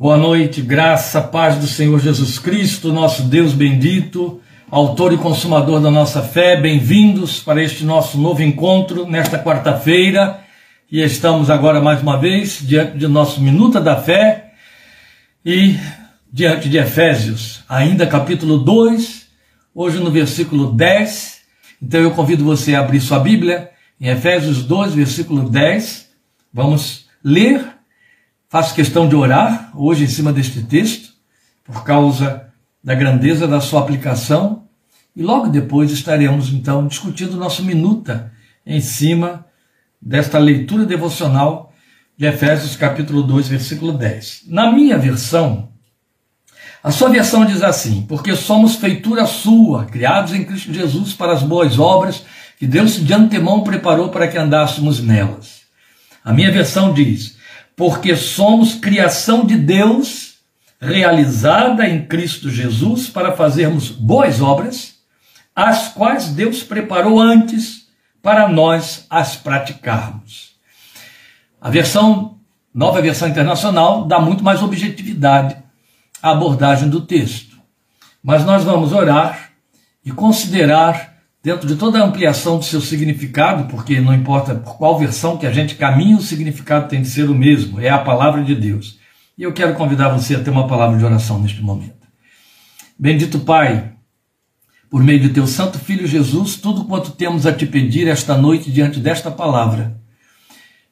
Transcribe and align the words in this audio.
Boa 0.00 0.16
noite, 0.16 0.62
graça, 0.62 1.20
paz 1.20 1.56
do 1.56 1.66
Senhor 1.66 1.98
Jesus 1.98 2.38
Cristo, 2.38 2.92
nosso 2.92 3.22
Deus 3.22 3.52
bendito, 3.52 4.40
autor 4.70 5.12
e 5.12 5.18
consumador 5.18 5.80
da 5.80 5.90
nossa 5.90 6.22
fé. 6.22 6.54
Bem-vindos 6.54 7.40
para 7.40 7.60
este 7.60 7.82
nosso 7.82 8.16
novo 8.16 8.40
encontro 8.40 9.04
nesta 9.08 9.42
quarta-feira. 9.42 10.38
E 10.88 11.02
estamos 11.02 11.50
agora 11.50 11.80
mais 11.80 12.00
uma 12.00 12.16
vez 12.16 12.60
diante 12.62 12.96
de 12.96 13.08
nosso 13.08 13.40
Minuta 13.40 13.80
da 13.80 13.96
Fé 13.96 14.52
e 15.44 15.76
diante 16.32 16.68
de 16.68 16.78
Efésios, 16.78 17.64
ainda 17.68 18.06
capítulo 18.06 18.58
2, 18.58 19.26
hoje 19.74 19.98
no 19.98 20.12
versículo 20.12 20.70
10. 20.74 21.40
Então 21.82 22.00
eu 22.00 22.12
convido 22.12 22.44
você 22.44 22.76
a 22.76 22.80
abrir 22.82 23.00
sua 23.00 23.18
Bíblia 23.18 23.70
em 24.00 24.06
Efésios 24.06 24.62
2, 24.62 24.94
versículo 24.94 25.50
10. 25.50 26.08
Vamos 26.54 27.08
ler 27.24 27.77
Faço 28.50 28.74
questão 28.74 29.06
de 29.06 29.14
orar 29.14 29.70
hoje 29.74 30.04
em 30.04 30.08
cima 30.08 30.32
deste 30.32 30.62
texto, 30.62 31.12
por 31.62 31.84
causa 31.84 32.48
da 32.82 32.94
grandeza 32.94 33.46
da 33.46 33.60
sua 33.60 33.80
aplicação, 33.80 34.64
e 35.14 35.22
logo 35.22 35.48
depois 35.48 35.90
estaremos 35.90 36.48
então 36.48 36.86
discutindo 36.86 37.36
nossa 37.36 37.62
minuta 37.62 38.32
em 38.64 38.80
cima 38.80 39.44
desta 40.00 40.38
leitura 40.38 40.86
devocional 40.86 41.74
de 42.16 42.24
Efésios 42.24 42.74
capítulo 42.74 43.22
2, 43.22 43.48
versículo 43.48 43.92
10. 43.92 44.44
Na 44.46 44.72
minha 44.72 44.96
versão, 44.96 45.68
a 46.82 46.90
sua 46.90 47.10
versão 47.10 47.44
diz 47.44 47.62
assim: 47.62 48.06
Porque 48.08 48.34
somos 48.34 48.76
feitura 48.76 49.26
sua, 49.26 49.84
criados 49.84 50.32
em 50.32 50.42
Cristo 50.42 50.72
Jesus 50.72 51.12
para 51.12 51.34
as 51.34 51.42
boas 51.42 51.78
obras 51.78 52.24
que 52.58 52.66
Deus 52.66 52.92
de 53.04 53.12
antemão 53.12 53.62
preparou 53.62 54.08
para 54.08 54.26
que 54.26 54.38
andássemos 54.38 55.00
nelas. 55.00 55.62
A 56.24 56.32
minha 56.32 56.50
versão 56.50 56.94
diz: 56.94 57.37
porque 57.78 58.16
somos 58.16 58.74
criação 58.74 59.46
de 59.46 59.56
Deus, 59.56 60.38
realizada 60.80 61.88
em 61.88 62.04
Cristo 62.04 62.50
Jesus 62.50 63.08
para 63.08 63.36
fazermos 63.36 63.88
boas 63.88 64.40
obras, 64.42 64.96
as 65.54 65.86
quais 65.86 66.26
Deus 66.30 66.60
preparou 66.64 67.20
antes 67.20 67.86
para 68.20 68.48
nós 68.48 69.06
as 69.08 69.36
praticarmos. 69.36 70.56
A 71.60 71.70
versão, 71.70 72.40
nova 72.74 73.00
versão 73.00 73.28
internacional, 73.28 74.06
dá 74.06 74.18
muito 74.18 74.42
mais 74.42 74.60
objetividade 74.60 75.56
à 76.20 76.32
abordagem 76.32 76.88
do 76.88 77.02
texto. 77.02 77.58
Mas 78.20 78.44
nós 78.44 78.64
vamos 78.64 78.92
orar 78.92 79.50
e 80.04 80.10
considerar 80.10 81.17
dentro 81.42 81.66
de 81.66 81.76
toda 81.76 81.98
a 81.98 82.04
ampliação 82.04 82.58
do 82.58 82.64
seu 82.64 82.80
significado, 82.80 83.64
porque 83.64 84.00
não 84.00 84.14
importa 84.14 84.54
por 84.54 84.76
qual 84.76 84.98
versão 84.98 85.36
que 85.36 85.46
a 85.46 85.52
gente 85.52 85.76
caminha, 85.76 86.16
o 86.16 86.22
significado 86.22 86.88
tem 86.88 87.02
de 87.02 87.08
ser 87.08 87.30
o 87.30 87.34
mesmo, 87.34 87.80
é 87.80 87.88
a 87.88 87.98
palavra 87.98 88.42
de 88.42 88.54
Deus. 88.54 88.98
E 89.36 89.42
eu 89.42 89.52
quero 89.52 89.74
convidar 89.74 90.08
você 90.08 90.34
a 90.34 90.40
ter 90.40 90.50
uma 90.50 90.66
palavra 90.66 90.98
de 90.98 91.04
oração 91.04 91.40
neste 91.40 91.62
momento. 91.62 92.06
Bendito 92.98 93.38
Pai, 93.40 93.92
por 94.90 95.02
meio 95.02 95.20
de 95.20 95.28
teu 95.28 95.46
Santo 95.46 95.78
Filho 95.78 96.06
Jesus, 96.06 96.56
tudo 96.56 96.84
quanto 96.84 97.12
temos 97.12 97.46
a 97.46 97.52
te 97.52 97.64
pedir 97.64 98.08
esta 98.08 98.36
noite 98.36 98.70
diante 98.70 98.98
desta 98.98 99.30
palavra, 99.30 99.96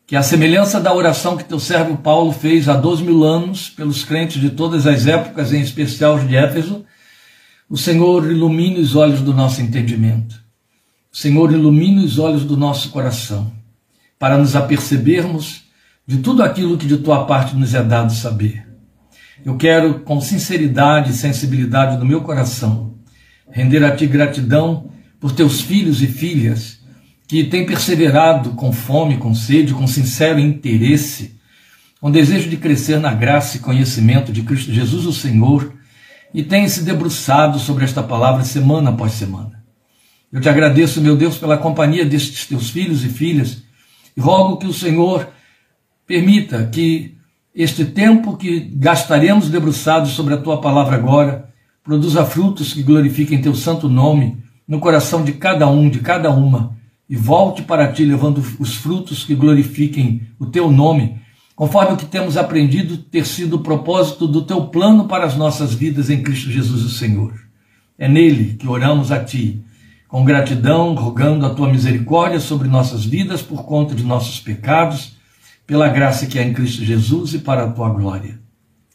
que 0.07 0.15
a 0.15 0.23
semelhança 0.23 0.81
da 0.81 0.95
oração 0.95 1.37
que 1.37 1.43
teu 1.43 1.59
servo 1.59 1.97
Paulo 1.97 2.31
fez 2.31 2.69
há 2.69 2.75
dois 2.75 3.01
mil 3.01 3.25
anos 3.25 3.69
pelos 3.69 4.05
crentes 4.05 4.41
de 4.41 4.51
todas 4.51 4.87
as 4.87 5.09
épocas, 5.09 5.53
em 5.53 5.61
especial 5.61 6.15
os 6.15 6.29
de 6.29 6.37
Éfeso, 6.37 6.85
o 7.69 7.77
Senhor 7.77 8.31
ilumine 8.31 8.79
os 8.79 8.95
olhos 8.95 9.21
do 9.21 9.35
nosso 9.35 9.61
entendimento. 9.61 10.41
O 11.13 11.17
Senhor 11.17 11.53
ilumine 11.53 12.05
os 12.05 12.19
olhos 12.19 12.45
do 12.45 12.57
nosso 12.57 12.91
coração, 12.91 13.53
para 14.19 14.39
nos 14.39 14.55
apercebermos 14.55 15.65
de 16.07 16.19
tudo 16.19 16.43
aquilo 16.43 16.79
que 16.79 16.87
de 16.87 16.99
tua 16.99 17.25
parte 17.27 17.57
nos 17.57 17.75
é 17.75 17.83
dado 17.83 18.13
saber. 18.13 18.65
Eu 19.45 19.57
quero, 19.57 20.01
com 20.01 20.21
sinceridade 20.21 21.11
e 21.11 21.15
sensibilidade 21.15 21.99
do 21.99 22.07
meu 22.07 22.21
coração, 22.21 22.95
render 23.51 23.85
a 23.85 23.95
ti 23.95 24.07
gratidão 24.07 24.91
por 25.19 25.33
teus 25.33 25.61
filhos 25.61 26.03
e 26.03 26.07
filhas 26.07 26.81
que 27.27 27.43
têm 27.45 27.67
perseverado 27.67 28.51
com 28.51 28.73
fome, 28.73 29.17
com 29.17 29.35
sede, 29.35 29.75
com 29.75 29.87
sincero 29.89 30.39
interesse, 30.39 31.37
com 32.01 32.11
desejo 32.13 32.49
de 32.49 32.57
crescer 32.57 33.01
na 33.01 33.13
graça 33.13 33.57
e 33.57 33.61
conhecimento 33.61 34.33
de 34.33 34.43
Cristo 34.43 34.73
Jesus, 34.73 35.05
o 35.05 35.13
Senhor 35.13 35.76
e 36.33 36.43
tem 36.43 36.69
se 36.69 36.83
debruçado 36.83 37.59
sobre 37.59 37.85
esta 37.85 38.03
palavra 38.03 38.45
semana 38.45 38.91
após 38.91 39.13
semana. 39.13 39.65
Eu 40.33 40.41
te 40.41 40.49
agradeço, 40.49 41.01
meu 41.01 41.17
Deus, 41.17 41.39
pela 41.39 41.57
companhia 41.57 42.05
destes 42.05 42.47
teus 42.47 42.71
filhos 42.71 43.05
e 43.05 43.09
filhas 43.09 43.63
e 44.17 44.21
rogo 44.21 44.59
que 44.59 44.67
o 44.67 44.73
Senhor 44.73 45.29
permita 46.07 46.67
que 46.67 47.17
este 47.55 47.85
tempo 47.85 48.37
que 48.37 48.61
gastaremos 48.61 49.49
debruçados 49.49 50.11
sobre 50.11 50.35
a 50.35 50.39
tua 50.39 50.61
palavra 50.61 50.97
agora 50.97 51.49
produza 51.83 52.25
frutos 52.25 52.75
que 52.75 52.83
glorifiquem 52.83 53.41
teu 53.41 53.55
santo 53.55 53.89
nome 53.89 54.37
no 54.67 54.81
coração 54.81 55.25
de 55.25 55.33
cada 55.33 55.69
um, 55.69 55.89
de 55.89 56.01
cada 56.01 56.31
uma, 56.31 56.77
e 57.09 57.15
volte 57.15 57.63
para 57.63 57.91
ti 57.93 58.05
levando 58.05 58.43
os 58.59 58.75
frutos 58.75 59.23
que 59.23 59.35
glorifiquem 59.35 60.27
o 60.39 60.47
teu 60.47 60.71
nome 60.71 61.21
conforme 61.57 61.95
o 61.95 61.97
que 61.97 62.05
temos 62.05 62.37
aprendido 62.37 62.99
ter 62.99 63.25
sido 63.25 63.57
o 63.57 63.63
propósito 63.63 64.29
do 64.29 64.43
teu 64.43 64.67
plano 64.67 65.09
para 65.09 65.25
as 65.25 65.35
nossas 65.35 65.73
vidas 65.73 66.11
em 66.11 66.23
Cristo 66.23 66.51
Jesus, 66.51 66.85
o 66.85 66.91
Senhor. 66.91 67.33
É 67.99 68.07
nele 68.07 68.55
que 68.55 68.69
oramos 68.69 69.11
a 69.11 69.25
ti, 69.25 69.65
com 70.07 70.23
gratidão, 70.23 70.95
rogando 70.95 71.47
a 71.47 71.51
tua 71.55 71.71
misericórdia 71.71 72.39
sobre 72.39 72.69
nossas 72.69 73.07
vidas 73.07 73.41
por 73.41 73.65
conta 73.65 73.95
de 73.95 74.05
nossos 74.05 74.39
pecados, 74.39 75.17
pela 75.67 75.89
graça 75.89 76.27
que 76.27 76.39
é 76.39 76.43
em 76.43 76.53
Cristo 76.53 76.85
Jesus 76.85 77.33
e 77.33 77.39
para 77.39 77.65
a 77.65 77.73
tua 77.73 77.89
glória. 77.89 78.39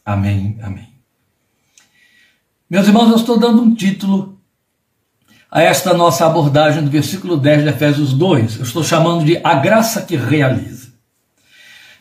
Amém. 0.06 0.58
Amém. 0.62 0.88
Meus 2.70 2.88
irmãos, 2.88 3.10
eu 3.10 3.16
estou 3.16 3.40
dando 3.40 3.62
um 3.62 3.74
título 3.74 4.40
a 5.50 5.64
esta 5.64 5.96
nossa 5.96 6.28
abordagem 6.28 6.84
do 6.84 6.92
versículo 6.92 7.38
10 7.38 7.64
de 7.64 7.70
Efésios 7.70 8.14
2. 8.14 8.58
Eu 8.58 8.64
estou 8.64 8.84
chamando 8.84 9.26
de 9.26 9.42
A 9.44 9.56
Graça 9.56 10.04
que 10.04 10.16
Realiza. 10.16 10.81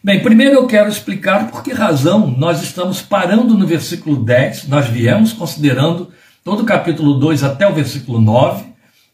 Bem, 0.03 0.19
primeiro 0.21 0.55
eu 0.55 0.67
quero 0.67 0.89
explicar 0.89 1.51
por 1.51 1.63
que 1.63 1.75
razão 1.75 2.27
nós 2.27 2.63
estamos 2.63 3.03
parando 3.03 3.55
no 3.55 3.67
versículo 3.67 4.25
10, 4.25 4.67
nós 4.67 4.87
viemos 4.87 5.35
considerando 5.35 6.11
todo 6.43 6.63
o 6.63 6.65
capítulo 6.65 7.19
2 7.19 7.45
até 7.45 7.69
o 7.69 7.75
versículo 7.75 8.19
9, 8.19 8.65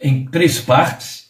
em 0.00 0.26
três 0.26 0.60
partes, 0.60 1.24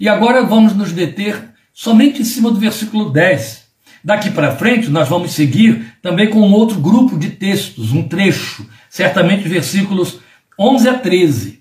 e 0.00 0.08
agora 0.08 0.42
vamos 0.42 0.74
nos 0.74 0.90
deter 0.90 1.50
somente 1.74 2.22
em 2.22 2.24
cima 2.24 2.50
do 2.50 2.58
versículo 2.58 3.10
10. 3.10 3.64
Daqui 4.02 4.30
para 4.30 4.56
frente, 4.56 4.88
nós 4.88 5.06
vamos 5.06 5.32
seguir 5.32 5.84
também 6.00 6.30
com 6.30 6.40
um 6.40 6.54
outro 6.54 6.80
grupo 6.80 7.18
de 7.18 7.28
textos, 7.28 7.92
um 7.92 8.08
trecho, 8.08 8.66
certamente 8.88 9.46
versículos 9.46 10.18
11 10.58 10.88
a 10.88 10.94
13. 10.94 11.60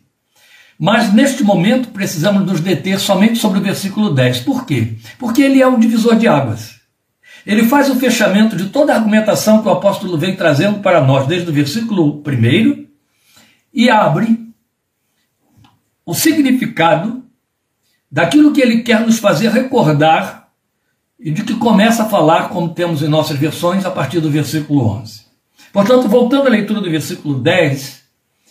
Mas 0.80 1.12
neste 1.12 1.44
momento 1.44 1.90
precisamos 1.90 2.46
nos 2.46 2.62
deter 2.62 2.98
somente 3.02 3.38
sobre 3.38 3.60
o 3.60 3.64
versículo 3.64 4.14
10. 4.14 4.40
Por 4.40 4.66
quê? 4.66 4.94
Porque 5.20 5.42
ele 5.42 5.62
é 5.62 5.68
um 5.68 5.78
divisor 5.78 6.16
de 6.16 6.26
águas. 6.26 6.73
Ele 7.46 7.68
faz 7.68 7.90
o 7.90 7.96
fechamento 7.96 8.56
de 8.56 8.70
toda 8.70 8.94
a 8.94 8.96
argumentação 8.96 9.62
que 9.62 9.68
o 9.68 9.72
apóstolo 9.72 10.18
vem 10.18 10.36
trazendo 10.36 10.80
para 10.80 11.04
nós, 11.04 11.28
desde 11.28 11.50
o 11.50 11.54
versículo 11.54 12.24
1, 12.26 12.86
e 13.74 13.90
abre 13.90 14.40
o 16.06 16.14
significado 16.14 17.24
daquilo 18.12 18.54
que 18.54 18.62
ele 18.62 18.84
quer 18.84 19.02
nos 19.02 19.20
fazer 19.20 19.50
recordar 19.50 20.50
e 21.20 21.32
de 21.32 21.44
que 21.44 21.56
começa 21.56 22.04
a 22.04 22.10
falar, 22.10 22.50
como 22.50 22.74
temos 22.74 23.02
em 23.02 23.08
nossas 23.08 23.38
versões, 23.38 23.86
a 23.86 23.92
partir 23.92 24.20
do 24.20 24.30
versículo 24.30 24.86
11. 24.86 25.24
Portanto, 25.72 26.08
voltando 26.08 26.48
à 26.48 26.50
leitura 26.50 26.82
do 26.82 26.92
versículo 26.92 27.40
10 27.40 28.04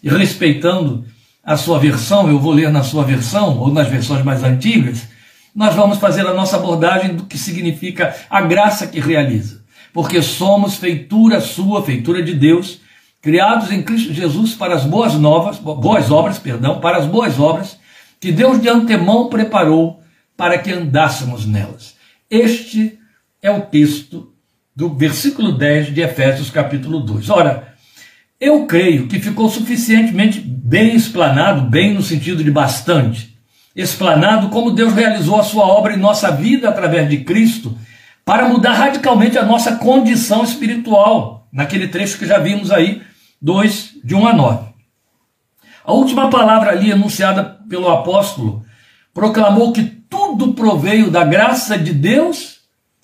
e 0.02 0.08
respeitando 0.08 1.04
a 1.44 1.56
sua 1.56 1.78
versão, 1.78 2.28
eu 2.28 2.38
vou 2.38 2.52
ler 2.52 2.70
na 2.70 2.82
sua 2.82 3.04
versão 3.04 3.58
ou 3.58 3.72
nas 3.72 3.88
versões 3.88 4.25
mais 4.25 4.42
antigas, 4.42 5.06
nós 5.54 5.74
vamos 5.74 5.98
fazer 5.98 6.26
a 6.26 6.32
nossa 6.34 6.56
abordagem 6.56 7.14
do 7.14 7.24
que 7.24 7.36
significa 7.36 8.14
a 8.30 8.40
graça 8.40 8.86
que 8.86 9.00
realiza. 9.00 9.62
Porque 9.92 10.22
somos 10.22 10.76
feitura 10.76 11.40
sua, 11.40 11.84
feitura 11.84 12.22
de 12.22 12.34
Deus, 12.34 12.80
criados 13.20 13.70
em 13.70 13.82
Cristo 13.82 14.12
Jesus 14.12 14.54
para 14.54 14.75
as 14.75 14.84
boas 14.84 15.14
novas, 15.14 15.58
boas 15.58 16.10
obras, 16.10 16.38
perdão, 16.38 16.81
para 16.81 16.96
as 16.96 17.06
boas 17.06 17.38
obras 17.38 17.78
que 18.19 18.32
Deus 18.32 18.60
de 18.60 18.69
antemão 18.69 19.28
preparou 19.28 20.00
para 20.37 20.56
que 20.56 20.72
andássemos 20.72 21.44
nelas. 21.44 21.96
Este 22.31 22.99
é 23.43 23.50
o 23.50 23.62
texto 23.62 24.32
do 24.75 24.88
versículo 24.94 25.52
10 25.52 25.93
de 25.93 26.00
Efésios 26.00 26.49
capítulo 26.49 27.00
2. 27.00 27.28
Ora, 27.28 27.75
eu 28.40 28.64
creio 28.66 29.06
que 29.06 29.20
ficou 29.20 29.49
suficientemente 29.50 30.40
bem 30.40 30.96
explanado, 30.96 31.69
bem 31.69 31.94
no 31.94 32.02
sentido 32.02 32.43
de 32.43 32.50
bastante, 32.50 33.31
explanado 33.74 34.48
como 34.48 34.70
Deus 34.70 34.92
realizou 34.92 35.40
a 35.40 35.44
sua 35.44 35.64
obra 35.64 35.94
em 35.94 35.98
nossa 35.98 36.30
vida 36.30 36.69
através 36.69 37.08
de 37.08 37.19
Cristo 37.24 37.76
para 38.24 38.48
mudar 38.48 38.74
radicalmente 38.74 39.38
a 39.38 39.44
nossa 39.44 39.76
condição 39.76 40.44
espiritual, 40.44 41.48
naquele 41.52 41.88
trecho 41.88 42.19
que 42.19 42.26
já 42.26 42.38
vimos 42.38 42.70
aí, 42.70 43.02
2, 43.40 43.94
de 44.04 44.14
1 44.14 44.26
a 44.26 44.32
9. 44.32 44.66
A 45.84 45.92
última 45.92 46.30
palavra 46.30 46.70
ali 46.70 46.92
anunciada 46.92 47.58
pelo 47.69 47.90
apóstolo 47.90 48.64
proclamou 49.12 49.72
que 49.72 49.82
tudo 49.82 50.54
proveio 50.54 51.10
da 51.10 51.25
graça 51.25 51.76
de 51.76 51.92
Deus 51.92 52.58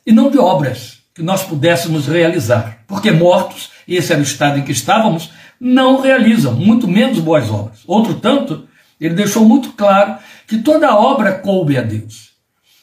e 0.06 0.12
não 0.12 0.30
de 0.30 0.38
obras 0.38 0.98
que 1.14 1.22
nós 1.22 1.42
pudéssemos 1.42 2.06
realizar, 2.06 2.84
porque 2.86 3.10
mortos 3.10 3.70
esse 3.88 4.12
era 4.12 4.20
o 4.20 4.24
estado 4.24 4.58
em 4.58 4.62
que 4.62 4.70
estávamos, 4.70 5.30
não 5.58 6.00
realizam, 6.00 6.54
muito 6.54 6.86
menos 6.86 7.18
boas 7.18 7.50
obras. 7.50 7.80
Outro 7.86 8.14
tanto, 8.14 8.68
ele 9.00 9.14
deixou 9.14 9.44
muito 9.44 9.72
claro 9.72 10.18
que 10.48 10.56
toda 10.56 10.96
obra 10.96 11.34
coube 11.34 11.76
a 11.76 11.82
Deus. 11.82 12.30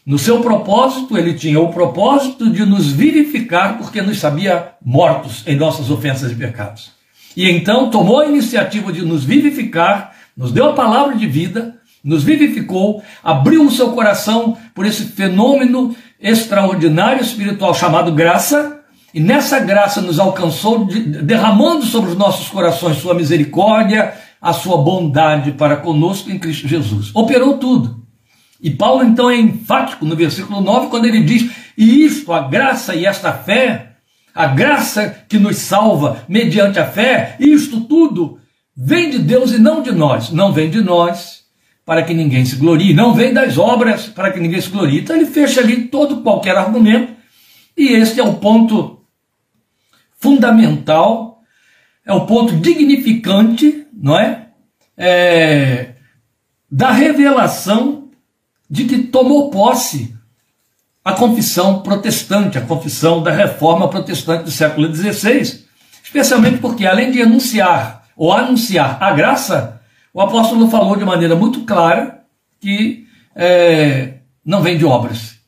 No 0.06 0.20
seu 0.20 0.40
propósito, 0.40 1.18
ele 1.18 1.34
tinha 1.34 1.60
o 1.60 1.74
propósito 1.74 2.48
de 2.52 2.64
nos 2.64 2.92
vivificar, 2.92 3.80
porque 3.80 4.04
nos 4.04 4.20
sabia 4.20 4.74
mortos 4.86 5.44
em 5.48 5.56
nossas 5.56 5.90
ofensas 5.90 6.32
e 6.32 6.36
pecados. 6.36 6.92
E 7.36 7.50
então 7.50 7.90
tomou 7.90 8.20
a 8.20 8.28
iniciativa 8.28 8.94
de 8.94 9.02
nos 9.02 9.24
vivificar, 9.24 10.16
nos 10.38 10.52
deu 10.52 10.70
a 10.70 10.74
palavra 10.74 11.16
de 11.16 11.26
vida, 11.26 11.76
nos 12.04 12.24
vivificou, 12.24 13.04
abriu 13.24 13.64
o 13.64 13.72
seu 13.72 13.94
coração 13.94 14.56
por 14.76 14.86
esse 14.86 15.06
fenômeno 15.06 15.96
extraordinário 16.22 17.24
espiritual 17.24 17.74
chamado 17.74 18.12
graça, 18.12 18.80
e 19.12 19.20
nessa 19.20 19.60
graça 19.60 20.02
nos 20.02 20.20
alcançou, 20.20 20.86
derramando 20.86 21.84
sobre 21.84 22.12
os 22.12 22.18
nossos 22.18 22.48
corações 22.48 22.98
sua 22.98 23.16
misericórdia, 23.16 24.14
a 24.42 24.54
sua 24.54 24.78
bondade 24.78 25.52
para 25.52 25.78
conosco 25.78 26.32
em 26.32 26.40
Cristo 26.40 26.68
Jesus. 26.68 27.12
Operou 27.14 27.58
tudo. 27.58 28.04
E 28.62 28.70
Paulo 28.70 29.04
então 29.04 29.30
é 29.30 29.38
enfático 29.38 30.06
no 30.06 30.16
versículo 30.16 30.62
9 30.62 30.88
quando 30.88 31.06
ele 31.06 31.22
diz: 31.22 31.52
E 31.78 32.06
isto, 32.06 32.32
a 32.32 32.48
graça 32.48 32.96
e 32.96 33.06
esta 33.06 33.34
fé, 33.34 33.94
a 34.34 34.48
graça 34.48 35.24
que 35.28 35.38
nos 35.38 35.58
salva 35.58 36.24
mediante 36.28 36.80
a 36.80 36.86
fé, 36.86 37.36
isto 37.40 37.82
tudo 37.82 38.40
vem 38.76 39.10
de 39.10 39.20
Deus 39.20 39.52
e 39.52 39.60
não 39.60 39.82
de 39.82 39.92
nós. 39.92 40.32
Não 40.32 40.52
vem 40.52 40.70
de 40.70 40.82
nós 40.82 41.46
para 41.86 42.02
que 42.02 42.14
ninguém 42.14 42.44
se 42.44 42.56
glorie, 42.56 42.94
não 42.94 43.14
vem 43.14 43.32
das 43.32 43.58
obras 43.58 44.08
para 44.08 44.32
que 44.32 44.40
ninguém 44.40 44.60
se 44.60 44.70
glorie. 44.70 45.02
Então 45.02 45.16
ele 45.16 45.28
fecha 45.28 45.62
ali 45.62 45.84
todo 45.84 46.22
qualquer 46.22 46.58
argumento, 46.58 47.14
e 47.78 47.90
este 47.90 48.20
é 48.20 48.24
o 48.24 48.34
ponto 48.34 49.02
fundamental, 50.18 51.42
é 52.04 52.12
o 52.12 52.26
ponto 52.26 52.56
dignificante, 52.58 53.85
não 54.06 54.20
é? 54.20 54.50
é 54.96 55.96
da 56.70 56.92
revelação 56.92 58.10
de 58.70 58.86
que 58.86 59.00
tomou 59.00 59.50
posse 59.50 60.16
a 61.04 61.14
confissão 61.14 61.82
protestante, 61.82 62.60
a 62.60 62.62
confissão 62.62 63.24
da 63.24 63.32
reforma 63.32 63.90
protestante 63.90 64.44
do 64.44 64.52
século 64.52 64.94
XVI, 64.94 65.66
especialmente 66.04 66.60
porque, 66.60 66.86
além 66.86 67.12
de 67.12 67.20
anunciar 67.20 68.06
ou 68.16 68.32
anunciar 68.32 69.02
a 69.02 69.12
graça, 69.12 69.82
o 70.14 70.22
apóstolo 70.22 70.70
falou 70.70 70.96
de 70.96 71.04
maneira 71.04 71.36
muito 71.36 71.62
clara 71.62 72.22
que 72.60 73.08
é, 73.36 74.20
não 74.46 74.62
vem 74.62 74.78
de 74.78 74.86
obras. 74.86 75.40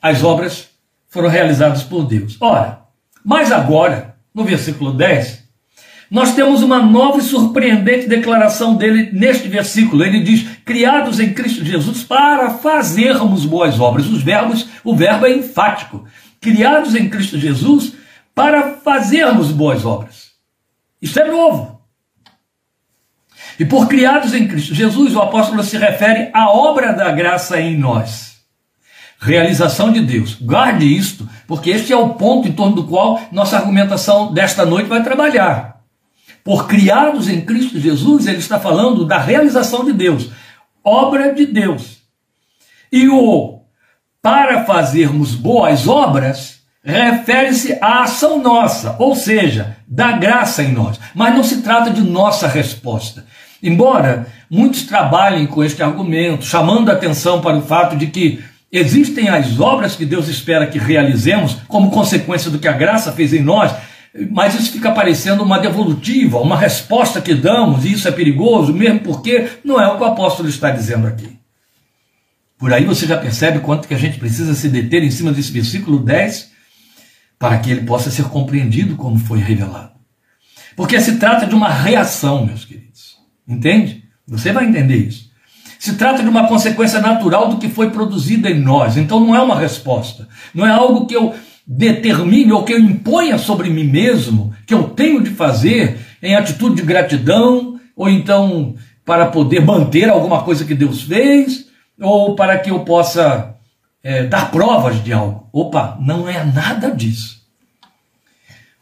As 0.00 0.22
obras 0.22 0.68
foram 1.08 1.28
realizadas 1.28 1.82
por 1.82 2.04
Deus. 2.04 2.36
Ora, 2.40 2.82
mas 3.24 3.50
agora, 3.50 4.14
no 4.32 4.44
versículo 4.44 4.92
10, 4.92 5.41
nós 6.12 6.34
temos 6.34 6.62
uma 6.62 6.78
nova 6.78 7.20
e 7.20 7.22
surpreendente 7.22 8.06
declaração 8.06 8.76
dele 8.76 9.08
neste 9.14 9.48
versículo. 9.48 10.04
Ele 10.04 10.20
diz: 10.20 10.46
"Criados 10.62 11.18
em 11.18 11.32
Cristo 11.32 11.64
Jesus 11.64 12.04
para 12.04 12.50
fazermos 12.50 13.46
boas 13.46 13.80
obras". 13.80 14.06
Os 14.08 14.22
verbos, 14.22 14.68
o 14.84 14.94
verbo 14.94 15.24
é 15.24 15.34
enfático. 15.34 16.04
Criados 16.38 16.94
em 16.94 17.08
Cristo 17.08 17.38
Jesus 17.38 17.94
para 18.34 18.74
fazermos 18.74 19.50
boas 19.50 19.86
obras. 19.86 20.32
Isso 21.00 21.18
é 21.18 21.26
novo. 21.30 21.80
E 23.58 23.64
por 23.64 23.88
criados 23.88 24.34
em 24.34 24.46
Cristo 24.46 24.74
Jesus, 24.74 25.16
o 25.16 25.20
apóstolo 25.20 25.62
se 25.62 25.78
refere 25.78 26.28
à 26.34 26.50
obra 26.50 26.92
da 26.92 27.10
graça 27.10 27.58
em 27.58 27.74
nós. 27.78 28.36
Realização 29.18 29.90
de 29.90 30.00
Deus. 30.00 30.34
Guarde 30.34 30.84
isto, 30.84 31.26
porque 31.46 31.70
este 31.70 31.90
é 31.90 31.96
o 31.96 32.10
ponto 32.10 32.46
em 32.46 32.52
torno 32.52 32.76
do 32.76 32.84
qual 32.84 33.18
nossa 33.32 33.56
argumentação 33.56 34.30
desta 34.32 34.66
noite 34.66 34.88
vai 34.88 35.02
trabalhar 35.02 35.81
por 36.44 36.66
criados 36.66 37.28
em 37.28 37.40
Cristo 37.40 37.78
Jesus, 37.78 38.26
ele 38.26 38.38
está 38.38 38.58
falando 38.58 39.04
da 39.04 39.18
realização 39.18 39.84
de 39.84 39.92
Deus, 39.92 40.30
obra 40.84 41.32
de 41.32 41.46
Deus. 41.46 41.98
E 42.90 43.08
o 43.08 43.60
para 44.20 44.64
fazermos 44.64 45.34
boas 45.34 45.88
obras 45.88 46.62
refere-se 46.84 47.78
à 47.80 48.02
ação 48.02 48.40
nossa, 48.40 48.96
ou 48.98 49.14
seja, 49.14 49.76
da 49.86 50.12
graça 50.12 50.62
em 50.62 50.72
nós. 50.72 50.98
Mas 51.14 51.34
não 51.34 51.44
se 51.44 51.62
trata 51.62 51.90
de 51.90 52.00
nossa 52.00 52.46
resposta. 52.48 53.24
Embora 53.62 54.26
muitos 54.50 54.82
trabalhem 54.82 55.46
com 55.46 55.62
este 55.62 55.82
argumento, 55.82 56.44
chamando 56.44 56.90
a 56.90 56.94
atenção 56.94 57.40
para 57.40 57.56
o 57.56 57.62
fato 57.62 57.96
de 57.96 58.08
que 58.08 58.42
existem 58.70 59.28
as 59.28 59.60
obras 59.60 59.94
que 59.94 60.04
Deus 60.04 60.28
espera 60.28 60.66
que 60.66 60.78
realizemos 60.78 61.56
como 61.68 61.90
consequência 61.90 62.50
do 62.50 62.58
que 62.58 62.66
a 62.66 62.72
graça 62.72 63.12
fez 63.12 63.32
em 63.32 63.42
nós, 63.42 63.72
mas 64.30 64.54
isso 64.54 64.72
fica 64.72 64.92
parecendo 64.92 65.42
uma 65.42 65.58
devolutiva, 65.58 66.38
uma 66.38 66.56
resposta 66.56 67.20
que 67.20 67.34
damos, 67.34 67.84
e 67.84 67.92
isso 67.92 68.06
é 68.06 68.12
perigoso, 68.12 68.72
mesmo 68.72 69.00
porque 69.00 69.48
não 69.64 69.80
é 69.80 69.86
o 69.88 69.96
que 69.96 70.02
o 70.02 70.06
apóstolo 70.06 70.48
está 70.48 70.70
dizendo 70.70 71.06
aqui. 71.06 71.38
Por 72.58 72.72
aí 72.72 72.84
você 72.84 73.06
já 73.06 73.16
percebe 73.16 73.60
quanto 73.60 73.88
que 73.88 73.94
a 73.94 73.98
gente 73.98 74.18
precisa 74.18 74.54
se 74.54 74.68
deter 74.68 75.02
em 75.02 75.10
cima 75.10 75.32
desse 75.32 75.50
versículo 75.50 75.98
10 75.98 76.52
para 77.38 77.58
que 77.58 77.70
ele 77.70 77.84
possa 77.84 78.10
ser 78.10 78.24
compreendido 78.24 78.94
como 78.94 79.18
foi 79.18 79.40
revelado. 79.40 79.92
Porque 80.76 81.00
se 81.00 81.16
trata 81.16 81.46
de 81.46 81.54
uma 81.54 81.68
reação, 81.68 82.46
meus 82.46 82.64
queridos. 82.64 83.16
Entende? 83.48 84.04
Você 84.28 84.52
vai 84.52 84.64
entender 84.64 84.96
isso. 84.96 85.30
Se 85.78 85.94
trata 85.94 86.22
de 86.22 86.28
uma 86.28 86.46
consequência 86.46 87.00
natural 87.00 87.48
do 87.48 87.58
que 87.58 87.68
foi 87.68 87.90
produzido 87.90 88.46
em 88.46 88.60
nós. 88.60 88.96
Então 88.96 89.18
não 89.18 89.34
é 89.34 89.40
uma 89.40 89.58
resposta. 89.58 90.28
Não 90.54 90.64
é 90.64 90.70
algo 90.70 91.06
que 91.06 91.16
eu 91.16 91.34
determine 91.66 92.52
ou 92.52 92.64
que 92.64 92.72
eu 92.72 92.78
imponha 92.78 93.38
sobre 93.38 93.70
mim 93.70 93.84
mesmo, 93.84 94.54
que 94.66 94.74
eu 94.74 94.84
tenho 94.84 95.22
de 95.22 95.30
fazer 95.30 95.98
em 96.22 96.34
atitude 96.34 96.76
de 96.76 96.82
gratidão, 96.82 97.80
ou 97.96 98.08
então 98.08 98.74
para 99.04 99.26
poder 99.26 99.64
manter 99.64 100.08
alguma 100.08 100.42
coisa 100.42 100.64
que 100.64 100.74
Deus 100.74 101.02
fez, 101.02 101.66
ou 102.00 102.34
para 102.34 102.58
que 102.58 102.70
eu 102.70 102.80
possa 102.80 103.56
é, 104.02 104.24
dar 104.24 104.50
provas 104.50 105.02
de 105.02 105.12
algo. 105.12 105.48
Opa, 105.52 105.96
não 106.00 106.28
é 106.28 106.44
nada 106.44 106.90
disso. 106.90 107.42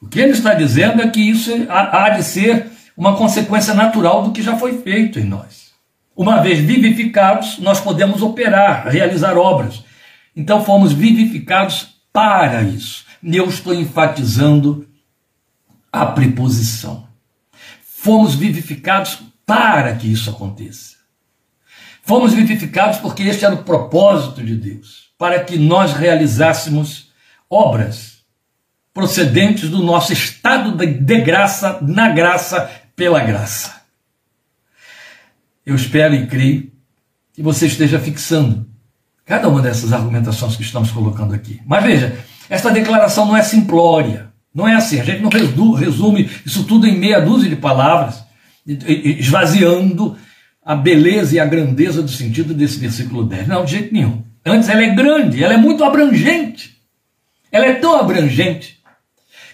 O 0.00 0.08
que 0.08 0.18
ele 0.18 0.32
está 0.32 0.54
dizendo 0.54 1.02
é 1.02 1.08
que 1.08 1.20
isso 1.20 1.50
há 1.68 2.08
de 2.10 2.22
ser 2.22 2.66
uma 2.96 3.16
consequência 3.16 3.74
natural 3.74 4.22
do 4.22 4.32
que 4.32 4.42
já 4.42 4.56
foi 4.56 4.78
feito 4.78 5.18
em 5.18 5.24
nós. 5.24 5.70
Uma 6.16 6.42
vez 6.42 6.58
vivificados, 6.58 7.58
nós 7.58 7.80
podemos 7.80 8.22
operar, 8.22 8.88
realizar 8.88 9.36
obras. 9.36 9.82
Então 10.34 10.64
fomos 10.64 10.92
vivificados 10.92 11.99
para 12.20 12.60
isso. 12.60 13.06
Eu 13.24 13.48
estou 13.48 13.72
enfatizando 13.72 14.86
a 15.90 16.04
preposição. 16.04 17.08
Fomos 17.82 18.34
vivificados 18.34 19.22
para 19.46 19.96
que 19.96 20.06
isso 20.06 20.28
aconteça. 20.28 20.96
Fomos 22.02 22.34
vivificados 22.34 22.98
porque 22.98 23.22
este 23.22 23.46
era 23.46 23.54
o 23.54 23.64
propósito 23.64 24.44
de 24.44 24.54
Deus, 24.54 25.12
para 25.16 25.42
que 25.42 25.56
nós 25.58 25.94
realizássemos 25.94 27.10
obras 27.48 28.18
procedentes 28.92 29.70
do 29.70 29.82
nosso 29.82 30.12
estado 30.12 30.76
de 30.76 31.20
graça, 31.22 31.78
na 31.80 32.10
graça, 32.10 32.70
pela 32.94 33.20
graça. 33.20 33.80
Eu 35.64 35.74
espero 35.74 36.14
e 36.14 36.26
creio 36.26 36.70
que 37.32 37.42
você 37.42 37.66
esteja 37.66 37.98
fixando 37.98 38.69
Cada 39.30 39.48
uma 39.48 39.62
dessas 39.62 39.92
argumentações 39.92 40.56
que 40.56 40.62
estamos 40.64 40.90
colocando 40.90 41.32
aqui. 41.32 41.60
Mas 41.64 41.84
veja, 41.84 42.18
esta 42.48 42.68
declaração 42.68 43.26
não 43.26 43.36
é 43.36 43.42
simplória. 43.44 44.28
Não 44.52 44.66
é 44.66 44.74
assim. 44.74 44.98
A 44.98 45.04
gente 45.04 45.22
não 45.22 45.72
resume 45.72 46.28
isso 46.44 46.64
tudo 46.64 46.84
em 46.84 46.98
meia 46.98 47.20
dúzia 47.20 47.48
de 47.48 47.54
palavras, 47.54 48.24
esvaziando 48.66 50.16
a 50.66 50.74
beleza 50.74 51.36
e 51.36 51.38
a 51.38 51.44
grandeza 51.44 52.02
do 52.02 52.10
sentido 52.10 52.52
desse 52.52 52.80
versículo 52.80 53.22
10. 53.22 53.46
Não, 53.46 53.64
de 53.64 53.70
jeito 53.70 53.94
nenhum. 53.94 54.20
Antes, 54.44 54.68
ela 54.68 54.82
é 54.82 54.92
grande, 54.96 55.44
ela 55.44 55.54
é 55.54 55.58
muito 55.58 55.84
abrangente. 55.84 56.78
Ela 57.52 57.66
é 57.66 57.74
tão 57.74 58.00
abrangente 58.00 58.80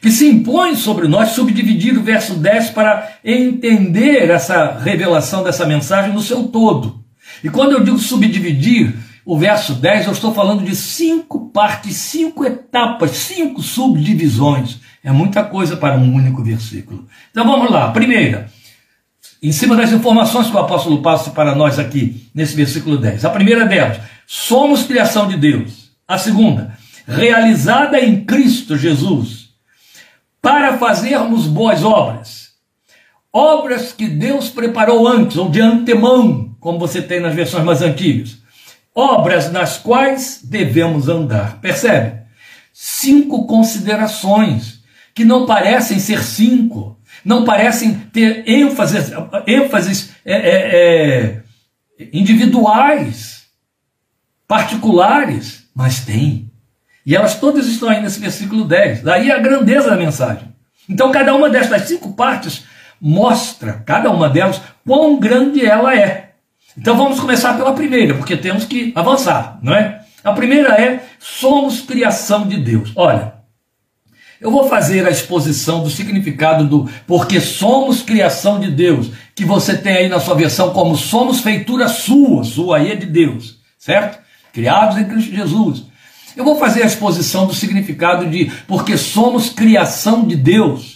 que 0.00 0.10
se 0.10 0.26
impõe 0.26 0.74
sobre 0.74 1.06
nós 1.06 1.32
subdividir 1.32 1.98
o 1.98 2.02
verso 2.02 2.32
10 2.32 2.70
para 2.70 3.18
entender 3.22 4.30
essa 4.30 4.78
revelação 4.78 5.44
dessa 5.44 5.66
mensagem 5.66 6.14
no 6.14 6.22
seu 6.22 6.44
todo. 6.44 7.04
E 7.44 7.50
quando 7.50 7.72
eu 7.72 7.84
digo 7.84 7.98
subdividir, 7.98 9.04
o 9.26 9.36
verso 9.36 9.74
10, 9.74 10.06
eu 10.06 10.12
estou 10.12 10.32
falando 10.32 10.62
de 10.62 10.76
cinco 10.76 11.50
partes, 11.50 11.96
cinco 11.96 12.44
etapas, 12.44 13.10
cinco 13.10 13.60
subdivisões. 13.60 14.78
É 15.02 15.10
muita 15.10 15.42
coisa 15.42 15.76
para 15.76 15.98
um 15.98 16.14
único 16.14 16.44
versículo. 16.44 17.04
Então 17.32 17.44
vamos 17.44 17.68
lá. 17.68 17.90
Primeira, 17.90 18.48
em 19.42 19.50
cima 19.50 19.74
das 19.74 19.90
informações 19.90 20.46
que 20.46 20.54
o 20.54 20.60
apóstolo 20.60 21.02
passa 21.02 21.32
para 21.32 21.56
nós 21.56 21.76
aqui, 21.76 22.30
nesse 22.32 22.54
versículo 22.54 22.96
10. 22.98 23.24
A 23.24 23.30
primeira 23.30 23.66
delas, 23.66 23.98
somos 24.28 24.84
criação 24.84 25.26
de 25.26 25.36
Deus. 25.36 25.90
A 26.06 26.18
segunda, 26.18 26.78
realizada 27.04 27.98
em 27.98 28.24
Cristo 28.24 28.78
Jesus, 28.78 29.48
para 30.40 30.78
fazermos 30.78 31.48
boas 31.48 31.82
obras. 31.82 32.50
Obras 33.32 33.92
que 33.92 34.06
Deus 34.06 34.48
preparou 34.48 35.08
antes, 35.08 35.36
ou 35.36 35.50
de 35.50 35.60
antemão, 35.60 36.54
como 36.60 36.78
você 36.78 37.02
tem 37.02 37.18
nas 37.18 37.34
versões 37.34 37.64
mais 37.64 37.82
antigas 37.82 38.45
obras 38.96 39.52
nas 39.52 39.76
quais 39.76 40.40
devemos 40.42 41.06
andar. 41.06 41.60
Percebe? 41.60 42.22
Cinco 42.72 43.46
considerações 43.46 44.80
que 45.14 45.24
não 45.24 45.44
parecem 45.44 45.98
ser 45.98 46.22
cinco, 46.22 46.98
não 47.24 47.44
parecem 47.44 47.94
ter 48.12 48.48
ênfases, 48.48 49.12
ênfases 49.46 50.10
é, 50.24 50.34
é, 50.34 50.76
é, 50.76 51.42
individuais, 52.12 53.46
particulares, 54.48 55.68
mas 55.74 56.00
tem. 56.00 56.50
E 57.04 57.14
elas 57.14 57.38
todas 57.38 57.66
estão 57.66 57.88
aí 57.88 58.00
nesse 58.00 58.18
versículo 58.18 58.64
10. 58.64 59.02
Daí 59.02 59.30
a 59.30 59.38
grandeza 59.38 59.90
da 59.90 59.96
mensagem. 59.96 60.54
Então, 60.88 61.12
cada 61.12 61.34
uma 61.34 61.48
destas 61.48 61.82
cinco 61.82 62.14
partes 62.14 62.64
mostra, 63.00 63.82
cada 63.84 64.10
uma 64.10 64.28
delas, 64.28 64.60
quão 64.84 65.18
grande 65.18 65.64
ela 65.64 65.96
é. 65.96 66.25
Então, 66.76 66.96
vamos 66.96 67.18
começar 67.18 67.56
pela 67.56 67.72
primeira, 67.72 68.14
porque 68.14 68.36
temos 68.36 68.64
que 68.64 68.92
avançar, 68.94 69.58
não 69.62 69.74
é? 69.74 70.00
A 70.22 70.32
primeira 70.32 70.74
é: 70.80 71.04
somos 71.18 71.80
criação 71.80 72.46
de 72.46 72.58
Deus. 72.58 72.92
Olha, 72.96 73.34
eu 74.40 74.50
vou 74.50 74.68
fazer 74.68 75.06
a 75.06 75.10
exposição 75.10 75.82
do 75.82 75.90
significado 75.90 76.66
do 76.66 76.90
porque 77.06 77.40
somos 77.40 78.02
criação 78.02 78.60
de 78.60 78.70
Deus, 78.70 79.10
que 79.34 79.44
você 79.44 79.76
tem 79.76 79.96
aí 79.96 80.08
na 80.08 80.20
sua 80.20 80.34
versão 80.34 80.72
como 80.72 80.96
somos 80.96 81.40
feitura 81.40 81.88
sua, 81.88 82.44
sua 82.44 82.78
aí 82.78 82.92
é 82.92 82.96
de 82.96 83.06
Deus, 83.06 83.58
certo? 83.78 84.18
Criados 84.52 84.98
em 84.98 85.04
Cristo 85.04 85.34
Jesus. 85.34 85.84
Eu 86.36 86.44
vou 86.44 86.58
fazer 86.58 86.82
a 86.82 86.86
exposição 86.86 87.46
do 87.46 87.54
significado 87.54 88.28
de 88.28 88.50
porque 88.68 88.98
somos 88.98 89.48
criação 89.48 90.26
de 90.26 90.36
Deus. 90.36 90.95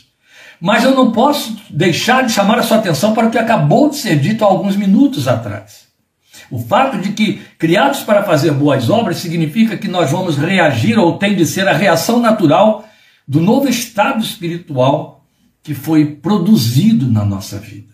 Mas 0.60 0.84
eu 0.84 0.94
não 0.94 1.10
posso 1.10 1.56
deixar 1.70 2.26
de 2.26 2.32
chamar 2.32 2.58
a 2.58 2.62
sua 2.62 2.76
atenção 2.76 3.14
para 3.14 3.26
o 3.26 3.30
que 3.30 3.38
acabou 3.38 3.88
de 3.88 3.96
ser 3.96 4.18
dito 4.18 4.44
há 4.44 4.48
alguns 4.48 4.76
minutos 4.76 5.26
atrás. 5.26 5.88
O 6.50 6.58
fato 6.58 6.98
de 6.98 7.12
que 7.12 7.40
criados 7.58 8.00
para 8.00 8.24
fazer 8.24 8.50
boas 8.52 8.90
obras 8.90 9.18
significa 9.18 9.76
que 9.76 9.88
nós 9.88 10.10
vamos 10.10 10.36
reagir 10.36 10.98
ou 10.98 11.16
tem 11.16 11.34
de 11.34 11.46
ser 11.46 11.66
a 11.68 11.72
reação 11.72 12.20
natural 12.20 12.84
do 13.26 13.40
novo 13.40 13.68
estado 13.68 14.22
espiritual 14.22 15.24
que 15.62 15.74
foi 15.74 16.06
produzido 16.06 17.10
na 17.10 17.24
nossa 17.24 17.58
vida. 17.58 17.90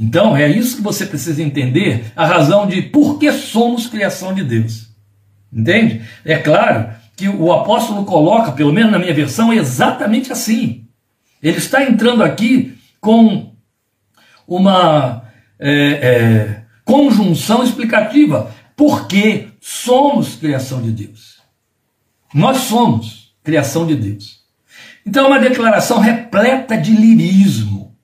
Então, 0.00 0.36
é 0.36 0.48
isso 0.48 0.76
que 0.76 0.82
você 0.82 1.04
precisa 1.04 1.42
entender, 1.42 2.12
a 2.14 2.24
razão 2.24 2.66
de 2.66 2.80
por 2.82 3.18
que 3.18 3.32
somos 3.32 3.86
criação 3.86 4.32
de 4.32 4.44
Deus. 4.44 4.88
Entende? 5.52 6.02
É 6.24 6.36
claro 6.38 6.90
que 7.16 7.28
o 7.28 7.52
apóstolo 7.52 8.04
coloca, 8.04 8.52
pelo 8.52 8.72
menos 8.72 8.92
na 8.92 8.98
minha 8.98 9.12
versão, 9.12 9.52
exatamente 9.52 10.32
assim. 10.32 10.87
Ele 11.42 11.58
está 11.58 11.82
entrando 11.82 12.22
aqui 12.22 12.76
com 13.00 13.52
uma 14.46 15.22
é, 15.58 15.72
é, 15.72 16.62
conjunção 16.84 17.62
explicativa. 17.62 18.52
Porque 18.76 19.48
somos 19.60 20.36
criação 20.36 20.80
de 20.80 20.92
Deus. 20.92 21.38
Nós 22.32 22.58
somos 22.58 23.34
criação 23.42 23.84
de 23.86 23.96
Deus. 23.96 24.38
Então 25.04 25.24
é 25.24 25.28
uma 25.28 25.40
declaração 25.40 25.98
repleta 25.98 26.76
de 26.76 26.92
lirismo, 26.92 27.96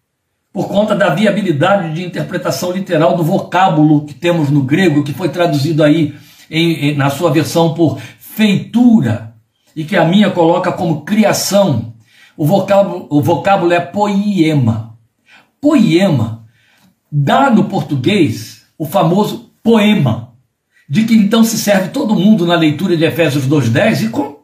por 0.52 0.68
conta 0.68 0.94
da 0.96 1.14
viabilidade 1.14 1.94
de 1.94 2.04
interpretação 2.04 2.72
literal 2.72 3.16
do 3.16 3.22
vocábulo 3.22 4.04
que 4.04 4.14
temos 4.14 4.50
no 4.50 4.62
grego, 4.62 5.04
que 5.04 5.12
foi 5.12 5.28
traduzido 5.28 5.84
aí 5.84 6.14
em, 6.50 6.72
em, 6.90 6.96
na 6.96 7.10
sua 7.10 7.30
versão 7.30 7.74
por 7.74 8.00
feitura, 8.18 9.34
e 9.76 9.84
que 9.84 9.96
a 9.96 10.04
minha 10.04 10.30
coloca 10.30 10.72
como 10.72 11.04
criação. 11.04 11.93
O 12.36 12.46
vocábulo, 12.46 13.06
o 13.10 13.22
vocábulo 13.22 13.72
é 13.72 13.80
poiema. 13.80 14.96
Poiema 15.60 16.44
dá 17.10 17.48
no 17.50 17.64
português 17.64 18.64
o 18.76 18.84
famoso 18.84 19.50
poema, 19.62 20.32
de 20.88 21.04
que 21.04 21.14
então 21.14 21.44
se 21.44 21.58
serve 21.58 21.88
todo 21.88 22.14
mundo 22.14 22.44
na 22.44 22.56
leitura 22.56 22.96
de 22.96 23.04
Efésios 23.04 23.46
2,10 23.46 24.06
e 24.06 24.08
com 24.08 24.34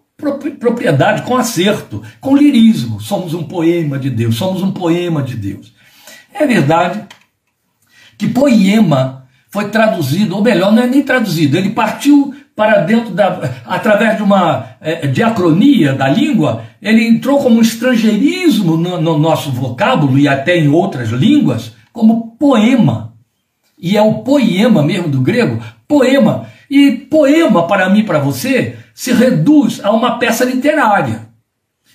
propriedade, 0.59 1.23
com 1.23 1.37
acerto, 1.37 2.03
com 2.21 2.37
lirismo. 2.37 3.01
Somos 3.01 3.35
um 3.35 3.43
poema 3.43 3.99
de 3.99 4.09
Deus, 4.09 4.37
somos 4.37 4.63
um 4.63 4.71
poema 4.71 5.23
de 5.23 5.37
Deus. 5.37 5.75
É 6.33 6.47
verdade 6.47 7.05
que 8.17 8.29
poema 8.29 9.27
foi 9.51 9.69
traduzido, 9.69 10.37
ou 10.37 10.43
melhor, 10.43 10.73
não 10.73 10.83
é 10.83 10.87
nem 10.87 11.03
traduzido, 11.03 11.57
ele 11.57 11.71
partiu 11.71 12.35
para 12.61 12.81
dentro 12.83 13.15
da. 13.15 13.41
através 13.65 14.19
de 14.19 14.23
uma 14.23 14.67
é, 14.83 15.07
diacronia 15.07 15.95
da 15.95 16.07
língua, 16.07 16.65
ele 16.83 17.09
entrou 17.09 17.43
como 17.43 17.57
um 17.57 17.63
estrangeirismo 17.63 18.77
no, 18.77 19.01
no 19.01 19.19
nosso 19.19 19.51
vocábulo 19.51 20.19
e 20.19 20.29
até 20.29 20.59
em 20.59 20.69
outras 20.69 21.09
línguas, 21.09 21.75
como 21.91 22.37
poema. 22.39 23.15
E 23.79 23.97
é 23.97 24.03
o 24.03 24.19
poema 24.19 24.83
mesmo 24.83 25.09
do 25.09 25.23
grego, 25.23 25.59
poema. 25.89 26.49
E 26.69 26.91
poema, 26.91 27.67
para 27.67 27.89
mim 27.89 28.05
para 28.05 28.19
você, 28.19 28.77
se 28.93 29.11
reduz 29.15 29.81
a 29.83 29.91
uma 29.91 30.19
peça 30.19 30.45
literária. 30.45 31.31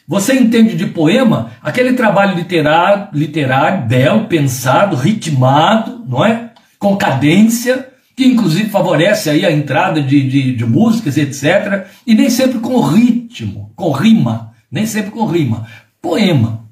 Você 0.07 0.33
entende 0.33 0.75
de 0.75 0.87
poema 0.87 1.51
aquele 1.61 1.93
trabalho 1.93 2.35
literário, 2.35 3.09
literário 3.13 3.85
belo, 3.85 4.25
pensado, 4.25 4.95
ritmado, 4.95 6.03
não 6.07 6.25
é? 6.25 6.49
com 6.79 6.97
cadência, 6.97 7.87
que 8.15 8.25
inclusive 8.25 8.69
favorece 8.69 9.29
aí 9.29 9.45
a 9.45 9.51
entrada 9.51 10.01
de, 10.01 10.27
de, 10.27 10.55
de 10.55 10.65
músicas, 10.65 11.17
etc. 11.17 11.87
E 12.07 12.15
nem 12.15 12.29
sempre 12.29 12.59
com 12.59 12.79
ritmo, 12.79 13.73
com 13.75 13.91
rima, 13.91 14.53
nem 14.71 14.85
sempre 14.85 15.11
com 15.11 15.25
rima. 15.25 15.67
Poema. 16.01 16.65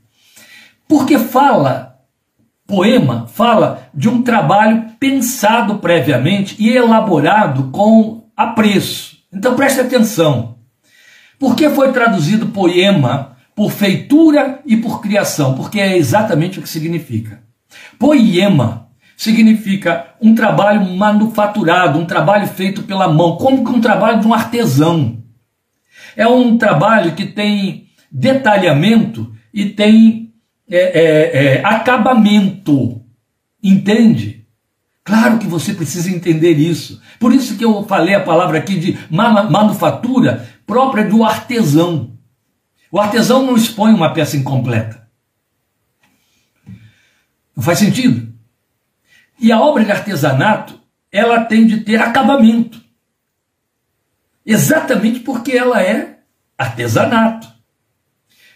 Porque 0.88 1.20
fala, 1.20 2.00
poema, 2.66 3.28
fala 3.28 3.90
de 3.94 4.08
um 4.08 4.22
trabalho 4.22 4.86
pensado 5.00 5.80
previamente 5.80 6.56
e 6.58 6.70
elaborado 6.70 7.70
com 7.72 8.30
apreço. 8.38 9.18
Então 9.32 9.56
preste 9.56 9.82
atenção. 9.82 10.56
Por 11.38 11.56
que 11.56 11.70
foi 11.70 11.92
traduzido 11.92 12.48
poema 12.48 13.36
por 13.54 13.72
feitura 13.72 14.62
e 14.66 14.78
por 14.78 15.02
criação? 15.02 15.56
Porque 15.56 15.80
é 15.80 15.98
exatamente 15.98 16.60
o 16.60 16.62
que 16.62 16.70
significa. 16.70 17.44
Poema 18.00 18.83
significa 19.24 20.16
um 20.22 20.36
trabalho 20.36 20.86
manufaturado, 20.86 21.98
um 21.98 22.06
trabalho 22.06 22.46
feito 22.48 22.84
pela 22.84 23.08
mão, 23.08 23.38
como 23.38 23.64
que 23.64 23.72
um 23.72 23.80
trabalho 23.80 24.20
de 24.20 24.28
um 24.28 24.34
artesão. 24.34 25.24
É 26.16 26.28
um 26.28 26.58
trabalho 26.58 27.14
que 27.14 27.26
tem 27.26 27.88
detalhamento 28.12 29.34
e 29.54 29.70
tem 29.70 30.34
é, 30.70 30.78
é, 30.78 31.46
é, 31.46 31.66
acabamento. 31.66 33.02
Entende? 33.64 34.46
Claro 35.06 35.40
que 35.40 35.48
você 35.48 35.74
precisa 35.74 36.12
entender 36.12 36.54
isso. 36.54 37.02
Por 37.18 37.34
isso 37.34 37.58
que 37.58 37.64
eu 37.64 37.86
falei 37.86 38.14
a 38.14 38.20
palavra 38.24 38.58
aqui 38.58 38.78
de 38.78 38.98
manufatura 39.10 40.50
própria 40.68 41.06
do 41.06 41.24
artesão. 41.24 42.18
O 42.92 43.00
artesão 43.00 43.46
não 43.46 43.56
expõe 43.56 43.94
uma 43.94 44.14
peça 44.14 44.36
incompleta. 44.36 45.08
Não 47.56 47.64
faz 47.64 47.80
sentido? 47.80 48.33
E 49.44 49.52
a 49.52 49.60
obra 49.60 49.84
de 49.84 49.92
artesanato, 49.92 50.80
ela 51.12 51.44
tem 51.44 51.68
de 51.68 51.82
ter 51.82 52.02
acabamento. 52.02 52.82
Exatamente 54.46 55.20
porque 55.20 55.52
ela 55.52 55.84
é 55.84 56.20
artesanato. 56.58 57.50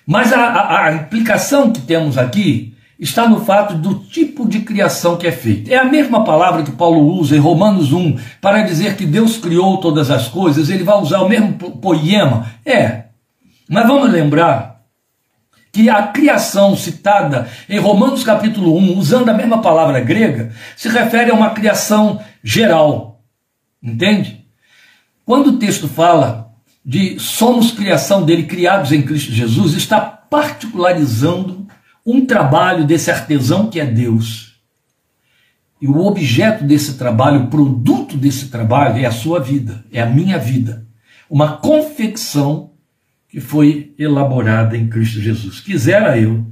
Mas 0.05 0.31
a, 0.31 0.39
a, 0.39 0.85
a 0.85 0.93
implicação 0.93 1.73
que 1.73 1.81
temos 1.81 2.17
aqui 2.17 2.73
está 2.97 3.27
no 3.27 3.43
fato 3.43 3.73
do 3.73 3.95
tipo 3.95 4.47
de 4.47 4.61
criação 4.61 5.17
que 5.17 5.27
é 5.27 5.31
feita. 5.33 5.73
É 5.73 5.75
a 5.75 5.83
mesma 5.83 6.23
palavra 6.23 6.63
que 6.63 6.71
Paulo 6.71 7.19
usa 7.19 7.35
em 7.35 7.39
Romanos 7.39 7.91
1 7.91 8.17
para 8.39 8.61
dizer 8.61 8.95
que 8.95 9.05
Deus 9.05 9.35
criou 9.35 9.81
todas 9.81 10.09
as 10.09 10.29
coisas, 10.29 10.69
ele 10.69 10.85
vai 10.85 10.97
usar 11.01 11.19
o 11.19 11.27
mesmo 11.27 11.51
poema. 11.81 12.49
É. 12.65 13.07
Mas 13.69 13.85
vamos 13.85 14.09
lembrar 14.09 14.76
que 15.77 15.91
a 15.91 16.07
criação 16.07 16.75
citada 16.75 17.47
em 17.69 17.77
Romanos 17.77 18.23
capítulo 18.23 18.75
1, 18.79 18.97
usando 18.97 19.29
a 19.29 19.33
mesma 19.35 19.61
palavra 19.61 19.99
grega, 19.99 20.51
se 20.75 20.89
refere 20.89 21.29
a 21.29 21.35
uma 21.35 21.51
criação 21.51 22.19
geral. 22.43 23.21
Entende? 23.81 24.43
Quando 25.23 25.51
o 25.51 25.59
texto 25.59 25.87
fala 25.87 26.51
de 26.83 27.19
somos 27.19 27.69
criação 27.69 28.25
dele, 28.25 28.47
criados 28.47 28.91
em 28.91 29.03
Cristo 29.03 29.31
Jesus, 29.31 29.75
está 29.75 30.01
particularizando 30.01 31.67
um 32.03 32.25
trabalho 32.25 32.83
desse 32.83 33.11
artesão 33.11 33.69
que 33.69 33.79
é 33.79 33.85
Deus. 33.85 34.59
E 35.79 35.87
o 35.87 36.03
objeto 36.03 36.63
desse 36.63 36.95
trabalho, 36.95 37.43
o 37.43 37.47
produto 37.51 38.17
desse 38.17 38.47
trabalho 38.47 38.97
é 38.97 39.05
a 39.05 39.11
sua 39.11 39.39
vida, 39.39 39.85
é 39.93 40.01
a 40.01 40.07
minha 40.07 40.39
vida. 40.39 40.87
Uma 41.29 41.57
confecção 41.57 42.71
que 43.29 43.39
foi 43.39 43.93
elaborada 43.97 44.77
em 44.77 44.87
Cristo 44.87 45.21
Jesus. 45.21 45.59
Quisera 45.59 46.17
eu 46.17 46.45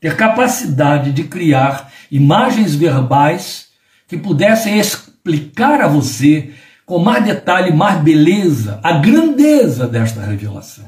ter 0.00 0.16
capacidade 0.16 1.12
de 1.12 1.24
criar 1.24 1.92
imagens 2.10 2.74
verbais 2.74 3.68
que 4.06 4.16
pudessem 4.16 4.78
explicar 4.78 5.80
a 5.80 5.88
você 5.88 6.52
com 6.84 7.00
mais 7.00 7.24
detalhe, 7.24 7.72
mais 7.72 8.00
beleza, 8.00 8.78
a 8.82 8.92
grandeza 8.98 9.88
desta 9.88 10.24
revelação. 10.24 10.86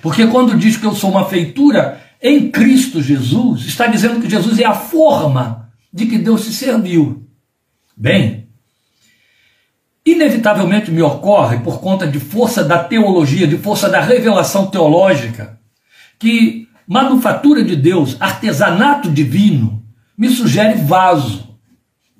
Porque 0.00 0.26
quando 0.28 0.56
diz 0.56 0.76
que 0.76 0.86
eu 0.86 0.94
sou 0.94 1.10
uma 1.10 1.28
feitura 1.28 2.00
em 2.22 2.50
Cristo 2.50 3.02
Jesus, 3.02 3.66
está 3.66 3.88
dizendo 3.88 4.20
que 4.20 4.30
Jesus 4.30 4.60
é 4.60 4.64
a 4.64 4.74
forma 4.74 5.70
de 5.92 6.06
que 6.06 6.18
Deus 6.18 6.44
se 6.44 6.52
serviu. 6.52 7.26
Bem, 7.96 8.49
inevitavelmente 10.20 10.90
me 10.90 11.00
ocorre, 11.00 11.58
por 11.58 11.80
conta 11.80 12.06
de 12.06 12.20
força 12.20 12.62
da 12.62 12.78
teologia, 12.84 13.46
de 13.46 13.56
força 13.56 13.88
da 13.88 14.00
revelação 14.00 14.66
teológica, 14.66 15.58
que 16.18 16.68
manufatura 16.86 17.64
de 17.64 17.74
Deus, 17.74 18.16
artesanato 18.20 19.10
divino, 19.10 19.82
me 20.16 20.28
sugere 20.28 20.74
vaso, 20.74 21.56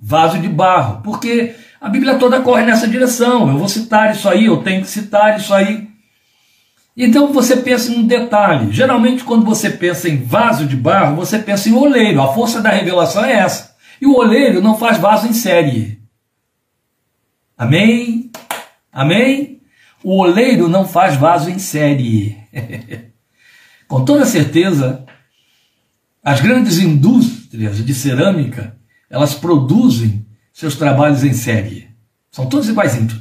vaso 0.01 0.39
de 0.39 0.49
barro, 0.49 1.03
porque 1.03 1.55
a 1.79 1.89
Bíblia 1.89 2.17
toda 2.17 2.41
corre 2.41 2.65
nessa 2.65 2.89
direção. 2.89 3.49
Eu 3.51 3.59
vou 3.59 3.69
citar 3.69 4.15
isso 4.15 4.29
aí, 4.29 4.47
eu 4.47 4.63
tenho 4.63 4.81
que 4.81 4.89
citar 4.89 5.39
isso 5.39 5.53
aí. 5.53 5.89
Então 6.97 7.33
você 7.33 7.57
pensa 7.57 7.93
em 7.93 7.99
um 7.99 8.07
detalhe. 8.07 8.73
Geralmente, 8.73 9.25
quando 9.25 9.45
você 9.45 9.71
pensa 9.71 10.09
em 10.09 10.23
vaso 10.23 10.67
de 10.67 10.77
barro, 10.77 11.17
você 11.17 11.39
pensa 11.39 11.69
em 11.69 11.73
oleiro. 11.73 12.21
A 12.21 12.33
força 12.33 12.61
da 12.61 12.71
revelação 12.71 13.25
é 13.25 13.33
essa. 13.33 13.75
E 14.01 14.07
o 14.07 14.17
oleiro 14.17 14.63
não 14.63 14.77
faz 14.77 14.99
vaso 14.99 15.27
em 15.27 15.33
série. 15.33 16.00
Amém? 17.61 18.31
Amém? 18.91 19.61
O 20.03 20.17
oleiro 20.17 20.67
não 20.67 20.89
faz 20.89 21.17
vaso 21.17 21.51
em 21.51 21.59
série. 21.59 22.39
Com 23.87 24.03
toda 24.03 24.25
certeza, 24.25 25.05
as 26.25 26.41
grandes 26.41 26.79
indústrias 26.79 27.85
de 27.85 27.95
cerâmica, 27.95 28.79
elas 29.11 29.35
produzem 29.35 30.25
seus 30.55 30.75
trabalhos 30.75 31.23
em 31.23 31.35
série. 31.35 31.91
São 32.31 32.47
todos 32.47 32.67
iguaizinhos. 32.67 33.21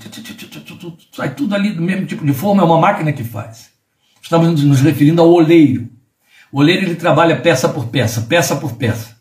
Sai 1.11 1.35
tudo 1.35 1.53
ali 1.53 1.73
do 1.73 1.81
mesmo 1.81 2.05
tipo 2.05 2.25
de 2.25 2.31
forma, 2.31 2.61
é 2.61 2.65
uma 2.65 2.79
máquina 2.79 3.11
que 3.11 3.25
faz. 3.25 3.71
Estamos 4.21 4.63
nos 4.63 4.79
referindo 4.79 5.21
ao 5.21 5.29
oleiro. 5.29 5.89
O 6.49 6.59
oleiro 6.59 6.85
ele 6.85 6.95
trabalha 6.95 7.41
peça 7.41 7.67
por 7.67 7.87
peça, 7.87 8.21
peça 8.21 8.55
por 8.55 8.77
peça. 8.77 9.17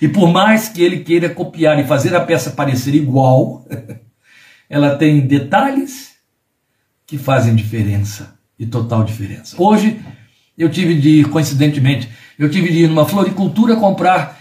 E 0.00 0.08
por 0.08 0.32
mais 0.32 0.70
que 0.70 0.82
ele 0.82 1.00
queira 1.00 1.28
copiar 1.28 1.78
e 1.78 1.86
fazer 1.86 2.16
a 2.16 2.20
peça 2.22 2.52
parecer 2.52 2.94
igual, 2.94 3.66
ela 4.68 4.96
tem 4.96 5.20
detalhes 5.20 6.16
que 7.06 7.16
fazem 7.16 7.54
diferença 7.54 8.38
e 8.58 8.66
total 8.66 9.04
diferença. 9.04 9.56
Hoje 9.58 10.00
eu 10.56 10.68
tive 10.68 10.94
de 10.94 11.20
ir, 11.20 11.28
coincidentemente, 11.28 12.08
eu 12.38 12.50
tive 12.50 12.70
de 12.70 12.84
ir 12.84 12.88
numa 12.88 13.06
floricultura 13.06 13.76
comprar 13.76 14.38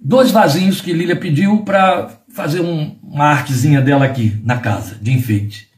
dois 0.00 0.30
vasinhos 0.30 0.80
que 0.80 0.92
Lília 0.92 1.16
pediu 1.16 1.58
para 1.58 2.10
fazer 2.28 2.60
um, 2.60 2.96
uma 3.02 3.26
artezinha 3.26 3.80
dela 3.80 4.04
aqui 4.04 4.40
na 4.44 4.58
casa, 4.58 4.96
de 5.00 5.12
enfeite. 5.12 5.68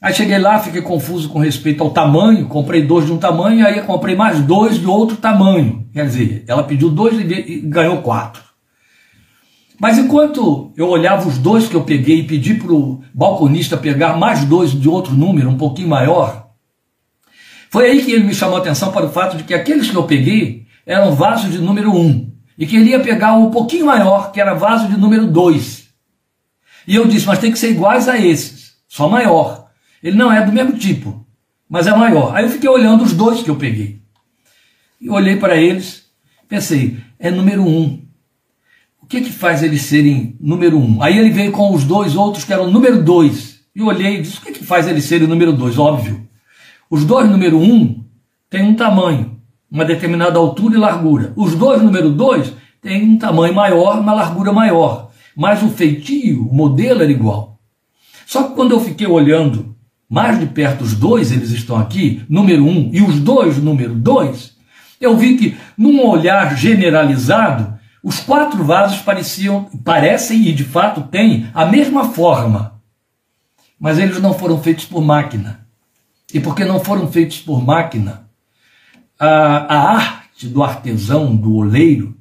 Aí 0.00 0.12
cheguei 0.12 0.38
lá, 0.38 0.58
fiquei 0.58 0.82
confuso 0.82 1.28
com 1.28 1.38
respeito 1.38 1.82
ao 1.82 1.90
tamanho, 1.90 2.48
comprei 2.48 2.82
dois 2.84 3.06
de 3.06 3.12
um 3.12 3.18
tamanho, 3.18 3.64
aí 3.64 3.82
comprei 3.82 4.16
mais 4.16 4.40
dois 4.40 4.78
de 4.78 4.86
outro 4.86 5.16
tamanho. 5.16 5.86
Quer 5.92 6.06
dizer, 6.06 6.44
ela 6.48 6.64
pediu 6.64 6.90
dois 6.90 7.20
e 7.20 7.60
ganhou 7.60 8.02
quatro. 8.02 8.42
Mas 9.80 9.98
enquanto 9.98 10.72
eu 10.76 10.88
olhava 10.88 11.28
os 11.28 11.38
dois 11.38 11.68
que 11.68 11.74
eu 11.74 11.82
peguei 11.82 12.20
e 12.20 12.26
pedi 12.26 12.54
para 12.54 12.72
o 12.72 13.02
balconista 13.12 13.76
pegar 13.76 14.16
mais 14.16 14.44
dois 14.44 14.70
de 14.70 14.88
outro 14.88 15.14
número, 15.14 15.48
um 15.48 15.58
pouquinho 15.58 15.88
maior, 15.88 16.50
foi 17.70 17.90
aí 17.90 18.04
que 18.04 18.12
ele 18.12 18.24
me 18.24 18.34
chamou 18.34 18.56
a 18.56 18.60
atenção 18.60 18.92
para 18.92 19.06
o 19.06 19.10
fato 19.10 19.36
de 19.36 19.44
que 19.44 19.54
aqueles 19.54 19.90
que 19.90 19.96
eu 19.96 20.04
peguei 20.04 20.66
eram 20.84 21.14
vasos 21.14 21.50
de 21.50 21.58
número 21.58 21.90
um 21.90 22.30
e 22.58 22.66
queria 22.66 23.00
pegar 23.00 23.32
um 23.34 23.50
pouquinho 23.50 23.86
maior, 23.86 24.30
que 24.30 24.40
era 24.40 24.54
vaso 24.54 24.88
de 24.88 24.96
número 24.96 25.26
dois. 25.26 25.88
E 26.86 26.94
eu 26.94 27.06
disse, 27.06 27.26
mas 27.26 27.38
tem 27.38 27.50
que 27.50 27.58
ser 27.58 27.70
iguais 27.70 28.08
a 28.08 28.18
esses, 28.18 28.74
só 28.86 29.08
maior. 29.08 29.68
Ele 30.02 30.16
não 30.16 30.30
é 30.30 30.44
do 30.44 30.52
mesmo 30.52 30.76
tipo, 30.76 31.26
mas 31.68 31.86
é 31.86 31.96
maior. 31.96 32.36
Aí 32.36 32.44
eu 32.44 32.50
fiquei 32.50 32.68
olhando 32.68 33.04
os 33.04 33.14
dois 33.14 33.42
que 33.42 33.48
eu 33.48 33.56
peguei. 33.56 34.02
E 35.00 35.08
olhei 35.08 35.36
para 35.36 35.56
eles, 35.56 36.04
pensei, 36.46 36.98
é 37.18 37.30
número 37.30 37.66
um 37.66 38.02
que, 39.12 39.20
que 39.20 39.32
faz 39.32 39.62
eles 39.62 39.82
serem 39.82 40.34
número 40.40 40.78
um? 40.78 41.02
Aí 41.02 41.18
ele 41.18 41.28
veio 41.28 41.52
com 41.52 41.74
os 41.74 41.84
dois 41.84 42.16
outros 42.16 42.44
que 42.44 42.52
eram 42.52 42.70
número 42.70 43.02
dois. 43.02 43.60
E 43.76 43.80
eu 43.80 43.86
olhei 43.86 44.16
e 44.16 44.22
disse: 44.22 44.38
o 44.38 44.40
que, 44.40 44.52
que 44.52 44.64
faz 44.64 44.88
eles 44.88 45.04
serem 45.04 45.28
número 45.28 45.52
dois? 45.52 45.78
Óbvio. 45.78 46.26
Os 46.88 47.04
dois 47.04 47.28
número 47.28 47.58
um 47.58 48.02
têm 48.48 48.62
um 48.62 48.74
tamanho, 48.74 49.38
uma 49.70 49.84
determinada 49.84 50.38
altura 50.38 50.76
e 50.76 50.78
largura. 50.78 51.34
Os 51.36 51.54
dois 51.54 51.82
número 51.82 52.10
dois 52.10 52.54
têm 52.80 53.02
um 53.02 53.18
tamanho 53.18 53.54
maior, 53.54 54.00
uma 54.00 54.14
largura 54.14 54.50
maior. 54.50 55.10
Mas 55.36 55.62
o 55.62 55.68
feitio, 55.68 56.48
o 56.48 56.54
modelo 56.54 57.02
era 57.02 57.12
igual. 57.12 57.58
Só 58.24 58.44
que 58.44 58.54
quando 58.54 58.72
eu 58.72 58.80
fiquei 58.80 59.06
olhando 59.06 59.76
mais 60.08 60.40
de 60.40 60.46
perto 60.46 60.84
os 60.84 60.94
dois, 60.94 61.32
eles 61.32 61.50
estão 61.50 61.76
aqui, 61.76 62.22
número 62.30 62.64
um, 62.64 62.90
e 62.92 63.02
os 63.02 63.20
dois, 63.20 63.58
número 63.58 63.94
dois, 63.94 64.56
eu 64.98 65.16
vi 65.16 65.36
que 65.36 65.56
num 65.76 66.06
olhar 66.06 66.56
generalizado, 66.56 67.78
os 68.02 68.18
quatro 68.18 68.64
vasos 68.64 69.00
pareciam, 69.00 69.64
parecem 69.84 70.48
e 70.48 70.52
de 70.52 70.64
fato 70.64 71.02
têm 71.02 71.48
a 71.54 71.64
mesma 71.64 72.12
forma, 72.12 72.82
mas 73.78 73.98
eles 73.98 74.20
não 74.20 74.34
foram 74.34 74.60
feitos 74.60 74.84
por 74.84 75.00
máquina. 75.00 75.64
E 76.34 76.40
porque 76.40 76.64
não 76.64 76.82
foram 76.82 77.12
feitos 77.12 77.38
por 77.38 77.62
máquina, 77.62 78.28
a, 79.18 79.74
a 79.74 79.94
arte 79.94 80.48
do 80.48 80.62
artesão, 80.62 81.36
do 81.36 81.54
oleiro, 81.54 82.16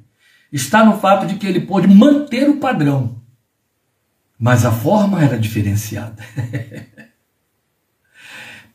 está 0.51 0.85
no 0.85 0.99
fato 0.99 1.25
de 1.25 1.35
que 1.35 1.47
ele 1.47 1.61
pôde 1.61 1.87
manter 1.87 2.49
o 2.49 2.57
padrão, 2.57 3.21
mas 4.37 4.65
a 4.65 4.71
forma 4.71 5.23
era 5.23 5.39
diferenciada. 5.39 6.21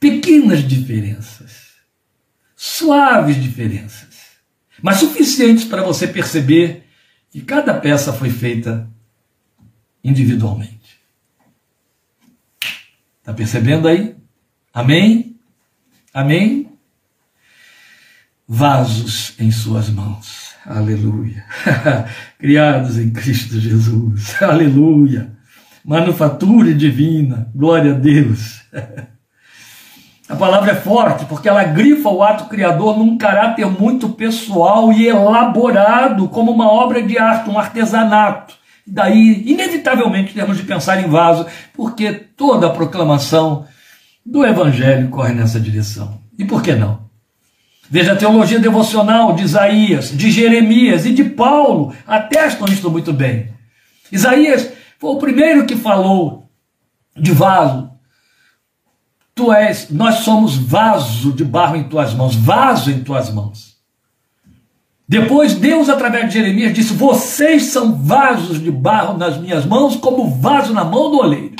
Pequenas 0.00 0.66
diferenças, 0.66 1.74
suaves 2.54 3.40
diferenças, 3.40 4.16
mas 4.82 4.98
suficientes 4.98 5.64
para 5.64 5.82
você 5.82 6.06
perceber 6.06 6.85
que 7.36 7.42
cada 7.42 7.74
peça 7.74 8.14
foi 8.14 8.30
feita 8.30 8.88
individualmente. 10.02 10.98
Está 13.18 13.34
percebendo 13.34 13.86
aí? 13.86 14.16
Amém? 14.72 15.36
Amém? 16.14 16.72
Vasos 18.48 19.34
em 19.38 19.50
suas 19.50 19.90
mãos. 19.90 20.54
Aleluia. 20.64 21.44
Criados 22.40 22.96
em 22.96 23.10
Cristo 23.10 23.60
Jesus. 23.60 24.40
Aleluia. 24.42 25.36
Manufatura 25.84 26.72
divina. 26.72 27.50
Glória 27.54 27.92
a 27.92 27.98
Deus. 27.98 28.62
A 30.28 30.34
palavra 30.34 30.72
é 30.72 30.74
forte 30.74 31.24
porque 31.26 31.48
ela 31.48 31.62
grifa 31.62 32.08
o 32.08 32.22
ato 32.22 32.46
criador 32.46 32.98
num 32.98 33.16
caráter 33.16 33.66
muito 33.66 34.08
pessoal 34.08 34.92
e 34.92 35.06
elaborado, 35.06 36.28
como 36.28 36.50
uma 36.50 36.70
obra 36.70 37.00
de 37.00 37.16
arte, 37.16 37.48
um 37.48 37.58
artesanato. 37.58 38.54
Daí, 38.84 39.44
inevitavelmente, 39.46 40.34
temos 40.34 40.56
de 40.56 40.64
pensar 40.64 41.00
em 41.00 41.08
vaso, 41.08 41.46
porque 41.74 42.12
toda 42.12 42.66
a 42.66 42.70
proclamação 42.70 43.66
do 44.24 44.44
Evangelho 44.44 45.08
corre 45.08 45.32
nessa 45.32 45.60
direção. 45.60 46.20
E 46.36 46.44
por 46.44 46.62
que 46.62 46.74
não? 46.74 47.06
Veja 47.88 48.12
a 48.12 48.16
teologia 48.16 48.58
devocional 48.58 49.32
de 49.32 49.44
Isaías, 49.44 50.10
de 50.10 50.30
Jeremias 50.30 51.06
e 51.06 51.12
de 51.12 51.22
Paulo, 51.22 51.94
atestam 52.06 52.66
isto 52.66 52.90
muito 52.90 53.12
bem. 53.12 53.52
Isaías 54.10 54.72
foi 54.98 55.10
o 55.10 55.18
primeiro 55.18 55.66
que 55.66 55.76
falou 55.76 56.50
de 57.16 57.32
vaso, 57.32 57.90
Tu 59.36 59.52
és, 59.52 59.90
nós 59.90 60.20
somos 60.20 60.56
vaso 60.56 61.30
de 61.30 61.44
barro 61.44 61.76
em 61.76 61.84
tuas 61.84 62.14
mãos, 62.14 62.34
vaso 62.34 62.90
em 62.90 63.04
tuas 63.04 63.30
mãos. 63.30 63.76
Depois 65.06 65.52
Deus, 65.52 65.90
através 65.90 66.26
de 66.26 66.32
Jeremias, 66.38 66.72
disse: 66.72 66.94
Vocês 66.94 67.64
são 67.64 67.94
vasos 67.94 68.58
de 68.58 68.70
barro 68.70 69.18
nas 69.18 69.36
minhas 69.36 69.66
mãos, 69.66 69.94
como 69.94 70.30
vaso 70.30 70.72
na 70.72 70.86
mão 70.86 71.10
do 71.10 71.18
oleiro. 71.18 71.54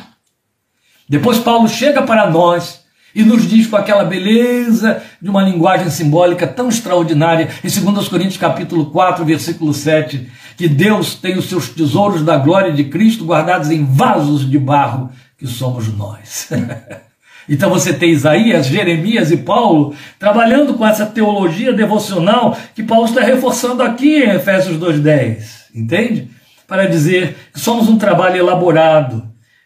Depois 1.06 1.38
Paulo 1.38 1.68
chega 1.68 2.00
para 2.00 2.30
nós 2.30 2.80
e 3.14 3.22
nos 3.22 3.46
diz 3.46 3.66
com 3.66 3.76
aquela 3.76 4.04
beleza 4.04 5.02
de 5.20 5.28
uma 5.28 5.42
linguagem 5.42 5.90
simbólica 5.90 6.46
tão 6.46 6.70
extraordinária, 6.70 7.50
em 7.62 7.68
2 7.68 8.08
Coríntios 8.08 8.38
capítulo 8.38 8.86
4, 8.86 9.22
versículo 9.22 9.74
7, 9.74 10.32
que 10.56 10.66
Deus 10.66 11.14
tem 11.14 11.36
os 11.36 11.46
seus 11.46 11.68
tesouros 11.68 12.22
da 12.22 12.38
glória 12.38 12.72
de 12.72 12.84
Cristo 12.84 13.26
guardados 13.26 13.70
em 13.70 13.84
vasos 13.84 14.50
de 14.50 14.58
barro, 14.58 15.10
que 15.36 15.46
somos 15.46 15.88
nós. 15.94 16.48
Então 17.48 17.70
você 17.70 17.92
tem 17.92 18.10
Isaías, 18.10 18.66
Jeremias 18.66 19.30
e 19.30 19.36
Paulo 19.36 19.94
trabalhando 20.18 20.74
com 20.74 20.86
essa 20.86 21.06
teologia 21.06 21.72
devocional 21.72 22.56
que 22.74 22.82
Paulo 22.82 23.06
está 23.06 23.20
reforçando 23.20 23.82
aqui 23.82 24.22
em 24.24 24.30
Efésios 24.30 24.78
2,10. 24.78 25.66
Entende? 25.74 26.30
Para 26.66 26.86
dizer 26.86 27.36
que 27.52 27.60
somos 27.60 27.88
um 27.88 27.98
trabalho 27.98 28.36
elaborado, 28.36 29.22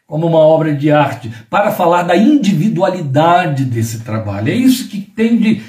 como 0.06 0.26
uma 0.26 0.38
obra 0.38 0.74
de 0.74 0.90
arte, 0.90 1.30
para 1.48 1.70
falar 1.70 2.02
da 2.02 2.16
individualidade 2.16 3.64
desse 3.64 4.00
trabalho. 4.00 4.50
É 4.50 4.54
isso 4.54 4.88
que 4.88 5.00
tem 5.00 5.38
de 5.38 5.62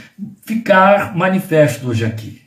ficar 0.44 1.16
manifesto 1.16 1.88
hoje 1.88 2.04
aqui. 2.04 2.42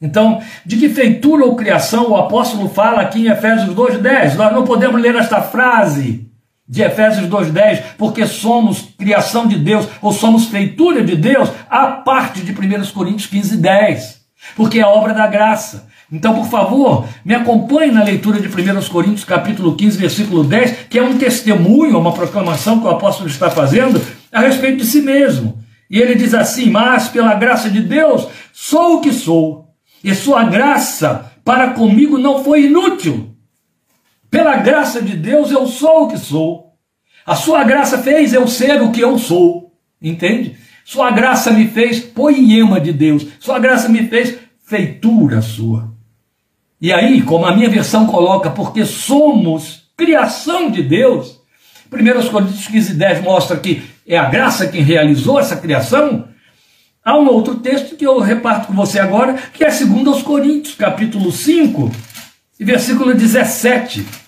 Então, 0.00 0.42
de 0.66 0.76
que 0.76 0.88
feitura 0.88 1.44
ou 1.44 1.54
criação 1.54 2.10
o 2.10 2.16
apóstolo 2.16 2.68
fala 2.68 3.02
aqui 3.02 3.26
em 3.26 3.30
Efésios 3.30 3.74
2,10? 3.74 4.34
Nós 4.34 4.52
não 4.52 4.64
podemos 4.64 5.00
ler 5.00 5.14
esta 5.14 5.40
frase 5.40 6.26
de 6.66 6.82
Efésios 6.82 7.28
2,10, 7.28 7.82
porque 7.98 8.26
somos 8.26 8.88
criação 8.98 9.46
de 9.46 9.58
Deus, 9.58 9.86
ou 10.00 10.12
somos 10.12 10.46
feitura 10.46 11.04
de 11.04 11.14
Deus, 11.14 11.50
a 11.68 11.86
parte 11.86 12.40
de 12.40 12.52
1 12.52 12.86
Coríntios 12.92 13.30
15,10, 13.30 14.16
porque 14.56 14.80
é 14.80 14.86
obra 14.86 15.12
da 15.12 15.26
graça. 15.26 15.86
Então, 16.10 16.34
por 16.34 16.46
favor, 16.46 17.06
me 17.24 17.34
acompanhe 17.34 17.90
na 17.90 18.02
leitura 18.02 18.40
de 18.40 18.48
1 18.48 18.88
Coríntios 18.88 19.24
capítulo 19.24 19.74
15, 19.74 19.98
versículo 19.98 20.44
10, 20.44 20.86
que 20.88 20.98
é 20.98 21.02
um 21.02 21.18
testemunho, 21.18 21.98
uma 21.98 22.12
proclamação 22.12 22.80
que 22.80 22.86
o 22.86 22.90
apóstolo 22.90 23.28
está 23.28 23.50
fazendo 23.50 24.00
a 24.32 24.40
respeito 24.40 24.78
de 24.78 24.86
si 24.86 25.00
mesmo. 25.00 25.58
E 25.90 25.98
ele 25.98 26.14
diz 26.14 26.32
assim: 26.34 26.70
Mas 26.70 27.08
pela 27.08 27.34
graça 27.34 27.68
de 27.68 27.80
Deus 27.80 28.28
sou 28.52 28.96
o 28.96 29.00
que 29.00 29.12
sou, 29.12 29.68
e 30.02 30.14
sua 30.14 30.44
graça 30.44 31.32
para 31.44 31.70
comigo 31.70 32.18
não 32.18 32.42
foi 32.42 32.66
inútil. 32.66 33.33
Pela 34.34 34.56
graça 34.56 35.00
de 35.00 35.16
Deus 35.16 35.52
eu 35.52 35.64
sou 35.64 36.02
o 36.02 36.08
que 36.08 36.18
sou. 36.18 36.72
A 37.24 37.36
sua 37.36 37.62
graça 37.62 37.98
fez 37.98 38.32
eu 38.32 38.48
ser 38.48 38.82
o 38.82 38.90
que 38.90 39.00
eu 39.00 39.16
sou. 39.16 39.72
Entende? 40.02 40.56
Sua 40.84 41.12
graça 41.12 41.52
me 41.52 41.68
fez 41.68 42.00
poema 42.00 42.80
de 42.80 42.92
Deus. 42.92 43.24
Sua 43.38 43.60
graça 43.60 43.88
me 43.88 44.08
fez 44.08 44.36
feitura 44.66 45.40
sua. 45.40 45.94
E 46.80 46.92
aí, 46.92 47.22
como 47.22 47.46
a 47.46 47.54
minha 47.54 47.70
versão 47.70 48.06
coloca, 48.06 48.50
porque 48.50 48.84
somos 48.84 49.84
criação 49.96 50.68
de 50.68 50.82
Deus, 50.82 51.40
1 51.92 52.28
Coríntios 52.28 52.66
15, 52.66 52.94
10 52.94 53.22
mostra 53.22 53.56
que 53.56 53.84
é 54.04 54.18
a 54.18 54.28
graça 54.28 54.66
quem 54.66 54.82
realizou 54.82 55.38
essa 55.38 55.54
criação. 55.56 56.28
Há 57.04 57.16
um 57.16 57.28
outro 57.28 57.54
texto 57.54 57.94
que 57.94 58.04
eu 58.04 58.18
reparto 58.18 58.66
com 58.66 58.74
você 58.74 58.98
agora, 58.98 59.34
que 59.52 59.62
é 59.62 59.68
2 59.70 60.24
Coríntios, 60.24 60.74
capítulo 60.74 61.30
5, 61.30 61.88
versículo 62.58 63.14
17 63.14 64.23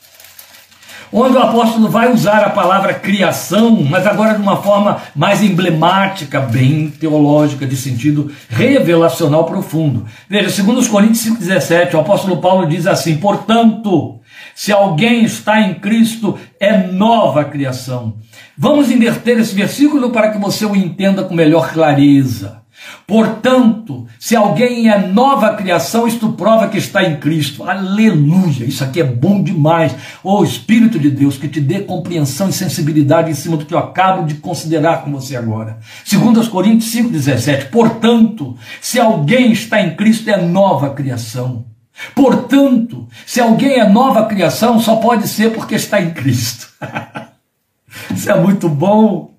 onde 1.12 1.36
o 1.36 1.42
apóstolo 1.42 1.88
vai 1.88 2.12
usar 2.12 2.44
a 2.44 2.50
palavra 2.50 2.94
criação, 2.94 3.82
mas 3.88 4.06
agora 4.06 4.34
de 4.34 4.42
uma 4.42 4.56
forma 4.56 4.98
mais 5.14 5.42
emblemática, 5.42 6.40
bem 6.40 6.90
teológica, 6.90 7.66
de 7.66 7.76
sentido 7.76 8.30
revelacional 8.48 9.44
profundo. 9.44 10.06
Veja, 10.28 10.50
segundo 10.50 10.78
os 10.78 10.88
Coríntios 10.88 11.24
5,17, 11.24 11.94
o 11.94 12.00
apóstolo 12.00 12.38
Paulo 12.38 12.66
diz 12.66 12.86
assim: 12.86 13.16
portanto, 13.16 14.20
se 14.54 14.72
alguém 14.72 15.24
está 15.24 15.60
em 15.60 15.74
Cristo, 15.74 16.38
é 16.58 16.76
nova 16.76 17.44
criação. 17.44 18.14
Vamos 18.56 18.90
inverter 18.90 19.38
esse 19.38 19.54
versículo 19.54 20.10
para 20.10 20.30
que 20.30 20.38
você 20.38 20.64
o 20.64 20.74
entenda 20.74 21.22
com 21.22 21.34
melhor 21.34 21.72
clareza. 21.72 22.65
Portanto, 23.06 24.06
se 24.18 24.34
alguém 24.34 24.90
é 24.90 25.06
nova 25.06 25.54
criação, 25.54 26.08
isto 26.08 26.32
prova 26.32 26.68
que 26.68 26.78
está 26.78 27.04
em 27.04 27.16
Cristo. 27.18 27.62
Aleluia! 27.62 28.64
Isso 28.64 28.82
aqui 28.82 29.00
é 29.00 29.04
bom 29.04 29.42
demais. 29.42 29.92
Ô 30.24 30.38
oh, 30.38 30.44
Espírito 30.44 30.98
de 30.98 31.10
Deus, 31.10 31.38
que 31.38 31.46
te 31.46 31.60
dê 31.60 31.80
compreensão 31.80 32.48
e 32.48 32.52
sensibilidade 32.52 33.30
em 33.30 33.34
cima 33.34 33.56
do 33.56 33.64
que 33.64 33.72
eu 33.72 33.78
acabo 33.78 34.26
de 34.26 34.34
considerar 34.34 35.02
com 35.04 35.12
você 35.12 35.36
agora. 35.36 35.78
Segundo 36.04 36.40
os 36.40 36.48
Coríntios 36.48 36.92
5,17. 36.92 37.70
Portanto, 37.70 38.56
se 38.80 38.98
alguém 38.98 39.52
está 39.52 39.80
em 39.80 39.94
Cristo, 39.94 40.28
é 40.28 40.36
nova 40.42 40.90
criação. 40.90 41.66
Portanto, 42.14 43.06
se 43.24 43.40
alguém 43.40 43.78
é 43.78 43.88
nova 43.88 44.26
criação, 44.26 44.80
só 44.80 44.96
pode 44.96 45.28
ser 45.28 45.52
porque 45.52 45.76
está 45.76 46.00
em 46.00 46.10
Cristo. 46.12 46.68
Isso 48.14 48.30
é 48.30 48.38
muito 48.38 48.68
bom 48.68 49.35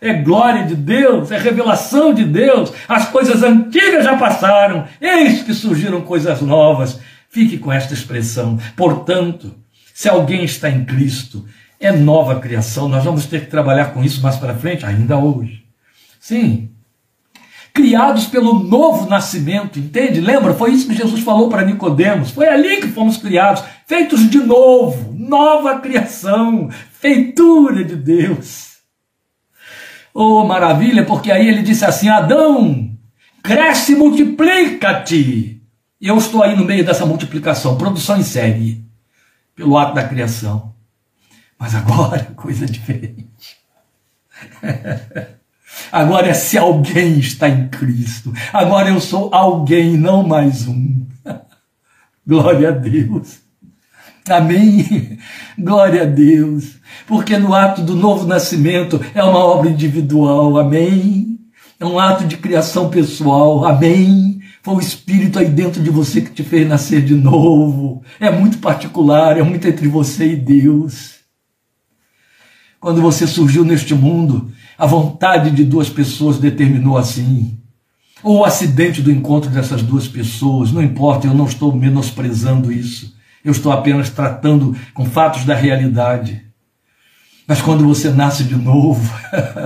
é 0.00 0.14
glória 0.14 0.64
de 0.64 0.74
Deus, 0.74 1.30
é 1.30 1.38
revelação 1.38 2.14
de 2.14 2.24
Deus. 2.24 2.72
As 2.88 3.08
coisas 3.08 3.42
antigas 3.42 4.04
já 4.04 4.16
passaram, 4.16 4.86
eis 5.00 5.42
que 5.42 5.52
surgiram 5.52 6.00
coisas 6.00 6.40
novas. 6.40 6.98
Fique 7.28 7.58
com 7.58 7.72
esta 7.72 7.94
expressão. 7.94 8.58
Portanto, 8.74 9.54
se 9.94 10.08
alguém 10.08 10.42
está 10.42 10.70
em 10.70 10.84
Cristo, 10.84 11.44
é 11.78 11.92
nova 11.92 12.40
criação. 12.40 12.88
Nós 12.88 13.04
vamos 13.04 13.26
ter 13.26 13.42
que 13.42 13.50
trabalhar 13.50 13.92
com 13.92 14.02
isso 14.02 14.22
mais 14.22 14.36
para 14.36 14.54
frente, 14.54 14.84
ainda 14.84 15.16
hoje. 15.16 15.62
Sim. 16.18 16.70
Criados 17.72 18.26
pelo 18.26 18.64
novo 18.64 19.08
nascimento, 19.08 19.78
entende? 19.78 20.20
Lembra? 20.20 20.54
Foi 20.54 20.72
isso 20.72 20.88
que 20.88 20.94
Jesus 20.94 21.20
falou 21.22 21.48
para 21.48 21.64
Nicodemos. 21.64 22.30
Foi 22.30 22.48
ali 22.48 22.78
que 22.80 22.88
fomos 22.88 23.16
criados, 23.16 23.62
feitos 23.86 24.28
de 24.28 24.38
novo, 24.38 25.14
nova 25.16 25.78
criação, 25.78 26.68
feitura 26.90 27.84
de 27.84 27.94
Deus. 27.94 28.69
Oh, 30.12 30.44
maravilha, 30.44 31.04
porque 31.04 31.30
aí 31.30 31.48
ele 31.48 31.62
disse 31.62 31.84
assim: 31.84 32.08
Adão, 32.08 32.90
cresce 33.42 33.92
e 33.92 33.96
multiplica-te. 33.96 35.62
Eu 36.00 36.16
estou 36.16 36.42
aí 36.42 36.56
no 36.56 36.64
meio 36.64 36.84
dessa 36.84 37.04
multiplicação, 37.04 37.76
produção 37.76 38.18
em 38.18 38.22
série, 38.22 38.84
pelo 39.54 39.76
ato 39.76 39.94
da 39.94 40.08
criação. 40.08 40.74
Mas 41.58 41.74
agora, 41.74 42.32
coisa 42.36 42.66
diferente. 42.66 43.28
Agora 45.92 46.28
é 46.28 46.34
se 46.34 46.56
alguém 46.56 47.18
está 47.18 47.48
em 47.48 47.68
Cristo. 47.68 48.32
Agora 48.52 48.88
eu 48.88 49.00
sou 49.00 49.32
alguém, 49.34 49.96
não 49.96 50.26
mais 50.26 50.66
um. 50.66 51.06
Glória 52.26 52.68
a 52.68 52.72
Deus. 52.72 53.40
Amém? 54.28 55.18
Glória 55.58 56.02
a 56.02 56.06
Deus. 56.06 56.76
Porque 57.06 57.36
no 57.38 57.54
ato 57.54 57.82
do 57.82 57.94
novo 57.94 58.26
nascimento 58.26 59.00
é 59.14 59.22
uma 59.22 59.38
obra 59.38 59.70
individual. 59.70 60.58
Amém? 60.58 61.38
É 61.78 61.84
um 61.84 61.98
ato 61.98 62.24
de 62.24 62.36
criação 62.36 62.90
pessoal. 62.90 63.64
Amém? 63.64 64.40
Foi 64.62 64.74
o 64.74 64.80
Espírito 64.80 65.38
aí 65.38 65.46
dentro 65.46 65.82
de 65.82 65.88
você 65.88 66.20
que 66.20 66.30
te 66.30 66.42
fez 66.42 66.68
nascer 66.68 67.02
de 67.02 67.14
novo. 67.14 68.02
É 68.18 68.30
muito 68.30 68.58
particular, 68.58 69.38
é 69.38 69.42
muito 69.42 69.66
entre 69.66 69.88
você 69.88 70.32
e 70.32 70.36
Deus. 70.36 71.20
Quando 72.78 73.00
você 73.00 73.26
surgiu 73.26 73.64
neste 73.64 73.94
mundo, 73.94 74.50
a 74.76 74.86
vontade 74.86 75.50
de 75.50 75.64
duas 75.64 75.88
pessoas 75.88 76.38
determinou 76.38 76.98
assim. 76.98 77.58
Ou 78.22 78.40
o 78.40 78.44
acidente 78.44 79.00
do 79.00 79.10
encontro 79.10 79.50
dessas 79.50 79.82
duas 79.82 80.06
pessoas, 80.06 80.72
não 80.72 80.82
importa, 80.82 81.26
eu 81.26 81.34
não 81.34 81.46
estou 81.46 81.74
menosprezando 81.74 82.70
isso. 82.70 83.14
Eu 83.44 83.52
estou 83.52 83.72
apenas 83.72 84.10
tratando 84.10 84.76
com 84.92 85.04
fatos 85.06 85.44
da 85.44 85.54
realidade. 85.54 86.44
Mas 87.46 87.62
quando 87.62 87.86
você 87.86 88.10
nasce 88.10 88.44
de 88.44 88.54
novo, 88.54 89.02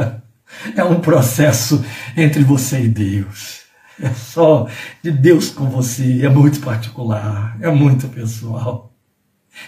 é 0.77 0.85
um 0.85 1.01
processo 1.01 1.85
entre 2.17 2.43
você 2.45 2.83
e 2.83 2.89
Deus. 2.89 3.63
É 4.01 4.11
só 4.11 4.69
de 5.03 5.11
Deus 5.11 5.51
com 5.51 5.69
você, 5.69 6.25
é 6.25 6.29
muito 6.29 6.61
particular, 6.61 7.57
é 7.61 7.71
muito 7.71 8.09
pessoal. 8.09 8.93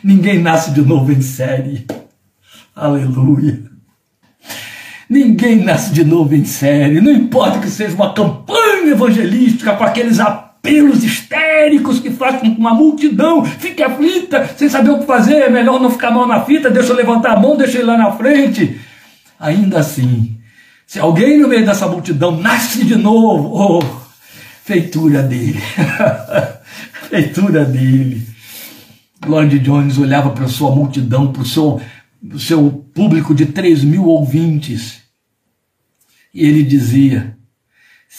Ninguém 0.03 0.41
nasce 0.41 0.73
de 0.73 0.83
novo 0.83 1.13
em 1.13 1.21
série. 1.21 1.87
Aleluia. 2.75 3.65
Ninguém 5.09 5.63
nasce 5.63 5.93
de 5.93 6.05
novo 6.05 6.35
em 6.35 6.45
série. 6.45 7.01
Não 7.01 7.13
importa 7.13 7.61
que 7.61 7.71
seja 7.71 7.95
uma 7.95 8.13
campanha 8.13 8.91
evangelística 8.91 9.77
com 9.77 9.85
aqueles 9.85 10.19
apelos 10.19 10.46
apelos 10.67 11.05
histéricos 11.05 12.01
que 12.01 12.11
fazem 12.11 12.41
com 12.41 12.55
que 12.55 12.61
uma 12.61 12.75
multidão 12.75 13.45
fique 13.45 13.83
aflita, 13.83 14.51
sem 14.57 14.69
saber 14.69 14.91
o 14.91 14.99
que 14.99 15.07
fazer, 15.07 15.37
é 15.37 15.49
melhor 15.49 15.81
não 15.81 15.91
ficar 15.91 16.11
mal 16.11 16.27
na 16.27 16.45
fita, 16.45 16.69
deixa 16.69 16.91
eu 16.91 16.97
levantar 16.97 17.37
a 17.37 17.41
mão, 17.41 17.57
deixa 17.57 17.79
ele 17.79 17.87
lá 17.87 17.97
na 17.97 18.13
frente. 18.13 18.81
Ainda 19.39 19.79
assim, 19.79 20.37
se 20.85 20.99
alguém 20.99 21.39
no 21.39 21.49
meio 21.49 21.65
dessa 21.65 21.87
multidão 21.87 22.33
nasce 22.33 22.85
de 22.85 22.97
novo, 22.97 23.51
oh, 23.55 23.83
feitura 24.65 25.23
dele, 25.23 25.61
feitura 27.09 27.65
dele. 27.65 28.27
Lloyd 29.25 29.59
Jones 29.61 29.99
olhava 29.99 30.31
para 30.31 30.49
sua 30.49 30.75
multidão, 30.75 31.33
para 31.33 31.43
o 31.43 31.47
seu, 31.47 31.81
seu 32.39 32.71
público 32.95 33.35
de 33.35 33.47
3 33.47 33.83
mil 33.85 34.05
ouvintes, 34.05 35.01
e 36.35 36.47
ele 36.47 36.63
dizia: 36.63 37.37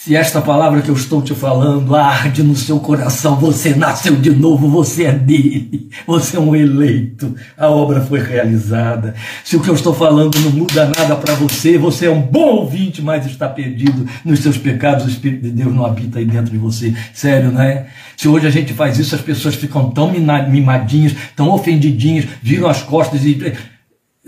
se 0.00 0.14
esta 0.14 0.40
palavra 0.40 0.80
que 0.80 0.88
eu 0.88 0.94
estou 0.94 1.20
te 1.20 1.34
falando 1.34 1.96
arde 1.96 2.40
no 2.40 2.54
seu 2.54 2.78
coração, 2.78 3.34
você 3.34 3.74
nasceu 3.74 4.14
de 4.14 4.30
novo, 4.30 4.68
você 4.68 5.06
é 5.06 5.12
dele, 5.12 5.90
você 6.06 6.36
é 6.36 6.40
um 6.40 6.54
eleito, 6.54 7.34
a 7.56 7.68
obra 7.68 8.00
foi 8.00 8.20
realizada. 8.20 9.16
Se 9.42 9.56
o 9.56 9.60
que 9.60 9.68
eu 9.68 9.74
estou 9.74 9.92
falando 9.92 10.38
não 10.38 10.52
muda 10.52 10.84
nada 10.96 11.16
para 11.16 11.34
você, 11.34 11.76
você 11.76 12.06
é 12.06 12.10
um 12.10 12.22
bom 12.22 12.58
ouvinte, 12.58 13.02
mas 13.02 13.26
está 13.26 13.48
perdido 13.48 14.06
nos 14.24 14.38
seus 14.38 14.56
pecados, 14.56 15.04
o 15.04 15.08
Espírito 15.08 15.42
de 15.42 15.50
Deus 15.50 15.74
não 15.74 15.84
habita 15.84 16.20
aí 16.20 16.24
dentro 16.24 16.52
de 16.52 16.58
você. 16.58 16.94
Sério, 17.12 17.50
não 17.50 17.60
é? 17.60 17.88
Se 18.16 18.28
hoje 18.28 18.46
a 18.46 18.50
gente 18.50 18.72
faz 18.72 19.00
isso, 19.00 19.16
as 19.16 19.20
pessoas 19.20 19.56
ficam 19.56 19.90
tão 19.90 20.12
mimadinhas, 20.12 21.12
tão 21.34 21.50
ofendidinhas, 21.50 22.24
viram 22.40 22.68
as 22.68 22.84
costas 22.84 23.24
e 23.24 23.52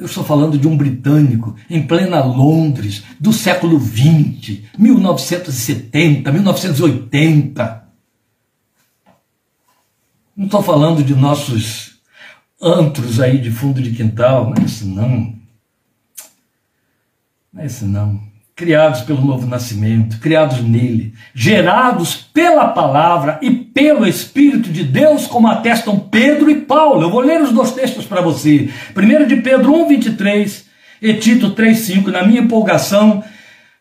eu 0.01 0.07
estou 0.07 0.25
falando 0.25 0.57
de 0.57 0.67
um 0.67 0.75
britânico 0.75 1.55
em 1.69 1.87
plena 1.87 2.25
Londres, 2.25 3.05
do 3.21 3.35
século 3.35 3.79
XX, 3.79 4.63
1970, 4.79 6.33
1980. 6.33 7.85
Não 10.35 10.47
estou 10.47 10.63
falando 10.63 11.05
de 11.05 11.15
nossos 11.15 12.01
antros 12.63 13.21
aí 13.21 13.39
de 13.39 13.51
fundo 13.51 13.83
de 13.83 13.91
quintal, 13.91 14.49
não 14.49 14.63
é 14.63 14.65
isso 14.65 14.87
não. 14.87 15.35
Não 17.53 17.63
é 17.63 17.67
isso 17.67 17.85
não 17.85 18.30
criados 18.61 19.01
pelo 19.01 19.25
novo 19.25 19.47
nascimento, 19.47 20.21
criados 20.21 20.63
nele, 20.63 21.15
gerados 21.35 22.15
pela 22.15 22.69
palavra 22.69 23.39
e 23.41 23.51
pelo 23.51 24.07
Espírito 24.07 24.69
de 24.69 24.85
Deus, 24.85 25.27
como 25.27 25.49
atestam 25.49 25.99
Pedro 25.99 26.51
e 26.51 26.61
Paulo. 26.61 27.01
Eu 27.01 27.11
vou 27.11 27.23
ler 27.23 27.41
os 27.41 27.53
dois 27.53 27.73
textos 27.73 28.05
para 28.05 28.21
você. 28.21 28.69
Primeiro 28.93 29.27
de 29.27 29.37
Pedro 29.37 29.73
1, 29.73 29.89
23 29.89 30.67
e 31.01 31.15
Tito 31.15 31.53
3, 31.53 31.79
5. 31.79 32.11
Na 32.11 32.23
minha 32.23 32.43
empolgação, 32.43 33.25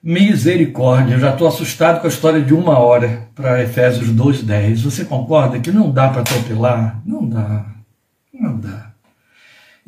misericórdia. 0.01 1.15
Eu 1.15 1.19
já 1.19 1.31
estou 1.31 1.49
assustado 1.49 1.99
com 1.99 2.07
a 2.07 2.09
história 2.09 2.41
de 2.41 2.53
uma 2.53 2.79
hora 2.79 3.27
para 3.35 3.61
Efésios 3.61 4.09
2, 4.09 4.43
10. 4.43 4.83
Você 4.83 5.03
concorda 5.03 5.59
que 5.59 5.73
não 5.73 5.91
dá 5.91 6.07
para 6.07 6.21
atropelar? 6.21 7.01
Não 7.05 7.27
dá. 7.27 7.65
Não 8.33 8.57
dá. 8.57 8.88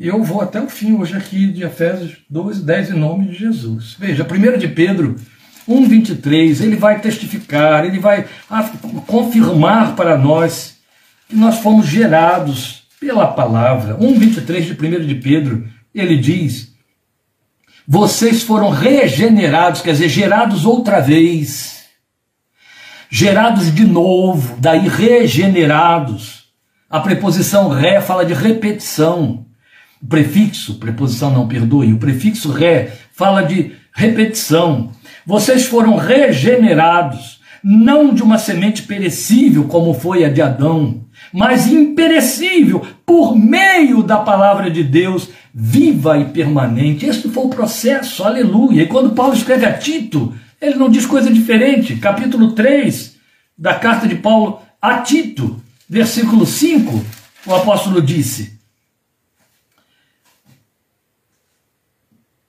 E 0.01 0.07
eu 0.07 0.23
vou 0.23 0.41
até 0.41 0.59
o 0.59 0.67
fim 0.67 0.93
hoje 0.93 1.15
aqui 1.15 1.45
de 1.45 1.61
Efésios 1.61 2.17
2, 2.27 2.61
10 2.63 2.89
em 2.89 2.93
nome 2.95 3.27
de 3.27 3.35
Jesus. 3.35 3.95
Veja, 3.99 4.25
1 4.25 4.57
de 4.57 4.67
Pedro, 4.67 5.15
1,23, 5.69 6.59
ele 6.63 6.75
vai 6.75 6.99
testificar, 6.99 7.85
ele 7.85 7.99
vai 7.99 8.25
confirmar 9.05 9.95
para 9.95 10.17
nós 10.17 10.79
que 11.29 11.35
nós 11.35 11.59
fomos 11.59 11.85
gerados 11.85 12.81
pela 12.99 13.27
palavra. 13.27 13.95
1,23 13.99 14.61
de 14.61 14.71
1 14.71 15.05
de 15.05 15.13
Pedro, 15.13 15.67
ele 15.93 16.17
diz: 16.17 16.73
Vocês 17.87 18.41
foram 18.41 18.71
regenerados, 18.71 19.81
quer 19.83 19.91
dizer, 19.91 20.09
gerados 20.09 20.65
outra 20.65 20.99
vez, 20.99 21.85
gerados 23.07 23.71
de 23.71 23.85
novo, 23.85 24.57
daí 24.57 24.87
regenerados. 24.87 26.45
A 26.89 26.99
preposição 26.99 27.69
ré 27.69 28.01
fala 28.01 28.25
de 28.25 28.33
repetição. 28.33 29.45
O 30.01 30.07
prefixo, 30.07 30.75
preposição 30.75 31.31
não 31.31 31.47
perdoe, 31.47 31.93
o 31.93 31.97
prefixo 31.97 32.51
ré 32.51 32.91
fala 33.13 33.43
de 33.43 33.73
repetição. 33.93 34.91
Vocês 35.25 35.65
foram 35.65 35.95
regenerados, 35.95 37.39
não 37.63 38.13
de 38.13 38.23
uma 38.23 38.37
semente 38.37 38.83
perecível 38.83 39.65
como 39.65 39.93
foi 39.93 40.25
a 40.25 40.29
de 40.29 40.41
Adão, 40.41 41.05
mas 41.31 41.67
imperecível 41.67 42.85
por 43.05 43.35
meio 43.35 44.01
da 44.01 44.17
palavra 44.17 44.71
de 44.71 44.83
Deus, 44.83 45.29
viva 45.53 46.17
e 46.17 46.25
permanente. 46.25 47.05
Este 47.05 47.29
foi 47.29 47.45
o 47.45 47.49
processo, 47.49 48.23
aleluia. 48.23 48.83
E 48.83 48.87
quando 48.87 49.13
Paulo 49.13 49.33
escreve 49.33 49.65
a 49.65 49.73
Tito, 49.73 50.33
ele 50.59 50.75
não 50.75 50.89
diz 50.89 51.05
coisa 51.05 51.31
diferente. 51.31 51.95
Capítulo 51.97 52.53
3 52.53 53.17
da 53.57 53.75
carta 53.75 54.07
de 54.07 54.15
Paulo 54.15 54.59
a 54.81 54.99
Tito, 54.99 55.61
versículo 55.87 56.47
5, 56.47 57.05
o 57.45 57.53
apóstolo 57.53 58.01
disse: 58.01 58.59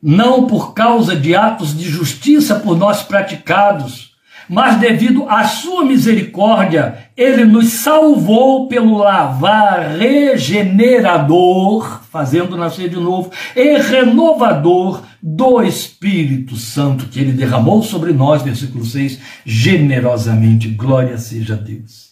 não 0.02 0.46
por 0.46 0.74
causa 0.74 1.14
de 1.14 1.34
atos 1.34 1.76
de 1.76 1.88
justiça 1.88 2.56
por 2.56 2.76
nós 2.76 3.02
praticados, 3.02 4.10
mas 4.48 4.80
devido 4.80 5.28
à 5.28 5.44
sua 5.44 5.84
misericórdia, 5.84 7.06
ele 7.16 7.44
nos 7.44 7.68
salvou 7.68 8.66
pelo 8.66 8.98
lavar 8.98 9.96
regenerador, 9.96 12.02
fazendo 12.10 12.56
nascer 12.56 12.88
de 12.88 12.96
novo, 12.96 13.30
e 13.54 13.78
renovador 13.78 15.02
do 15.22 15.62
Espírito 15.62 16.56
Santo 16.56 17.06
que 17.06 17.20
ele 17.20 17.32
derramou 17.32 17.84
sobre 17.84 18.12
nós, 18.12 18.42
versículo 18.42 18.84
6, 18.84 19.20
generosamente. 19.46 20.68
Glória 20.68 21.16
seja 21.16 21.54
a 21.54 21.56
Deus. 21.56 22.10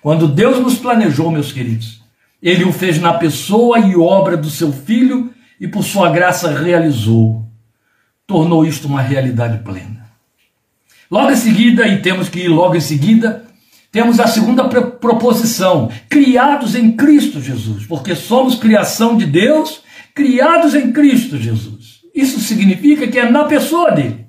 Quando 0.00 0.28
Deus 0.28 0.60
nos 0.60 0.76
planejou, 0.76 1.32
meus 1.32 1.50
queridos, 1.50 2.00
ele 2.40 2.64
o 2.64 2.72
fez 2.72 3.00
na 3.00 3.14
pessoa 3.14 3.80
e 3.80 3.96
obra 3.96 4.36
do 4.36 4.48
seu 4.48 4.72
filho 4.72 5.32
e 5.60 5.66
por 5.66 5.82
sua 5.82 6.10
graça 6.10 6.50
realizou, 6.50 7.44
tornou 8.26 8.64
isto 8.64 8.86
uma 8.86 9.02
realidade 9.02 9.58
plena. 9.62 10.08
Logo 11.10 11.30
em 11.30 11.36
seguida, 11.36 11.86
e 11.86 12.02
temos 12.02 12.28
que 12.28 12.40
ir 12.40 12.48
logo 12.48 12.76
em 12.76 12.80
seguida, 12.80 13.44
temos 13.90 14.20
a 14.20 14.26
segunda 14.26 14.68
proposição: 14.68 15.90
criados 16.08 16.74
em 16.74 16.92
Cristo 16.92 17.40
Jesus, 17.40 17.86
porque 17.86 18.14
somos 18.14 18.54
criação 18.54 19.16
de 19.16 19.24
Deus, 19.24 19.82
criados 20.14 20.74
em 20.74 20.92
Cristo 20.92 21.38
Jesus. 21.38 22.00
Isso 22.14 22.40
significa 22.40 23.06
que 23.06 23.18
é 23.18 23.30
na 23.30 23.44
pessoa 23.44 23.92
dele. 23.92 24.26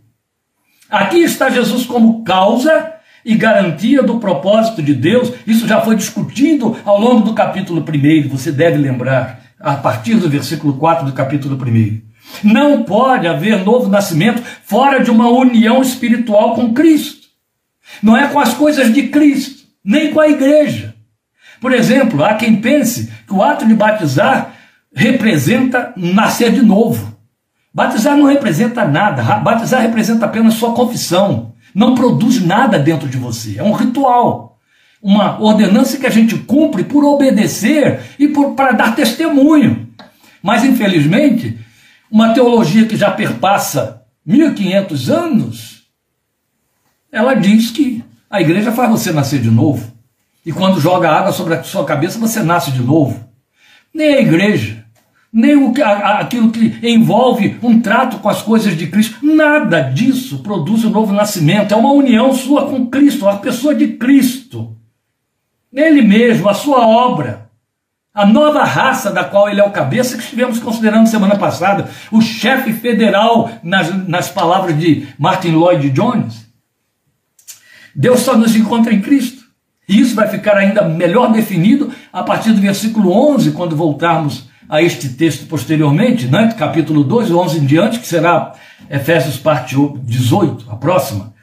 Aqui 0.89 1.19
está 1.19 1.49
Jesus 1.49 1.85
como 1.85 2.23
causa 2.23 2.93
e 3.23 3.35
garantia 3.35 4.01
do 4.01 4.19
propósito 4.19 4.81
de 4.81 4.93
Deus. 4.93 5.31
Isso 5.45 5.67
já 5.67 5.81
foi 5.81 5.95
discutido 5.95 6.77
ao 6.85 6.99
longo 6.99 7.21
do 7.21 7.33
capítulo 7.33 7.83
1, 7.83 8.29
você 8.29 8.51
deve 8.51 8.77
lembrar 8.77 9.48
a 9.59 9.75
partir 9.75 10.15
do 10.15 10.29
versículo 10.29 10.73
4 10.73 11.05
do 11.05 11.13
capítulo 11.13 11.55
1. 11.55 12.01
Não 12.43 12.83
pode 12.83 13.27
haver 13.27 13.63
novo 13.63 13.89
nascimento 13.89 14.41
fora 14.63 15.03
de 15.03 15.11
uma 15.11 15.29
união 15.29 15.81
espiritual 15.81 16.55
com 16.55 16.73
Cristo. 16.73 17.27
Não 18.01 18.15
é 18.15 18.27
com 18.27 18.39
as 18.39 18.53
coisas 18.53 18.93
de 18.93 19.07
Cristo, 19.07 19.65
nem 19.83 20.13
com 20.13 20.19
a 20.19 20.29
igreja. 20.29 20.95
Por 21.59 21.73
exemplo, 21.73 22.23
há 22.23 22.35
quem 22.35 22.55
pense 22.61 23.11
que 23.27 23.33
o 23.33 23.43
ato 23.43 23.67
de 23.67 23.73
batizar 23.73 24.53
representa 24.95 25.93
nascer 25.97 26.51
de 26.51 26.61
novo. 26.61 27.17
Batizar 27.73 28.15
não 28.15 28.25
representa 28.25 28.85
nada, 28.85 29.21
batizar 29.39 29.81
representa 29.81 30.25
apenas 30.25 30.53
sua 30.53 30.73
confissão. 30.73 31.53
Não 31.75 31.95
produz 31.95 32.41
nada 32.41 32.79
dentro 32.79 33.07
de 33.07 33.17
você, 33.17 33.59
é 33.59 33.63
um 33.63 33.73
ritual 33.73 34.48
uma 35.01 35.41
ordenança 35.41 35.97
que 35.97 36.05
a 36.05 36.09
gente 36.09 36.37
cumpre 36.37 36.83
por 36.83 37.03
obedecer 37.05 38.01
e 38.19 38.27
para 38.27 38.73
dar 38.73 38.95
testemunho. 38.95 39.87
Mas, 40.43 40.63
infelizmente, 40.63 41.57
uma 42.11 42.33
teologia 42.33 42.85
que 42.85 42.97
já 42.97 43.11
perpassa 43.11 44.03
1500 44.25 45.09
anos, 45.09 45.83
ela 47.11 47.33
diz 47.33 47.71
que 47.71 48.03
a 48.29 48.41
igreja 48.41 48.71
faz 48.71 48.89
você 48.89 49.11
nascer 49.11 49.39
de 49.41 49.49
novo. 49.49 49.91
E 50.45 50.51
quando 50.51 50.79
joga 50.79 51.09
água 51.09 51.31
sobre 51.31 51.55
a 51.55 51.63
sua 51.63 51.85
cabeça, 51.85 52.19
você 52.19 52.41
nasce 52.41 52.71
de 52.71 52.81
novo. 52.81 53.27
Nem 53.93 54.15
a 54.15 54.21
igreja, 54.21 54.85
nem 55.31 55.55
o, 55.55 55.73
aquilo 55.83 56.51
que 56.51 56.79
envolve 56.83 57.57
um 57.61 57.81
trato 57.81 58.19
com 58.19 58.29
as 58.29 58.41
coisas 58.41 58.77
de 58.77 58.87
Cristo, 58.87 59.25
nada 59.25 59.81
disso 59.81 60.39
produz 60.39 60.83
um 60.85 60.89
novo 60.89 61.13
nascimento. 61.13 61.73
É 61.73 61.77
uma 61.77 61.91
união 61.91 62.33
sua 62.33 62.69
com 62.69 62.87
Cristo, 62.87 63.27
a 63.27 63.37
pessoa 63.37 63.73
de 63.73 63.87
Cristo 63.89 64.78
nele 65.71 66.01
mesmo, 66.01 66.49
a 66.49 66.53
sua 66.53 66.87
obra, 66.87 67.49
a 68.13 68.25
nova 68.25 68.63
raça 68.63 69.11
da 69.11 69.23
qual 69.23 69.49
ele 69.49 69.61
é 69.61 69.63
o 69.63 69.71
cabeça, 69.71 70.17
que 70.17 70.23
estivemos 70.23 70.59
considerando 70.59 71.07
semana 71.07 71.37
passada, 71.37 71.89
o 72.11 72.21
chefe 72.21 72.73
federal, 72.73 73.49
nas, 73.63 74.07
nas 74.07 74.29
palavras 74.29 74.77
de 74.77 75.07
Martin 75.17 75.51
Lloyd 75.51 75.89
Jones. 75.91 76.47
Deus 77.95 78.21
só 78.21 78.35
nos 78.35 78.55
encontra 78.55 78.93
em 78.93 79.01
Cristo. 79.01 79.39
E 79.87 79.99
isso 79.99 80.15
vai 80.15 80.27
ficar 80.27 80.55
ainda 80.55 80.87
melhor 80.87 81.31
definido 81.31 81.91
a 82.13 82.21
partir 82.21 82.51
do 82.51 82.61
versículo 82.61 83.11
11, 83.33 83.51
quando 83.51 83.75
voltarmos 83.75 84.47
a 84.69 84.83
este 84.83 85.09
texto 85.09 85.47
posteriormente, 85.47 86.27
né? 86.27 86.53
capítulo 86.55 87.03
2, 87.03 87.31
11 87.31 87.57
em 87.57 87.65
diante, 87.65 87.99
que 87.99 88.07
será 88.07 88.53
Efésios 88.87 89.37
parte 89.37 89.75
18, 90.03 90.69
a 90.69 90.75
próxima. 90.75 91.33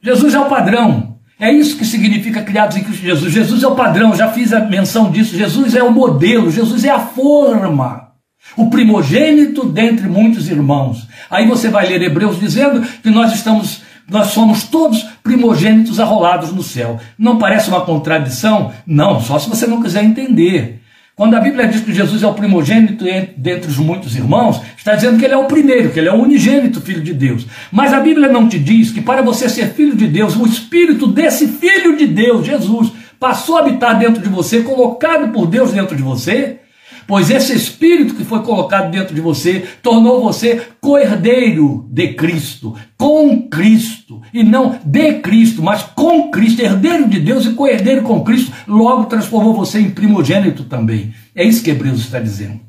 Jesus 0.00 0.34
é 0.34 0.40
o 0.40 0.48
padrão, 0.48 1.11
é 1.42 1.52
isso 1.52 1.76
que 1.76 1.84
significa 1.84 2.40
criados 2.40 2.76
em 2.76 2.84
Cristo 2.84 3.02
Jesus. 3.02 3.32
Jesus 3.32 3.64
é 3.64 3.66
o 3.66 3.74
padrão, 3.74 4.14
já 4.14 4.30
fiz 4.30 4.52
a 4.52 4.60
menção 4.60 5.10
disso. 5.10 5.36
Jesus 5.36 5.74
é 5.74 5.82
o 5.82 5.90
modelo, 5.90 6.52
Jesus 6.52 6.84
é 6.84 6.90
a 6.90 7.00
forma. 7.00 8.12
O 8.56 8.70
primogênito 8.70 9.68
dentre 9.68 10.06
muitos 10.06 10.48
irmãos. 10.48 11.08
Aí 11.28 11.44
você 11.48 11.68
vai 11.68 11.88
ler 11.88 12.00
Hebreus 12.00 12.38
dizendo 12.38 12.86
que 13.02 13.10
nós 13.10 13.32
estamos, 13.32 13.82
nós 14.08 14.28
somos 14.28 14.62
todos 14.68 15.02
primogênitos 15.20 15.98
arrolados 15.98 16.52
no 16.52 16.62
céu. 16.62 17.00
Não 17.18 17.38
parece 17.38 17.70
uma 17.70 17.80
contradição? 17.80 18.72
Não, 18.86 19.20
só 19.20 19.36
se 19.36 19.48
você 19.48 19.66
não 19.66 19.82
quiser 19.82 20.04
entender. 20.04 20.80
Quando 21.22 21.36
a 21.36 21.40
Bíblia 21.40 21.68
diz 21.68 21.82
que 21.82 21.94
Jesus 21.94 22.24
é 22.24 22.26
o 22.26 22.34
primogênito 22.34 23.04
dentre 23.36 23.70
os 23.70 23.78
muitos 23.78 24.16
irmãos, 24.16 24.60
está 24.76 24.96
dizendo 24.96 25.20
que 25.20 25.24
ele 25.24 25.34
é 25.34 25.36
o 25.36 25.44
primeiro, 25.44 25.90
que 25.90 26.00
ele 26.00 26.08
é 26.08 26.12
o 26.12 26.20
unigênito 26.20 26.80
filho 26.80 27.00
de 27.00 27.14
Deus. 27.14 27.46
Mas 27.70 27.92
a 27.92 28.00
Bíblia 28.00 28.26
não 28.28 28.48
te 28.48 28.58
diz 28.58 28.90
que 28.90 29.00
para 29.00 29.22
você 29.22 29.48
ser 29.48 29.66
filho 29.66 29.94
de 29.94 30.08
Deus, 30.08 30.34
o 30.34 30.44
espírito 30.44 31.06
desse 31.06 31.46
filho 31.46 31.96
de 31.96 32.08
Deus, 32.08 32.44
Jesus, 32.44 32.90
passou 33.20 33.56
a 33.56 33.60
habitar 33.60 33.96
dentro 34.00 34.20
de 34.20 34.28
você, 34.28 34.62
colocado 34.62 35.30
por 35.32 35.46
Deus 35.46 35.70
dentro 35.70 35.94
de 35.94 36.02
você, 36.02 36.58
pois 37.06 37.30
esse 37.30 37.54
Espírito 37.54 38.14
que 38.14 38.24
foi 38.24 38.42
colocado 38.42 38.90
dentro 38.90 39.14
de 39.14 39.20
você 39.20 39.64
tornou 39.82 40.22
você 40.22 40.68
co-herdeiro 40.80 41.86
de 41.90 42.14
Cristo, 42.14 42.74
com 42.96 43.48
Cristo, 43.48 44.20
e 44.32 44.42
não 44.42 44.78
de 44.84 45.14
Cristo, 45.20 45.62
mas 45.62 45.82
com 45.82 46.30
Cristo, 46.30 46.62
herdeiro 46.62 47.08
de 47.08 47.20
Deus 47.20 47.46
e 47.46 47.52
co-herdeiro 47.52 48.02
com 48.02 48.22
Cristo, 48.24 48.52
logo 48.66 49.04
transformou 49.04 49.54
você 49.54 49.78
em 49.78 49.90
primogênito 49.90 50.64
também. 50.64 51.14
É 51.34 51.44
isso 51.44 51.62
que 51.62 51.70
Hebreus 51.70 52.00
está 52.00 52.18
dizendo. 52.18 52.60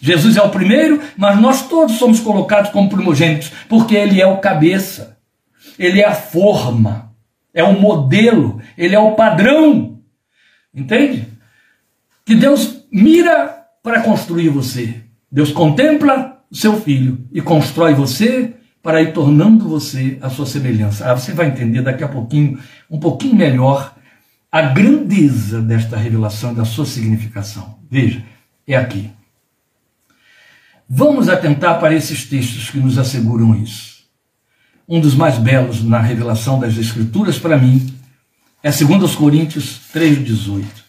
Jesus 0.00 0.36
é 0.36 0.42
o 0.42 0.50
primeiro, 0.50 1.00
mas 1.16 1.40
nós 1.40 1.68
todos 1.68 1.96
somos 1.96 2.20
colocados 2.20 2.70
como 2.70 2.88
primogênitos, 2.88 3.50
porque 3.68 3.94
ele 3.94 4.20
é 4.20 4.26
o 4.26 4.38
cabeça, 4.38 5.18
ele 5.78 6.00
é 6.00 6.06
a 6.06 6.14
forma, 6.14 7.12
é 7.52 7.64
o 7.64 7.78
modelo, 7.78 8.60
ele 8.76 8.94
é 8.94 8.98
o 8.98 9.12
padrão. 9.12 9.98
Entende? 10.74 11.26
Que 12.24 12.34
Deus 12.34 12.84
mira 12.92 13.57
para 13.82 14.02
construir 14.02 14.48
você. 14.48 15.02
Deus 15.30 15.52
contempla 15.52 16.42
o 16.50 16.56
seu 16.56 16.80
filho 16.80 17.26
e 17.32 17.40
constrói 17.40 17.94
você 17.94 18.54
para 18.82 19.02
ir 19.02 19.12
tornando 19.12 19.68
você 19.68 20.18
a 20.20 20.30
sua 20.30 20.46
semelhança. 20.46 21.10
Ah, 21.10 21.16
você 21.16 21.32
vai 21.32 21.48
entender 21.48 21.82
daqui 21.82 22.02
a 22.02 22.08
pouquinho, 22.08 22.58
um 22.90 22.98
pouquinho 22.98 23.36
melhor, 23.36 23.94
a 24.50 24.62
grandeza 24.62 25.60
desta 25.60 25.96
revelação, 25.96 26.54
da 26.54 26.64
sua 26.64 26.86
significação. 26.86 27.78
Veja, 27.90 28.24
é 28.66 28.76
aqui. 28.76 29.10
Vamos 30.88 31.28
atentar 31.28 31.78
para 31.78 31.94
esses 31.94 32.24
textos 32.24 32.70
que 32.70 32.78
nos 32.78 32.96
asseguram 32.96 33.54
isso. 33.54 33.98
Um 34.88 35.00
dos 35.00 35.14
mais 35.14 35.36
belos 35.36 35.84
na 35.84 36.00
revelação 36.00 36.58
das 36.58 36.78
Escrituras, 36.78 37.38
para 37.38 37.58
mim, 37.58 37.94
é 38.62 38.70
2 38.70 39.14
Coríntios 39.14 39.82
3,18. 39.94 40.87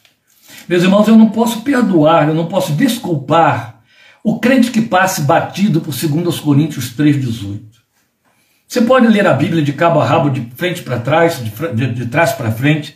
Meus 0.69 0.83
irmãos, 0.83 1.07
eu 1.07 1.17
não 1.17 1.29
posso 1.29 1.61
perdoar, 1.61 2.27
eu 2.27 2.35
não 2.35 2.45
posso 2.45 2.73
desculpar 2.73 3.81
o 4.23 4.39
crente 4.39 4.69
que 4.69 4.83
passe 4.83 5.23
batido 5.23 5.81
por 5.81 5.95
2 5.95 6.39
Coríntios 6.39 6.95
3,18. 6.95 7.61
Você 8.67 8.81
pode 8.81 9.07
ler 9.07 9.25
a 9.25 9.33
Bíblia 9.33 9.63
de 9.63 9.73
cabo 9.73 9.99
a 9.99 10.05
rabo, 10.05 10.29
de 10.29 10.47
frente 10.55 10.83
para 10.83 10.99
trás, 10.99 11.43
de, 11.43 11.73
de, 11.73 11.93
de 11.95 12.05
trás 12.05 12.33
para 12.33 12.51
frente, 12.51 12.95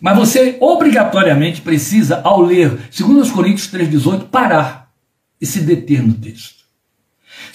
mas 0.00 0.16
você 0.16 0.56
obrigatoriamente 0.60 1.60
precisa, 1.60 2.20
ao 2.22 2.40
ler 2.40 2.78
2 2.96 3.32
Coríntios 3.32 3.68
3,18, 3.72 4.28
parar 4.28 4.88
e 5.40 5.44
se 5.44 5.60
deter 5.62 6.04
no 6.04 6.14
texto. 6.14 6.62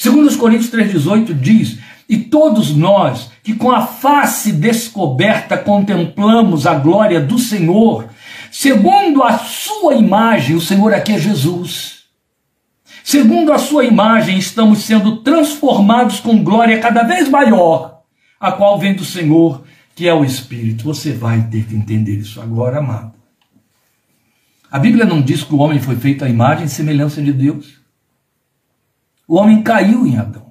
2 0.03 0.35
Coríntios 0.35 0.69
3,18 0.69 1.33
diz: 1.33 1.77
E 2.09 2.17
todos 2.17 2.75
nós 2.75 3.31
que 3.41 3.53
com 3.53 3.71
a 3.71 3.87
face 3.87 4.51
descoberta 4.51 5.57
contemplamos 5.57 6.67
a 6.67 6.73
glória 6.73 7.21
do 7.21 7.39
Senhor, 7.39 8.09
segundo 8.51 9.23
a 9.23 9.37
sua 9.37 9.95
imagem, 9.95 10.55
o 10.55 10.61
Senhor 10.61 10.93
aqui 10.93 11.13
é 11.13 11.19
Jesus 11.19 11.97
Segundo 13.07 13.53
a 13.53 13.57
sua 13.57 13.85
imagem, 13.85 14.37
estamos 14.37 14.79
sendo 14.79 15.21
transformados 15.21 16.19
com 16.19 16.43
glória 16.43 16.77
cada 16.81 17.03
vez 17.03 17.29
maior, 17.29 18.01
a 18.37 18.51
qual 18.51 18.77
vem 18.77 18.93
do 18.93 19.05
Senhor, 19.05 19.63
que 19.95 20.09
é 20.09 20.13
o 20.13 20.25
Espírito. 20.25 20.83
Você 20.83 21.13
vai 21.13 21.41
ter 21.47 21.63
que 21.65 21.73
entender 21.73 22.17
isso 22.17 22.41
agora, 22.41 22.79
amado. 22.79 23.13
A 24.69 24.77
Bíblia 24.77 25.05
não 25.05 25.21
diz 25.21 25.41
que 25.41 25.55
o 25.55 25.59
homem 25.59 25.79
foi 25.79 25.95
feito 25.95 26.25
à 26.25 26.27
imagem 26.27 26.65
e 26.65 26.69
semelhança 26.69 27.21
de 27.21 27.31
Deus. 27.31 27.79
O 29.25 29.37
homem 29.37 29.63
caiu 29.63 30.05
em 30.05 30.17
Adão. 30.17 30.46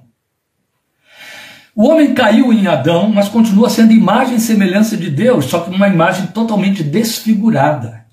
O 1.77 1.89
homem 1.89 2.15
caiu 2.15 2.51
em 2.51 2.65
Adão, 2.65 3.07
mas 3.07 3.29
continua 3.29 3.69
sendo 3.69 3.93
imagem 3.93 4.37
e 4.37 4.41
semelhança 4.41 4.97
de 4.97 5.11
Deus, 5.11 5.45
só 5.45 5.59
que 5.59 5.69
uma 5.69 5.87
imagem 5.87 6.25
totalmente 6.25 6.83
desfigurada. 6.83 8.03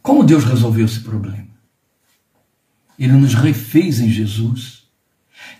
Como 0.00 0.24
Deus 0.24 0.42
resolveu 0.42 0.86
esse 0.86 1.00
problema? 1.00 1.48
Ele 2.98 3.12
nos 3.12 3.34
refez 3.34 4.00
em 4.00 4.08
Jesus. 4.08 4.84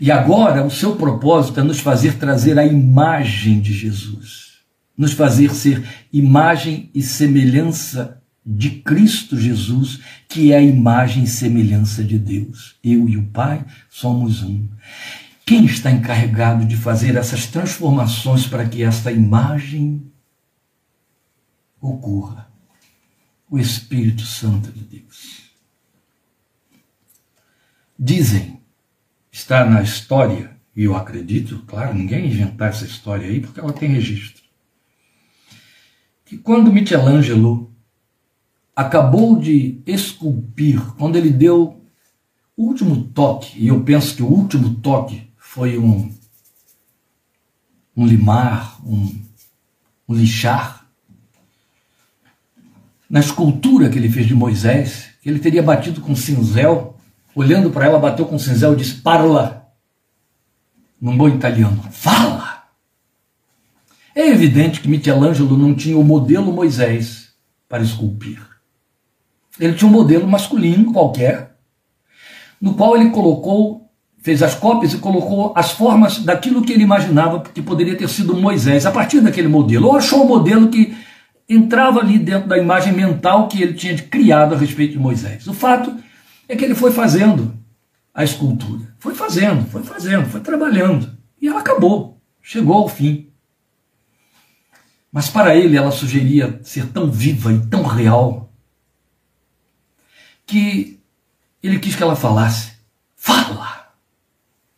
E 0.01 0.11
agora 0.11 0.65
o 0.65 0.71
seu 0.71 0.97
propósito 0.97 1.61
é 1.61 1.63
nos 1.63 1.81
fazer 1.81 2.15
trazer 2.15 2.59
a 2.59 2.65
imagem 2.65 3.61
de 3.61 3.75
Jesus, 3.75 4.61
nos 4.97 5.13
fazer 5.13 5.55
ser 5.55 5.87
imagem 6.11 6.89
e 6.95 7.03
semelhança 7.03 8.23
de 8.45 8.71
Cristo 8.71 9.39
Jesus, 9.39 10.01
que 10.27 10.51
é 10.51 10.57
a 10.57 10.63
imagem 10.63 11.25
e 11.25 11.27
semelhança 11.27 12.03
de 12.03 12.19
Deus. 12.19 12.77
Eu 12.83 13.07
e 13.07 13.19
o 13.19 13.25
Pai 13.25 13.63
somos 13.91 14.43
um. 14.43 14.67
Quem 15.47 15.67
está 15.67 15.91
encarregado 15.91 16.65
de 16.65 16.75
fazer 16.75 17.17
essas 17.17 17.47
transformações 17.47 18.47
para 18.47 18.67
que 18.67 18.83
esta 18.83 19.13
imagem 19.13 20.11
ocorra? 21.79 22.51
O 23.51 23.59
Espírito 23.59 24.23
Santo 24.23 24.73
de 24.73 24.81
Deus. 24.81 25.51
Dizem, 27.99 28.59
está 29.31 29.67
na 29.67 29.83
história, 29.83 30.57
e 30.75 30.85
eu 30.85 30.97
acredito, 30.97 31.63
claro, 31.67 31.93
ninguém 31.93 32.27
inventar 32.27 32.71
essa 32.71 32.87
história 32.87 33.29
aí, 33.29 33.41
porque 33.41 33.61
ela 33.61 33.73
tem 33.73 33.91
registro, 33.91 34.43
que 36.25 36.39
quando 36.39 36.73
Michelangelo 36.73 37.71
acabou 38.75 39.39
de 39.39 39.83
esculpir, 39.87 40.81
quando 40.97 41.17
ele 41.17 41.31
deu 41.31 41.85
o 42.57 42.65
último 42.65 43.05
toque, 43.09 43.63
e 43.63 43.69
eu 43.69 43.85
penso 43.85 44.17
que 44.17 44.23
o 44.23 44.27
último 44.27 44.77
toque 44.77 45.34
foi 45.55 45.79
um, 45.79 46.13
um 47.97 48.05
limar, 48.05 48.85
um, 48.85 49.23
um 50.09 50.13
lixar, 50.13 50.85
na 53.09 53.21
escultura 53.21 53.89
que 53.89 53.97
ele 53.97 54.11
fez 54.11 54.27
de 54.27 54.35
Moisés, 54.35 55.11
ele 55.25 55.39
teria 55.39 55.63
batido 55.63 56.01
com 56.01 56.17
cinzel, 56.17 56.99
olhando 57.37 57.71
para 57.71 57.87
ela, 57.87 58.01
bateu 58.01 58.27
com 58.27 58.37
cinzel 58.37 58.73
e 58.73 58.79
disse: 58.79 58.97
Parla. 58.97 59.69
Num 61.01 61.17
bom 61.17 61.29
italiano, 61.29 61.81
fala. 61.93 62.65
É 64.13 64.27
evidente 64.27 64.81
que 64.81 64.89
Michelangelo 64.89 65.57
não 65.57 65.73
tinha 65.73 65.97
o 65.97 66.03
modelo 66.03 66.53
Moisés 66.53 67.33
para 67.69 67.85
esculpir. 67.85 68.45
Ele 69.61 69.75
tinha 69.75 69.89
um 69.89 69.93
modelo 69.93 70.27
masculino 70.27 70.93
qualquer, 70.93 71.57
no 72.61 72.75
qual 72.75 72.97
ele 72.97 73.11
colocou, 73.11 73.84
fez 74.25 74.43
as 74.43 74.55
cópias 74.55 74.95
e 74.95 74.99
colocou 74.99 75.53
as 75.55 75.73
formas 75.73 76.19
daquilo 76.19 76.63
que 76.63 76.73
ele 76.73 76.83
imaginava 76.83 77.43
que 77.43 77.61
poderia 77.61 77.95
ter 77.95 78.09
sido 78.09 78.35
Moisés, 78.35 78.87
a 78.87 78.91
partir 78.91 79.21
daquele 79.21 79.49
modelo. 79.49 79.89
Ou 79.89 79.97
achou 79.97 80.21
o 80.21 80.25
um 80.25 80.29
modelo 80.29 80.71
que 80.71 80.97
entrava 81.47 82.01
ali 82.01 82.19
dentro 82.19 82.49
da 82.49 82.57
imagem 82.57 82.95
mental 82.95 83.49
que 83.49 83.63
ele 83.63 83.75
tinha 83.75 83.95
criado 83.99 84.55
a 84.55 84.57
respeito 84.57 84.93
de 84.93 84.99
Moisés. 84.99 85.47
O 85.47 85.53
fato 85.53 85.95
é 86.49 86.57
que 86.57 86.65
ele 86.65 86.75
foi 86.75 86.91
fazendo 86.91 87.55
a 88.15 88.25
escultura. 88.25 88.95
Foi 88.99 89.15
fazendo, 89.15 89.67
foi 89.67 89.83
fazendo, 89.83 90.27
foi 90.31 90.41
trabalhando. 90.41 91.15
E 91.39 91.47
ela 91.47 91.61
acabou, 91.61 92.19
chegou 92.41 92.77
ao 92.77 92.89
fim. 92.89 93.29
Mas 95.13 95.29
para 95.29 95.55
ele 95.55 95.77
ela 95.77 95.91
sugeria 95.91 96.59
ser 96.63 96.87
tão 96.87 97.11
viva 97.11 97.53
e 97.53 97.61
tão 97.67 97.83
real 97.83 98.51
que 100.47 100.99
ele 101.63 101.79
quis 101.79 101.95
que 101.95 102.03
ela 102.03 102.17
falasse. 102.17 102.73
Fala! 103.15 103.84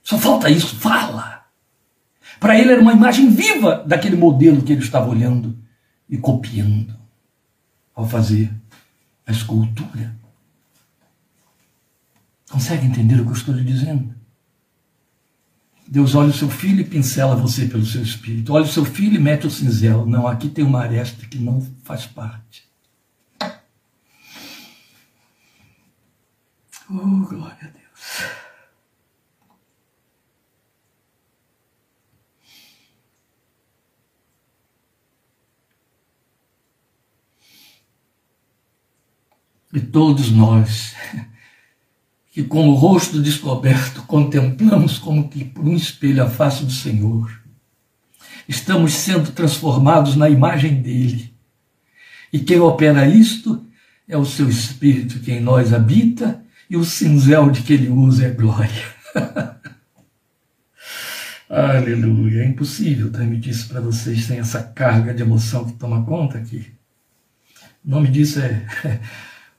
Só 0.06 0.16
falta 0.16 0.48
isso, 0.48 0.76
fala! 0.76 1.48
Para 2.38 2.56
ele 2.56 2.70
era 2.70 2.80
uma 2.80 2.92
imagem 2.92 3.28
viva 3.28 3.82
daquele 3.84 4.14
modelo 4.14 4.62
que 4.62 4.72
ele 4.72 4.84
estava 4.84 5.10
olhando 5.10 5.58
e 6.08 6.16
copiando 6.16 6.96
ao 7.92 8.08
fazer 8.08 8.54
a 9.26 9.32
escultura. 9.32 10.16
Consegue 12.48 12.86
entender 12.86 13.20
o 13.20 13.24
que 13.24 13.30
eu 13.30 13.36
estou 13.36 13.52
lhe 13.52 13.64
dizendo? 13.64 14.14
Deus 15.88 16.14
olha 16.14 16.30
o 16.30 16.34
seu 16.34 16.48
filho 16.48 16.82
e 16.82 16.84
pincela 16.84 17.34
você 17.34 17.66
pelo 17.66 17.84
seu 17.84 18.00
espírito. 18.00 18.52
Olha 18.52 18.64
o 18.64 18.68
seu 18.68 18.84
filho 18.84 19.16
e 19.16 19.20
mete 19.20 19.48
o 19.48 19.50
cinzel. 19.50 20.06
Não, 20.06 20.28
aqui 20.28 20.48
tem 20.48 20.64
uma 20.64 20.82
aresta 20.82 21.26
que 21.26 21.38
não 21.38 21.60
faz 21.82 22.06
parte. 22.06 22.64
Oh, 26.88 27.26
glória 27.26 27.58
a 27.60 27.66
Deus. 27.66 27.75
E 39.76 39.80
todos 39.80 40.30
nós 40.30 40.94
que 42.32 42.42
com 42.42 42.66
o 42.66 42.74
rosto 42.74 43.20
descoberto 43.20 44.04
contemplamos 44.04 44.96
como 44.98 45.28
que 45.28 45.44
por 45.44 45.66
um 45.66 45.76
espelho 45.76 46.24
a 46.24 46.30
face 46.30 46.64
do 46.64 46.72
Senhor. 46.72 47.30
Estamos 48.48 48.94
sendo 48.94 49.32
transformados 49.32 50.16
na 50.16 50.30
imagem 50.30 50.80
dele. 50.80 51.34
E 52.32 52.38
quem 52.38 52.58
opera 52.58 53.06
isto 53.06 53.66
é 54.08 54.16
o 54.16 54.24
seu 54.24 54.48
Espírito 54.48 55.20
que 55.20 55.30
em 55.30 55.42
nós 55.42 55.74
habita 55.74 56.42
e 56.70 56.76
o 56.78 56.84
cinzel 56.84 57.50
de 57.50 57.60
que 57.60 57.74
ele 57.74 57.90
usa 57.90 58.28
é 58.28 58.30
glória. 58.30 58.94
Aleluia. 61.50 62.44
É 62.44 62.46
impossível 62.46 63.12
transmitir 63.12 63.52
isso 63.52 63.68
para 63.68 63.82
vocês 63.82 64.24
sem 64.24 64.38
essa 64.38 64.62
carga 64.62 65.12
de 65.12 65.20
emoção 65.20 65.66
que 65.66 65.74
toma 65.74 66.02
conta 66.02 66.38
aqui. 66.38 66.72
O 67.84 67.90
nome 67.90 68.08
disso 68.08 68.40
é 68.40 68.64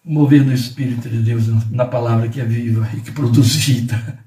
mover 0.08 0.44
do 0.44 0.54
Espírito 0.54 1.10
de 1.10 1.18
Deus 1.18 1.48
na 1.70 1.86
palavra 1.86 2.30
que 2.30 2.40
é 2.40 2.46
viva 2.46 2.88
e 2.96 3.02
que 3.02 3.12
produz 3.12 3.56
vida. 3.56 4.20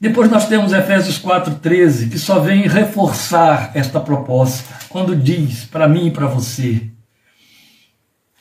Depois 0.00 0.30
nós 0.30 0.48
temos 0.48 0.72
Efésios 0.72 1.18
4,13, 1.18 2.10
que 2.10 2.18
só 2.18 2.40
vem 2.40 2.66
reforçar 2.66 3.70
esta 3.74 4.00
proposta, 4.00 4.74
quando 4.88 5.16
diz 5.16 5.64
para 5.64 5.88
mim 5.88 6.08
e 6.08 6.10
para 6.10 6.26
você, 6.26 6.90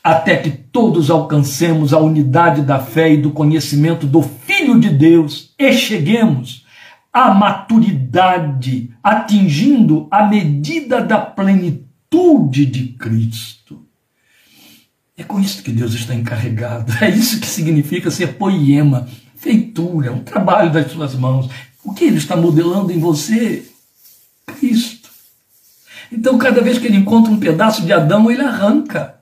até 0.03 0.35
que 0.35 0.49
todos 0.49 1.09
alcancemos 1.09 1.93
a 1.93 1.99
unidade 1.99 2.63
da 2.63 2.79
fé 2.79 3.13
e 3.13 3.21
do 3.21 3.31
conhecimento 3.31 4.05
do 4.05 4.21
Filho 4.21 4.77
de 4.79 4.89
Deus 4.89 5.53
e 5.57 5.71
cheguemos 5.71 6.65
à 7.13 7.33
maturidade, 7.33 8.91
atingindo 9.01 10.07
a 10.11 10.25
medida 10.27 10.99
da 10.99 11.19
plenitude 11.19 12.65
de 12.65 12.87
Cristo. 12.87 13.82
É 15.17 15.23
com 15.23 15.39
isso 15.39 15.61
que 15.61 15.71
Deus 15.71 15.93
está 15.93 16.13
encarregado. 16.13 16.91
É 17.01 17.09
isso 17.09 17.39
que 17.39 17.47
significa 17.47 18.09
ser 18.09 18.35
poema, 18.35 19.07
feitura, 19.35 20.11
um 20.11 20.23
trabalho 20.23 20.71
das 20.71 20.91
suas 20.91 21.15
mãos. 21.15 21.49
O 21.83 21.93
que 21.93 22.05
ele 22.05 22.17
está 22.17 22.35
modelando 22.35 22.91
em 22.91 22.99
você? 22.99 23.65
Cristo. 24.45 25.09
Então, 26.11 26.37
cada 26.37 26.61
vez 26.61 26.77
que 26.77 26.87
ele 26.87 26.97
encontra 26.97 27.31
um 27.31 27.39
pedaço 27.39 27.83
de 27.83 27.91
Adão, 27.91 28.29
ele 28.29 28.41
arranca. 28.41 29.15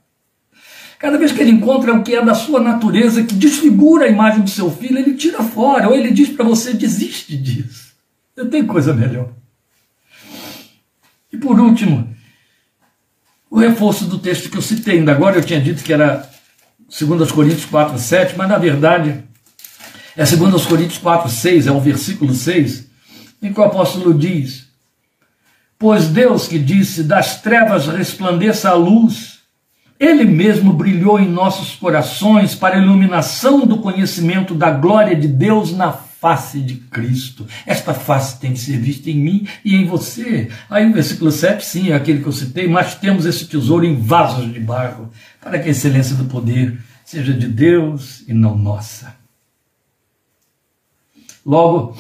Cada 1.00 1.18
vez 1.18 1.32
que 1.32 1.42
ele 1.42 1.52
encontra 1.52 1.94
o 1.94 2.04
que 2.04 2.14
é 2.14 2.24
da 2.24 2.36
sua 2.36 2.60
natureza, 2.60 3.24
que 3.24 3.34
desfigura 3.34 4.06
a 4.06 4.10
imagem 4.10 4.42
do 4.42 4.50
seu 4.50 4.70
filho, 4.70 5.00
ele 5.00 5.16
tira 5.16 5.42
fora. 5.42 5.90
Ou 5.90 5.96
ele 5.96 6.12
diz 6.12 6.30
para 6.30 6.46
você: 6.46 6.74
desiste 6.74 7.36
disso. 7.36 7.92
Eu 8.36 8.50
tenho 8.50 8.68
coisa 8.68 8.94
melhor. 8.94 9.30
E 11.32 11.38
por 11.38 11.60
último, 11.60 12.08
o 13.52 13.60
reforço 13.60 14.06
do 14.06 14.18
texto 14.18 14.50
que 14.50 14.58
eu 14.58 14.62
citei 14.62 15.00
ainda 15.00 15.12
agora, 15.12 15.36
eu 15.36 15.44
tinha 15.44 15.60
dito 15.60 15.84
que 15.84 15.92
era 15.92 16.28
2 16.88 17.32
Coríntios 17.34 17.66
4, 17.66 18.00
7, 18.00 18.38
mas 18.38 18.48
na 18.48 18.58
verdade 18.58 19.22
é 20.16 20.24
2 20.24 20.66
Coríntios 20.66 20.98
4, 20.98 21.30
6, 21.30 21.68
é 21.68 21.72
o 21.72 21.82
versículo 21.82 22.34
6, 22.34 22.88
em 23.44 23.52
que 23.52 23.60
o 23.60 23.64
apóstolo 23.64 24.14
diz: 24.14 24.68
Pois 25.78 26.08
Deus 26.08 26.48
que 26.48 26.58
disse: 26.58 27.04
Das 27.04 27.42
trevas 27.42 27.88
resplandeça 27.88 28.70
a 28.70 28.74
luz, 28.74 29.40
Ele 30.00 30.24
mesmo 30.24 30.72
brilhou 30.72 31.20
em 31.20 31.28
nossos 31.28 31.76
corações 31.76 32.56
para 32.56 32.78
a 32.78 32.82
iluminação 32.82 33.66
do 33.68 33.80
conhecimento 33.80 34.56
da 34.56 34.72
glória 34.72 35.16
de 35.16 35.28
Deus 35.28 35.74
na 35.74 35.92
face 36.22 36.62
de 36.62 36.76
Cristo. 36.76 37.48
Esta 37.66 37.96
face 37.96 38.40
tem 38.40 38.54
que 38.54 38.60
ser 38.60 38.78
vista 38.78 39.10
em 39.10 39.16
mim 39.16 39.48
e 39.66 39.76
em 39.76 39.88
você. 39.88 40.52
Aí 40.70 40.88
o 40.88 40.94
versículo 40.94 41.32
7, 41.32 41.66
sim, 41.66 41.90
é 41.90 41.96
aquele 41.96 42.22
que 42.22 42.28
eu 42.28 42.32
citei, 42.32 42.68
mas 42.68 42.94
temos 42.94 43.26
esse 43.26 43.48
tesouro 43.48 43.84
em 43.84 43.96
vasos 43.96 44.54
de 44.54 44.60
barro, 44.60 45.10
para 45.42 45.58
que 45.58 45.68
a 45.68 45.72
excelência 45.72 46.16
do 46.16 46.26
poder 46.26 46.80
seja 47.04 47.34
de 47.34 47.48
Deus 47.48 48.24
e 48.28 48.36
não 48.36 48.56
nossa. 48.56 49.16
Logo, 51.44 51.98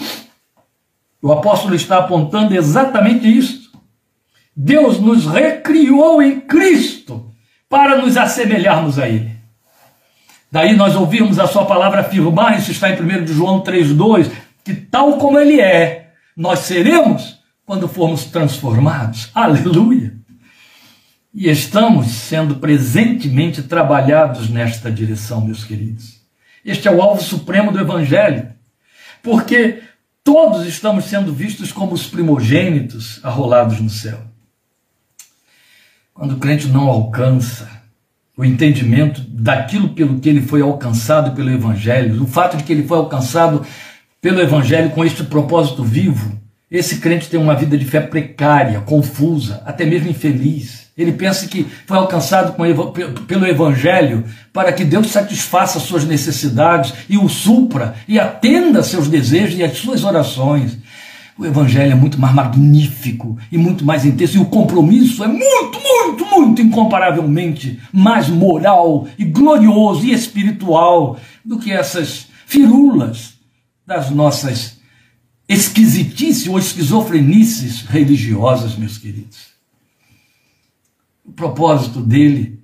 o 1.19 1.32
apóstolo 1.32 1.74
está 1.74 1.97
apontando 1.97 2.53
exatamente 2.53 3.26
isso. 3.26 3.72
Deus 4.55 4.99
nos 4.99 5.26
recriou 5.26 6.22
em 6.22 6.41
Cristo 6.41 7.34
para 7.67 7.99
nos 7.99 8.15
assemelharmos 8.17 8.99
a 8.99 9.09
Ele. 9.09 9.41
Daí 10.52 10.76
nós 10.76 10.97
ouvimos 10.97 11.39
a 11.39 11.47
sua 11.47 11.66
palavra 11.66 12.02
afirmar, 12.02 12.60
isso 12.60 12.72
está 12.72 12.89
em 12.89 13.02
1 13.02 13.28
João 13.28 13.64
3,2, 13.64 14.30
que 14.66 14.74
tal 14.74 15.18
como 15.18 15.39
Ele 15.39 15.62
é, 15.62 16.12
nós 16.36 16.60
seremos 16.60 17.39
quando 17.66 17.88
formos 17.88 18.26
transformados. 18.26 19.30
Aleluia! 19.34 20.14
E 21.34 21.49
estamos 21.49 22.08
sendo 22.08 22.56
presentemente 22.56 23.64
trabalhados 23.64 24.49
nesta 24.49 24.91
direção, 24.91 25.39
meus 25.39 25.64
queridos. 25.64 26.20
Este 26.66 26.89
é 26.89 26.91
o 26.91 27.02
alvo 27.02 27.24
supremo 27.24 27.72
do 27.72 27.80
Evangelho, 27.80 28.49
porque 29.24 29.82
todos 30.22 30.68
estamos 30.68 31.06
sendo 31.06 31.34
vistos 31.34 31.72
como 31.72 31.93
os 31.93 32.08
primogênitos 32.08 33.22
arrolados 33.24 33.80
no 33.80 33.89
céu. 33.89 34.20
Quando 36.14 36.34
o 36.34 36.39
crente 36.39 36.68
não 36.68 36.89
alcança 36.89 37.81
o 38.42 38.46
entendimento 38.46 39.22
daquilo 39.28 39.89
pelo 39.89 40.20
que 40.20 40.28
ele 40.28 40.42
foi 40.42 40.64
alcançado 40.64 41.36
pelo 41.36 41.52
Evangelho, 41.52 42.24
o 42.24 42.26
fato 42.26 42.58
de 42.58 42.64
que 42.64 42.74
ele 42.74 42.88
foi 42.88 42.98
alcançado 42.98 43.64
pelo 44.20 44.42
Evangelho 44.42 44.89
com 44.89 45.06
este 45.06 45.24
propósito 45.24 45.84
vivo, 45.84 46.42
esse 46.70 46.98
crente 46.98 47.30
tem 47.30 47.39
uma 47.39 47.54
vida 47.54 47.78
de 47.78 47.86
fé 47.86 48.00
precária, 48.02 48.80
confusa, 48.80 49.62
até 49.64 49.86
mesmo 49.86 50.10
infeliz. 50.10 50.88
Ele 50.98 51.12
pensa 51.12 51.46
que 51.48 51.68
foi 51.86 51.96
alcançado 51.96 52.56
pelo 53.28 53.46
Evangelho 53.46 54.24
para 54.52 54.74
que 54.74 54.84
Deus 54.84 55.12
satisfaça 55.12 55.80
suas 55.80 56.04
necessidades 56.04 56.96
e 57.08 57.20
o 57.20 57.30
supra 57.30 57.94
e 58.08 58.20
atenda 58.20 58.82
seus 58.82 59.08
desejos 59.08 59.60
e 59.60 59.64
as 59.64 59.78
suas 59.78 60.04
orações. 60.04 60.80
O 61.42 61.46
Evangelho 61.48 61.94
é 61.94 61.96
muito 61.96 62.22
mais 62.22 62.36
magnífico 62.36 63.36
e 63.52 63.58
muito 63.58 63.84
mais 63.84 64.06
intenso, 64.06 64.38
e 64.38 64.39
o 64.39 64.46
compromisso 64.46 65.24
é 65.24 65.28
muito, 65.28 65.80
muito, 65.82 66.26
muito 66.28 66.62
incomparavelmente 66.62 67.80
mais 67.92 68.30
moral 68.30 69.08
e 69.18 69.26
glorioso 69.26 70.06
e 70.06 70.14
espiritual 70.14 71.20
do 71.44 71.58
que 71.58 71.72
essas 71.72 72.28
firulas 72.46 73.34
das 73.88 74.12
nossas 74.12 74.78
esquisitices 75.50 76.48
ou 76.48 76.60
esquizofrenices 76.60 77.88
religiosas, 77.88 78.76
meus 78.76 79.00
queridos. 79.00 79.48
O 81.26 81.32
propósito 81.32 82.02
dele 82.02 82.60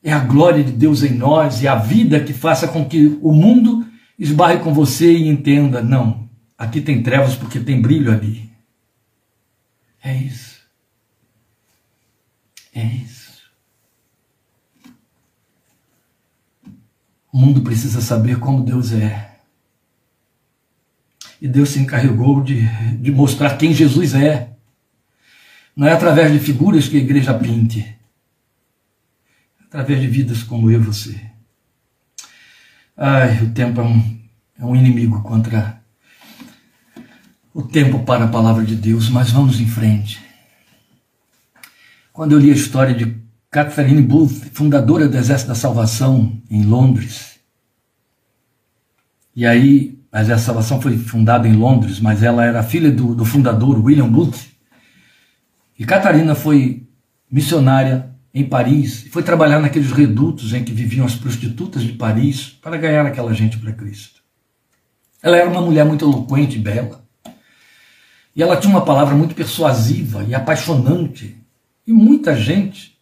é 0.00 0.12
a 0.12 0.20
glória 0.20 0.62
de 0.62 0.70
Deus 0.70 1.02
em 1.02 1.12
nós 1.12 1.60
e 1.60 1.66
a 1.66 1.74
vida 1.74 2.20
que 2.20 2.32
faça 2.32 2.68
com 2.68 2.84
que 2.84 3.18
o 3.20 3.32
mundo 3.32 3.84
esbarre 4.16 4.58
com 4.58 4.72
você 4.72 5.12
e 5.12 5.26
entenda: 5.26 5.82
não, 5.82 6.22
Aqui 6.62 6.80
tem 6.80 7.02
trevas 7.02 7.34
porque 7.34 7.58
tem 7.58 7.82
brilho 7.82 8.12
ali. 8.12 8.48
É 10.00 10.14
isso. 10.14 10.62
É 12.72 12.84
isso. 12.84 13.42
O 17.32 17.36
mundo 17.36 17.62
precisa 17.62 18.00
saber 18.00 18.38
como 18.38 18.62
Deus 18.62 18.92
é. 18.92 19.40
E 21.40 21.48
Deus 21.48 21.70
se 21.70 21.80
encarregou 21.80 22.44
de, 22.44 22.60
de 22.96 23.10
mostrar 23.10 23.56
quem 23.58 23.74
Jesus 23.74 24.14
é. 24.14 24.52
Não 25.74 25.88
é 25.88 25.92
através 25.92 26.30
de 26.30 26.38
figuras 26.38 26.86
que 26.86 26.96
a 26.96 27.00
igreja 27.00 27.36
pinte. 27.36 27.80
É 27.80 29.64
através 29.64 30.00
de 30.00 30.06
vidas 30.06 30.44
como 30.44 30.70
eu 30.70 30.80
e 30.80 30.84
você. 30.84 31.20
Ai, 32.96 33.42
o 33.42 33.52
tempo 33.52 33.80
é 33.80 33.84
um, 33.84 34.20
é 34.60 34.64
um 34.64 34.76
inimigo 34.76 35.24
contra 35.24 35.81
o 37.54 37.62
tempo 37.62 38.00
para 38.00 38.24
a 38.24 38.28
palavra 38.28 38.64
de 38.64 38.74
Deus, 38.74 39.08
mas 39.08 39.30
vamos 39.30 39.60
em 39.60 39.66
frente. 39.66 40.20
Quando 42.12 42.32
eu 42.32 42.38
li 42.38 42.50
a 42.50 42.54
história 42.54 42.94
de 42.94 43.16
Catherine 43.50 44.02
Booth, 44.02 44.50
fundadora 44.52 45.08
do 45.08 45.16
Exército 45.16 45.48
da 45.48 45.54
Salvação 45.54 46.40
em 46.50 46.64
Londres, 46.64 47.38
e 49.34 49.46
aí 49.46 49.98
a 50.10 50.20
Exército 50.20 50.46
da 50.48 50.54
Salvação 50.54 50.80
foi 50.80 50.96
fundada 50.96 51.46
em 51.46 51.54
Londres, 51.54 52.00
mas 52.00 52.22
ela 52.22 52.44
era 52.44 52.62
filha 52.62 52.90
do, 52.90 53.14
do 53.14 53.24
fundador 53.24 53.82
William 53.84 54.08
Booth, 54.08 54.50
e 55.78 55.84
Catarina 55.84 56.34
foi 56.34 56.86
missionária 57.30 58.10
em 58.34 58.44
Paris, 58.44 59.06
foi 59.10 59.22
trabalhar 59.22 59.58
naqueles 59.58 59.90
redutos 59.92 60.54
em 60.54 60.64
que 60.64 60.72
viviam 60.72 61.04
as 61.04 61.14
prostitutas 61.14 61.82
de 61.82 61.92
Paris 61.92 62.48
para 62.62 62.78
ganhar 62.78 63.04
aquela 63.04 63.34
gente 63.34 63.58
para 63.58 63.72
Cristo. 63.72 64.22
Ela 65.22 65.36
era 65.36 65.48
uma 65.48 65.60
mulher 65.60 65.84
muito 65.84 66.04
eloquente 66.04 66.56
e 66.56 66.60
bela. 66.60 67.01
E 68.34 68.42
ela 68.42 68.56
tinha 68.56 68.74
uma 68.74 68.84
palavra 68.84 69.14
muito 69.14 69.34
persuasiva 69.34 70.24
e 70.24 70.34
apaixonante. 70.34 71.36
E 71.86 71.92
muita 71.92 72.34
gente 72.36 72.98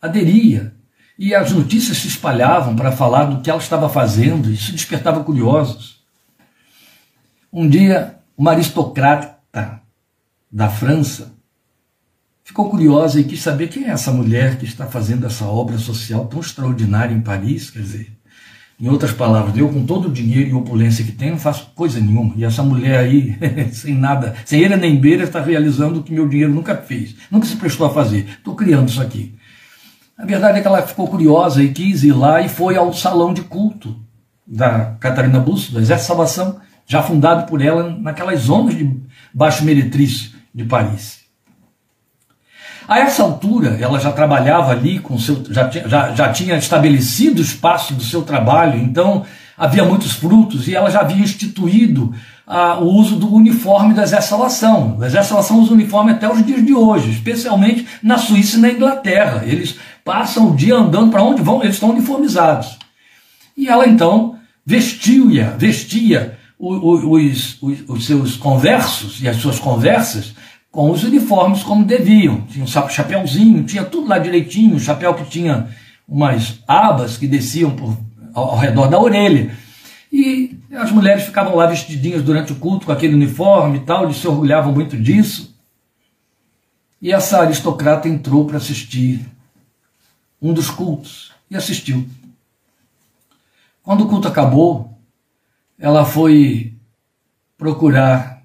aderia. 0.00 0.74
E 1.18 1.34
as 1.34 1.52
notícias 1.52 1.98
se 1.98 2.08
espalhavam 2.08 2.74
para 2.74 2.92
falar 2.92 3.24
do 3.24 3.42
que 3.42 3.50
ela 3.50 3.60
estava 3.60 3.88
fazendo, 3.88 4.50
e 4.50 4.54
isso 4.54 4.72
despertava 4.72 5.22
curiosos. 5.22 6.02
Um 7.52 7.68
dia, 7.68 8.18
uma 8.38 8.52
aristocrata 8.52 9.82
da 10.50 10.68
França 10.68 11.34
ficou 12.42 12.70
curiosa 12.70 13.20
e 13.20 13.24
quis 13.24 13.42
saber 13.42 13.68
quem 13.68 13.84
é 13.84 13.90
essa 13.90 14.12
mulher 14.12 14.58
que 14.58 14.64
está 14.64 14.86
fazendo 14.86 15.26
essa 15.26 15.44
obra 15.44 15.78
social 15.78 16.26
tão 16.26 16.40
extraordinária 16.40 17.14
em 17.14 17.20
Paris. 17.20 17.70
Quer 17.70 17.82
dizer, 17.82 18.19
em 18.80 18.88
outras 18.88 19.12
palavras, 19.12 19.56
eu 19.58 19.68
com 19.68 19.84
todo 19.84 20.08
o 20.08 20.12
dinheiro 20.12 20.48
e 20.48 20.54
opulência 20.54 21.04
que 21.04 21.12
tenho, 21.12 21.32
não 21.32 21.38
faço 21.38 21.70
coisa 21.74 22.00
nenhuma. 22.00 22.32
E 22.34 22.44
essa 22.44 22.62
mulher 22.62 23.00
aí, 23.00 23.36
sem 23.72 23.94
nada, 23.94 24.34
sem 24.46 24.60
eira 24.60 24.76
nem 24.76 24.98
beira, 24.98 25.24
está 25.24 25.40
realizando 25.40 26.00
o 26.00 26.02
que 26.02 26.12
meu 26.12 26.26
dinheiro 26.26 26.52
nunca 26.52 26.74
fez, 26.74 27.14
nunca 27.30 27.46
se 27.46 27.56
prestou 27.56 27.86
a 27.86 27.90
fazer. 27.90 28.26
Estou 28.38 28.54
criando 28.54 28.88
isso 28.88 29.02
aqui. 29.02 29.34
A 30.16 30.24
verdade 30.24 30.58
é 30.58 30.62
que 30.62 30.66
ela 30.66 30.82
ficou 30.82 31.08
curiosa 31.08 31.62
e 31.62 31.72
quis 31.72 32.04
ir 32.04 32.12
lá 32.12 32.40
e 32.40 32.48
foi 32.48 32.76
ao 32.76 32.92
salão 32.92 33.34
de 33.34 33.42
culto 33.42 33.96
da 34.46 34.96
Catarina 34.98 35.38
Busso, 35.38 35.72
do 35.72 35.78
Exército 35.78 36.04
de 36.04 36.08
Salvação, 36.08 36.60
já 36.86 37.02
fundado 37.02 37.46
por 37.46 37.62
ela 37.62 37.96
naquelas 37.98 38.40
zonas 38.40 38.76
de 38.76 38.98
baixo 39.32 39.64
meretrício 39.64 40.32
de 40.54 40.64
Paris. 40.64 41.19
A 42.90 42.98
essa 42.98 43.22
altura, 43.22 43.78
ela 43.80 44.00
já 44.00 44.10
trabalhava 44.10 44.72
ali, 44.72 44.98
com 44.98 45.16
seu, 45.16 45.44
já, 45.48 45.70
já, 45.70 46.12
já 46.12 46.32
tinha 46.32 46.56
estabelecido 46.56 47.38
o 47.38 47.40
espaço 47.40 47.94
do 47.94 48.02
seu 48.02 48.22
trabalho, 48.22 48.80
então 48.80 49.24
havia 49.56 49.84
muitos 49.84 50.10
frutos 50.10 50.66
e 50.66 50.74
ela 50.74 50.90
já 50.90 51.02
havia 51.02 51.22
instituído 51.22 52.12
ah, 52.44 52.80
o 52.80 52.86
uso 52.86 53.14
do 53.14 53.32
uniforme 53.32 53.94
do 53.94 54.00
Exército 54.00 54.30
Salvação. 54.30 54.96
O 54.98 55.04
Exército 55.04 55.36
usa 55.36 55.72
uniforme 55.72 56.10
até 56.10 56.28
os 56.28 56.44
dias 56.44 56.66
de 56.66 56.74
hoje, 56.74 57.12
especialmente 57.12 57.86
na 58.02 58.18
Suíça 58.18 58.56
e 58.56 58.60
na 58.60 58.72
Inglaterra. 58.72 59.44
Eles 59.46 59.76
passam 60.04 60.50
o 60.50 60.56
dia 60.56 60.74
andando 60.74 61.12
para 61.12 61.22
onde 61.22 61.42
vão, 61.42 61.62
eles 61.62 61.76
estão 61.76 61.90
uniformizados. 61.90 62.76
E 63.56 63.68
ela 63.68 63.86
então 63.86 64.34
vestiu-a, 64.66 65.50
vestia 65.50 66.36
os, 66.58 67.56
os, 67.62 67.86
os 67.88 68.04
seus 68.04 68.36
conversos 68.36 69.22
e 69.22 69.28
as 69.28 69.36
suas 69.36 69.60
conversas 69.60 70.34
com 70.70 70.90
os 70.90 71.02
uniformes 71.02 71.62
como 71.62 71.84
deviam. 71.84 72.42
Tinha 72.42 72.64
um 72.64 72.66
chapéuzinho, 72.66 73.64
tinha 73.64 73.84
tudo 73.84 74.08
lá 74.08 74.18
direitinho, 74.18 74.76
um 74.76 74.80
chapéu 74.80 75.14
que 75.14 75.24
tinha 75.24 75.68
umas 76.08 76.62
abas 76.66 77.16
que 77.16 77.26
desciam 77.26 77.70
por, 77.74 77.96
ao, 78.32 78.50
ao 78.50 78.58
redor 78.58 78.88
da 78.88 79.00
orelha. 79.00 79.56
E 80.12 80.58
as 80.72 80.90
mulheres 80.90 81.24
ficavam 81.24 81.54
lá 81.54 81.66
vestidinhas 81.66 82.22
durante 82.22 82.52
o 82.52 82.56
culto 82.56 82.86
com 82.86 82.92
aquele 82.92 83.14
uniforme 83.14 83.78
e 83.78 83.80
tal, 83.80 84.04
eles 84.04 84.16
se 84.16 84.26
orgulhavam 84.26 84.72
muito 84.72 84.96
disso. 84.96 85.54
E 87.00 87.12
essa 87.12 87.40
aristocrata 87.40 88.08
entrou 88.08 88.44
para 88.44 88.56
assistir 88.56 89.24
um 90.42 90.52
dos 90.52 90.70
cultos 90.70 91.32
e 91.50 91.56
assistiu. 91.56 92.06
Quando 93.82 94.04
o 94.04 94.08
culto 94.08 94.28
acabou, 94.28 94.98
ela 95.78 96.04
foi 96.04 96.74
procurar 97.56 98.39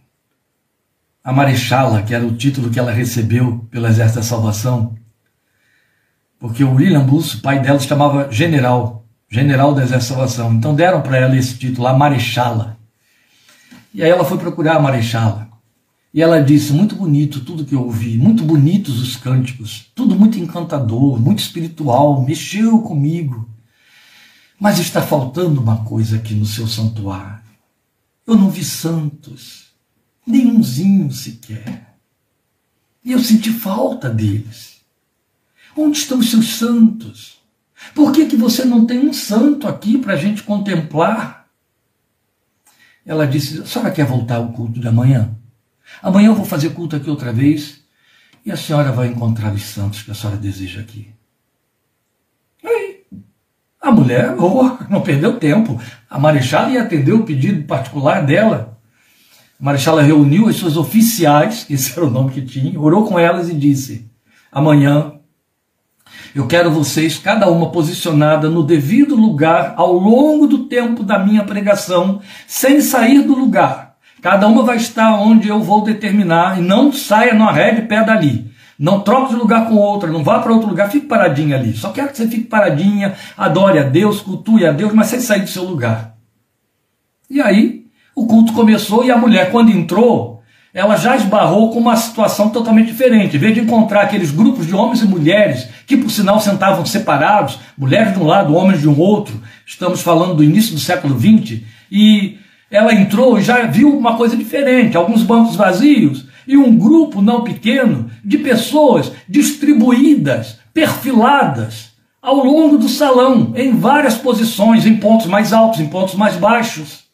a 1.25 1.33
Marechala, 1.33 2.03
que 2.03 2.13
era 2.13 2.23
o 2.23 2.35
título 2.35 2.69
que 2.69 2.77
ela 2.77 2.91
recebeu 2.91 3.67
pelo 3.71 3.87
Exército 3.87 4.19
da 4.19 4.23
Salvação, 4.23 4.95
porque 6.37 6.63
o 6.63 6.75
William 6.75 7.03
Booth, 7.03 7.41
pai 7.41 7.59
dela, 7.59 7.79
se 7.79 7.87
chamava 7.87 8.31
General, 8.31 9.03
General 9.27 9.73
do 9.73 9.81
Exército 9.81 10.13
da 10.13 10.27
Salvação. 10.27 10.53
Então 10.53 10.75
deram 10.75 11.01
para 11.01 11.17
ela 11.17 11.35
esse 11.35 11.57
título, 11.57 11.87
a 11.87 11.97
Marechala. 11.97 12.77
E 13.91 14.03
aí 14.03 14.09
ela 14.11 14.23
foi 14.23 14.37
procurar 14.37 14.75
a 14.75 14.79
Marechala. 14.79 15.49
E 16.13 16.21
ela 16.21 16.43
disse: 16.43 16.71
Muito 16.71 16.95
bonito 16.95 17.39
tudo 17.39 17.65
que 17.65 17.73
eu 17.73 17.81
ouvi, 17.81 18.17
muito 18.17 18.43
bonitos 18.43 19.01
os 19.01 19.15
cânticos, 19.15 19.89
tudo 19.95 20.15
muito 20.15 20.37
encantador, 20.37 21.19
muito 21.19 21.39
espiritual, 21.39 22.21
mexeu 22.21 22.79
comigo. 22.81 23.49
Mas 24.59 24.77
está 24.77 25.01
faltando 25.01 25.59
uma 25.59 25.77
coisa 25.77 26.17
aqui 26.17 26.35
no 26.35 26.45
seu 26.45 26.67
santuário. 26.67 27.43
Eu 28.27 28.35
não 28.35 28.51
vi 28.51 28.63
santos, 28.63 29.64
nenhumzinho 30.25 31.11
sequer. 31.11 31.95
E 33.03 33.11
eu 33.11 33.19
senti 33.19 33.51
falta 33.51 34.09
deles. 34.09 34.81
Onde 35.75 35.97
estão 35.97 36.19
os 36.19 36.31
seus 36.31 36.55
santos? 36.55 37.39
Por 37.93 38.11
que, 38.11 38.25
que 38.25 38.35
você 38.35 38.65
não 38.65 38.85
tem 38.85 38.99
um 38.99 39.13
santo 39.13 39.67
aqui 39.67 39.97
para 39.97 40.13
a 40.13 40.17
gente 40.17 40.41
contemplar? 40.43 41.47
Ela 43.05 43.27
disse: 43.27 43.61
A 43.61 43.65
senhora 43.65 43.91
quer 43.91 44.05
voltar 44.05 44.37
ao 44.37 44.51
culto 44.51 44.79
de 44.79 44.87
amanhã? 44.87 45.35
Amanhã 46.01 46.27
eu 46.27 46.35
vou 46.35 46.45
fazer 46.45 46.71
culto 46.71 46.95
aqui 46.95 47.09
outra 47.09 47.31
vez 47.31 47.81
e 48.45 48.51
a 48.51 48.57
senhora 48.57 48.91
vai 48.91 49.07
encontrar 49.07 49.53
os 49.53 49.63
santos 49.63 50.01
que 50.01 50.11
a 50.11 50.15
senhora 50.15 50.37
deseja 50.37 50.81
aqui. 50.81 51.13
Aí, 52.63 53.03
a 53.81 53.91
mulher 53.91 54.35
oh, 54.39 54.77
não 54.89 55.01
perdeu 55.01 55.39
tempo. 55.39 55.79
A 56.09 56.19
Marechal 56.19 56.71
ia 56.71 56.83
atender 56.83 57.13
o 57.13 57.23
pedido 57.23 57.65
particular 57.65 58.25
dela. 58.25 58.74
A 59.59 59.63
Marechal 59.63 59.97
reuniu 59.97 60.47
as 60.47 60.57
suas 60.57 60.75
oficiais, 60.77 61.65
esse 61.69 61.91
era 61.97 62.05
o 62.05 62.09
nome 62.09 62.31
que 62.31 62.41
tinha, 62.41 62.79
orou 62.79 63.05
com 63.05 63.17
elas 63.17 63.49
e 63.49 63.53
disse: 63.53 64.09
Amanhã 64.51 65.13
eu 66.33 66.47
quero 66.47 66.69
vocês, 66.69 67.17
cada 67.17 67.49
uma 67.49 67.71
posicionada 67.71 68.49
no 68.49 68.61
devido 68.61 69.15
lugar 69.15 69.73
ao 69.77 69.93
longo 69.93 70.47
do 70.47 70.65
tempo 70.65 71.01
da 71.01 71.17
minha 71.17 71.43
pregação, 71.45 72.21
sem 72.45 72.81
sair 72.81 73.21
do 73.21 73.33
lugar. 73.33 73.95
Cada 74.21 74.47
uma 74.47 74.63
vai 74.63 74.75
estar 74.75 75.13
onde 75.13 75.47
eu 75.47 75.61
vou 75.61 75.83
determinar 75.83 76.59
e 76.59 76.61
não 76.61 76.91
saia, 76.91 77.33
não 77.33 77.47
arrede 77.47 77.83
pé 77.83 78.03
dali. 78.03 78.51
Não 78.77 78.99
troque 78.99 79.29
de 79.29 79.39
lugar 79.39 79.69
com 79.69 79.75
outra, 79.75 80.11
não 80.11 80.23
vá 80.23 80.39
para 80.39 80.51
outro 80.51 80.67
lugar, 80.67 80.89
fique 80.89 81.07
paradinha 81.07 81.55
ali. 81.55 81.73
Só 81.73 81.91
quero 81.91 82.09
que 82.09 82.17
você 82.17 82.27
fique 82.27 82.43
paradinha, 82.43 83.15
adore 83.37 83.79
a 83.79 83.83
Deus, 83.83 84.19
cultue 84.19 84.65
a 84.65 84.71
Deus, 84.73 84.93
mas 84.93 85.07
sem 85.07 85.21
sair 85.21 85.41
do 85.41 85.49
seu 85.49 85.63
lugar. 85.63 86.17
E 87.29 87.39
aí, 87.39 87.84
o 88.25 88.27
culto 88.27 88.53
começou 88.53 89.05
e 89.05 89.11
a 89.11 89.17
mulher, 89.17 89.51
quando 89.51 89.71
entrou, 89.71 90.41
ela 90.73 90.97
já 90.97 91.15
esbarrou 91.15 91.69
com 91.69 91.79
uma 91.79 91.95
situação 91.95 92.49
totalmente 92.49 92.87
diferente. 92.87 93.37
Em 93.37 93.39
vez 93.39 93.53
de 93.53 93.61
encontrar 93.61 94.01
aqueles 94.01 94.31
grupos 94.31 94.65
de 94.65 94.75
homens 94.75 95.01
e 95.01 95.07
mulheres, 95.07 95.67
que 95.85 95.95
por 95.95 96.09
sinal 96.09 96.39
sentavam 96.39 96.85
separados, 96.85 97.59
mulheres 97.77 98.13
de 98.13 98.19
um 98.19 98.25
lado, 98.25 98.55
homens 98.55 98.81
de 98.81 98.89
um 98.89 98.99
outro, 98.99 99.39
estamos 99.65 100.01
falando 100.01 100.33
do 100.33 100.43
início 100.43 100.73
do 100.73 100.79
século 100.79 101.17
XX, 101.17 101.61
e 101.91 102.39
ela 102.69 102.93
entrou 102.93 103.37
e 103.37 103.43
já 103.43 103.61
viu 103.67 103.95
uma 103.95 104.17
coisa 104.17 104.35
diferente, 104.35 104.97
alguns 104.97 105.21
bancos 105.21 105.55
vazios 105.55 106.25
e 106.47 106.57
um 106.57 106.75
grupo 106.75 107.21
não 107.21 107.43
pequeno 107.43 108.09
de 108.23 108.39
pessoas 108.39 109.11
distribuídas, 109.29 110.57
perfiladas 110.73 111.91
ao 112.21 112.43
longo 112.43 112.77
do 112.77 112.89
salão, 112.89 113.53
em 113.55 113.75
várias 113.75 114.15
posições, 114.15 114.85
em 114.85 114.97
pontos 114.97 115.27
mais 115.27 115.53
altos, 115.53 115.79
em 115.79 115.87
pontos 115.87 116.15
mais 116.15 116.35
baixos. 116.35 117.04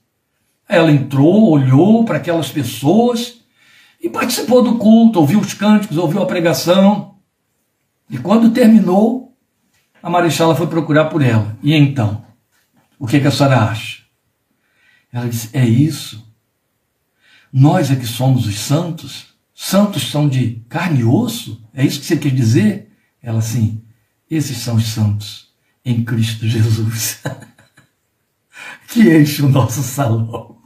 Ela 0.72 0.89
entrou, 0.89 1.49
olhou 1.49 2.05
para 2.05 2.15
aquelas 2.15 2.49
pessoas 2.49 3.41
e 4.01 4.09
participou 4.09 4.63
do 4.63 4.78
culto, 4.78 5.19
ouviu 5.19 5.41
os 5.41 5.53
cânticos, 5.53 5.97
ouviu 5.97 6.22
a 6.22 6.26
pregação. 6.26 7.17
E 8.09 8.17
quando 8.17 8.53
terminou, 8.53 9.36
a 10.01 10.09
Marichala 10.09 10.55
foi 10.55 10.67
procurar 10.67 11.09
por 11.09 11.22
ela. 11.22 11.57
E 11.61 11.76
então? 11.76 12.26
O 12.97 13.05
que, 13.05 13.19
que 13.19 13.28
a 13.28 13.32
senhora 13.32 13.63
acha? 13.63 14.03
Ela 15.11 15.28
disse: 15.28 15.49
É 15.51 15.65
isso. 15.65 16.26
Nós 17.51 17.91
é 17.91 17.97
que 17.97 18.07
somos 18.07 18.47
os 18.47 18.57
santos. 18.57 19.26
Santos 19.53 20.09
são 20.09 20.30
de 20.30 20.63
carne 20.69 21.01
e 21.01 21.03
osso? 21.03 21.61
É 21.74 21.86
isso 21.86 21.99
que 21.99 22.05
você 22.05 22.15
quer 22.15 22.32
dizer? 22.32 22.93
Ela 23.22 23.41
sim. 23.41 23.84
Esses 24.30 24.55
são 24.59 24.78
os 24.78 24.86
santos 24.86 25.49
em 25.84 26.01
Cristo 26.01 26.47
Jesus. 26.47 27.22
que 28.88 29.01
enche 29.17 29.41
o 29.41 29.49
nosso 29.49 29.84
salão 29.84 30.61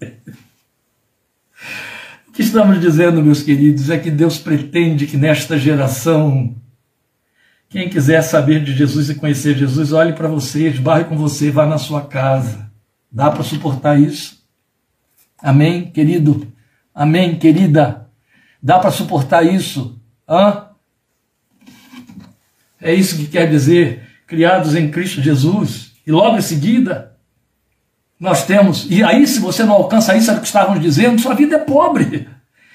que 2.32 2.42
estamos 2.42 2.80
dizendo, 2.80 3.22
meus 3.22 3.42
queridos, 3.42 3.90
é 3.90 3.98
que 3.98 4.10
Deus 4.10 4.38
pretende 4.38 5.06
que 5.06 5.16
nesta 5.16 5.58
geração, 5.58 6.54
quem 7.68 7.88
quiser 7.88 8.22
saber 8.22 8.64
de 8.64 8.74
Jesus 8.74 9.10
e 9.10 9.14
conhecer 9.14 9.56
Jesus, 9.56 9.92
olhe 9.92 10.12
para 10.12 10.28
você, 10.28 10.68
esbarre 10.68 11.04
com 11.04 11.16
você, 11.16 11.50
vá 11.50 11.66
na 11.66 11.78
sua 11.78 12.06
casa. 12.06 12.70
Dá 13.10 13.30
para 13.30 13.42
suportar 13.42 14.00
isso? 14.00 14.40
Amém, 15.38 15.90
querido? 15.90 16.46
Amém, 16.94 17.38
querida? 17.38 18.08
Dá 18.62 18.78
para 18.78 18.90
suportar 18.90 19.44
isso? 19.44 19.98
Hã? 20.28 20.66
É 22.80 22.94
isso 22.94 23.16
que 23.16 23.26
quer 23.26 23.48
dizer 23.48 24.08
criados 24.26 24.76
em 24.76 24.90
Cristo 24.90 25.20
Jesus. 25.20 25.92
E 26.06 26.12
logo 26.12 26.38
em 26.38 26.42
seguida, 26.42 27.09
nós 28.20 28.44
temos, 28.44 28.86
e 28.90 29.02
aí 29.02 29.26
se 29.26 29.40
você 29.40 29.64
não 29.64 29.72
alcança 29.72 30.14
isso, 30.14 30.30
é 30.30 30.34
o 30.34 30.40
que 30.40 30.46
estávamos 30.46 30.82
dizendo, 30.82 31.20
sua 31.20 31.34
vida 31.34 31.56
é 31.56 31.58
pobre. 31.58 32.28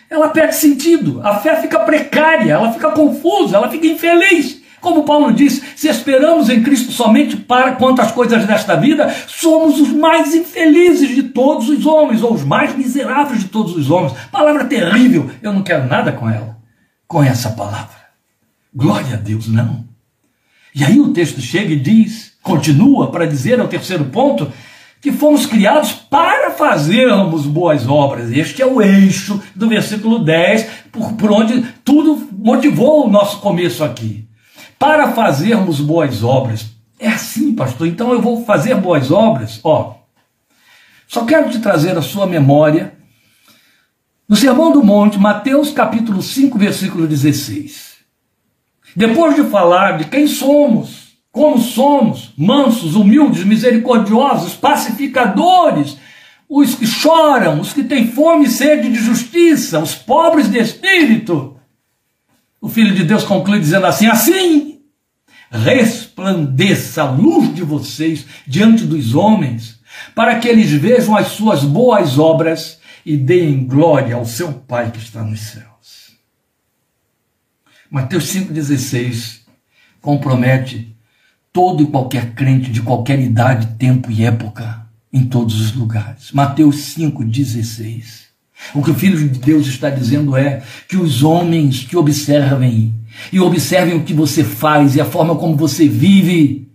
Ela 0.10 0.30
perde 0.30 0.56
sentido, 0.56 1.22
a 1.24 1.36
fé 1.36 1.62
fica 1.62 1.80
precária, 1.80 2.54
ela 2.54 2.72
fica 2.74 2.90
confusa, 2.90 3.58
ela 3.58 3.70
fica 3.70 3.86
infeliz. 3.86 4.66
Como 4.82 5.04
Paulo 5.04 5.34
disse, 5.34 5.64
se 5.76 5.88
esperamos 5.88 6.50
em 6.50 6.62
Cristo 6.62 6.92
somente 6.92 7.36
para 7.36 7.74
quantas 7.74 8.12
coisas 8.12 8.46
desta 8.46 8.76
vida, 8.76 9.14
somos 9.28 9.80
os 9.80 9.90
mais 9.90 10.36
infelizes 10.36 11.10
de 11.10 11.24
todos 11.24 11.70
os 11.70 11.86
homens, 11.86 12.22
ou 12.22 12.34
os 12.34 12.44
mais 12.44 12.76
miseráveis 12.76 13.42
de 13.42 13.50
todos 13.50 13.76
os 13.76 13.90
homens. 13.90 14.14
Palavra 14.32 14.66
terrível, 14.66 15.30
eu 15.42 15.54
não 15.54 15.64
quero 15.64 15.88
nada 15.88 16.12
com 16.12 16.30
ela, 16.30 16.58
com 17.08 17.24
essa 17.24 17.50
palavra. 17.52 17.96
Glória 18.74 19.16
a 19.16 19.18
Deus, 19.18 19.48
não. 19.48 19.86
E 20.74 20.84
aí 20.84 21.00
o 21.00 21.14
texto 21.14 21.42
chega 21.42 21.74
e 21.74 21.80
diz, 21.80 22.34
continua 22.44 23.10
para 23.10 23.26
dizer, 23.26 23.58
é 23.58 23.64
o 23.64 23.68
terceiro 23.68 24.06
ponto, 24.06 24.52
que 25.06 25.12
fomos 25.12 25.46
criados 25.46 25.92
para 25.92 26.50
fazermos 26.50 27.46
boas 27.46 27.88
obras. 27.88 28.32
Este 28.32 28.64
é 28.64 28.66
o 28.66 28.82
eixo 28.82 29.40
do 29.54 29.70
versículo 29.70 30.18
10, 30.18 30.68
por, 30.92 31.14
por 31.14 31.32
onde 31.32 31.62
tudo 31.84 32.28
motivou 32.32 33.06
o 33.06 33.10
nosso 33.12 33.40
começo 33.40 33.84
aqui. 33.84 34.28
Para 34.80 35.12
fazermos 35.12 35.80
boas 35.80 36.24
obras. 36.24 36.72
É 37.00 37.08
assim, 37.08 37.54
pastor. 37.54 37.86
Então 37.86 38.14
eu 38.14 38.20
vou 38.20 38.44
fazer 38.46 38.74
boas 38.74 39.12
obras. 39.12 39.60
Ó, 39.64 39.94
só 41.08 41.24
quero 41.24 41.52
te 41.52 41.60
trazer 41.60 41.96
a 41.96 42.02
sua 42.02 42.26
memória. 42.26 42.98
No 44.28 44.36
Sermão 44.36 44.72
do 44.72 44.84
Monte, 44.84 45.20
Mateus 45.20 45.70
capítulo 45.70 46.24
5, 46.24 46.58
versículo 46.58 47.06
16. 47.06 47.98
Depois 48.96 49.36
de 49.36 49.44
falar 49.44 50.00
de 50.00 50.06
quem 50.06 50.26
somos, 50.26 51.05
como 51.36 51.60
somos, 51.60 52.32
mansos, 52.38 52.96
humildes, 52.96 53.44
misericordiosos, 53.44 54.54
pacificadores, 54.54 55.98
os 56.48 56.76
que 56.76 56.88
choram, 56.88 57.60
os 57.60 57.74
que 57.74 57.84
têm 57.84 58.08
fome 58.08 58.46
e 58.46 58.50
sede 58.50 58.90
de 58.90 58.96
justiça, 58.96 59.82
os 59.82 59.94
pobres 59.94 60.50
de 60.50 60.58
espírito. 60.58 61.60
O 62.62 62.70
Filho 62.70 62.96
de 62.96 63.04
Deus 63.04 63.26
conclui 63.26 63.60
dizendo 63.60 63.86
assim: 63.86 64.08
assim 64.08 64.80
resplandeça 65.52 67.04
a 67.04 67.12
luz 67.12 67.54
de 67.54 67.64
vocês 67.64 68.26
diante 68.48 68.86
dos 68.86 69.14
homens, 69.14 69.82
para 70.16 70.40
que 70.40 70.48
eles 70.48 70.72
vejam 70.72 71.18
as 71.18 71.28
suas 71.28 71.66
boas 71.66 72.18
obras 72.18 72.80
e 73.06 73.18
deem 73.18 73.68
glória 73.68 74.16
ao 74.16 74.26
seu 74.26 74.54
Pai 74.54 74.90
que 74.90 75.00
está 75.00 75.22
nos 75.22 75.42
céus. 75.42 76.16
Mateus 77.92 78.24
5,16 78.34 79.42
compromete 80.00 80.95
todo 81.56 81.82
e 81.82 81.88
qualquer 81.88 82.34
crente 82.34 82.70
de 82.70 82.82
qualquer 82.82 83.18
idade, 83.18 83.78
tempo 83.78 84.12
e 84.12 84.26
época, 84.26 84.86
em 85.12 85.24
todos 85.24 85.62
os 85.62 85.74
lugares. 85.74 86.34
Mateus 86.34 86.76
5,16. 86.98 88.26
O 88.74 88.84
que 88.84 88.92
o 88.92 88.94
Filho 88.94 89.18
de 89.18 89.40
Deus 89.40 89.66
está 89.66 89.90
dizendo 89.90 90.36
é 90.36 90.62
que 90.90 90.98
os 90.98 91.24
homens 91.24 91.86
te 91.86 91.96
observem 91.96 92.94
e 93.32 93.40
observem 93.40 93.96
o 93.96 94.04
que 94.04 94.14
você 94.14 94.44
faz 94.44 94.98
e 94.98 95.02
a 95.02 95.06
forma 95.06 95.34
como 95.38 95.56
você 95.56 95.88
vive, 95.88 96.68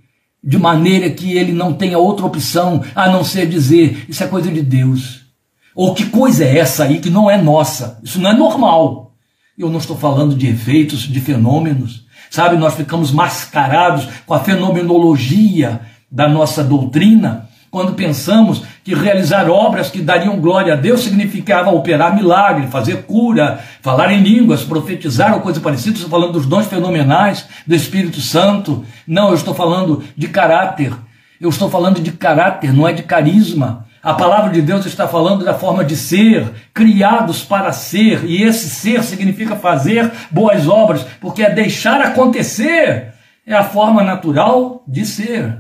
de 0.43 0.57
maneira 0.57 1.11
que 1.11 1.37
ele 1.37 1.53
não 1.53 1.74
tenha 1.74 1.99
outra 1.99 2.24
opção 2.24 2.83
a 2.95 3.07
não 3.11 3.22
ser 3.22 3.47
dizer: 3.47 4.07
Isso 4.09 4.24
é 4.24 4.28
coisa 4.28 4.51
de 4.51 4.62
Deus. 4.62 5.26
Ou 5.74 5.93
que 5.93 6.07
coisa 6.07 6.43
é 6.43 6.57
essa 6.57 6.85
aí 6.85 7.01
que 7.01 7.11
não 7.11 7.31
é 7.31 7.37
nossa? 7.37 8.01
Isso 8.03 8.18
não 8.18 8.31
é 8.31 8.35
normal. 8.35 9.14
Eu 9.59 9.68
não 9.68 9.78
estou 9.78 9.97
falando 9.97 10.35
de 10.35 10.47
efeitos, 10.47 11.01
de 11.01 11.20
fenômenos. 11.20 12.07
Sabe, 12.31 12.57
nós 12.57 12.74
ficamos 12.74 13.11
mascarados 13.11 14.09
com 14.24 14.33
a 14.33 14.41
fenomenologia 14.41 15.81
da 16.11 16.28
nossa 16.28 16.62
doutrina 16.62 17.51
quando 17.70 17.95
pensamos 17.95 18.62
que 18.83 18.95
realizar 18.95 19.49
obras 19.49 19.91
que 19.91 20.01
dariam 20.01 20.41
glória 20.41 20.72
a 20.72 20.76
Deus 20.76 21.03
significava 21.03 21.70
operar 21.70 22.16
milagre, 22.16 22.66
fazer 22.66 23.05
cura, 23.05 23.61
falar 23.81 24.12
em 24.12 24.22
línguas, 24.22 24.64
profetizar 24.64 25.35
ou 25.35 25.41
coisa 25.41 25.61
parecida. 25.61 25.95
Estou 25.95 26.11
falando 26.11 26.33
dos 26.33 26.47
dons 26.47 26.66
fenomenais 26.66 27.47
do 27.64 27.74
Espírito 27.74 28.20
Santo. 28.20 28.85
Não, 29.07 29.28
eu 29.28 29.35
estou 29.35 29.55
falando 29.55 30.03
de 30.16 30.26
caráter. 30.26 30.93
Eu 31.41 31.49
estou 31.49 31.70
falando 31.70 32.01
de 32.01 32.11
caráter, 32.11 32.72
não 32.72 32.89
é 32.89 32.93
de 32.93 33.05
carisma. 33.05 33.87
A 34.03 34.14
palavra 34.14 34.51
de 34.51 34.62
Deus 34.62 34.86
está 34.86 35.07
falando 35.07 35.44
da 35.44 35.53
forma 35.53 35.84
de 35.84 35.94
ser, 35.94 36.51
criados 36.72 37.44
para 37.44 37.70
ser, 37.70 38.24
e 38.24 38.42
esse 38.42 38.70
ser 38.70 39.05
significa 39.05 39.57
fazer 39.57 40.11
boas 40.30 40.66
obras, 40.66 41.05
porque 41.20 41.42
é 41.42 41.51
deixar 41.51 42.01
acontecer, 42.01 43.12
é 43.46 43.55
a 43.55 43.64
forma 43.64 44.03
natural 44.03 44.82
de 44.88 45.05
ser. 45.05 45.59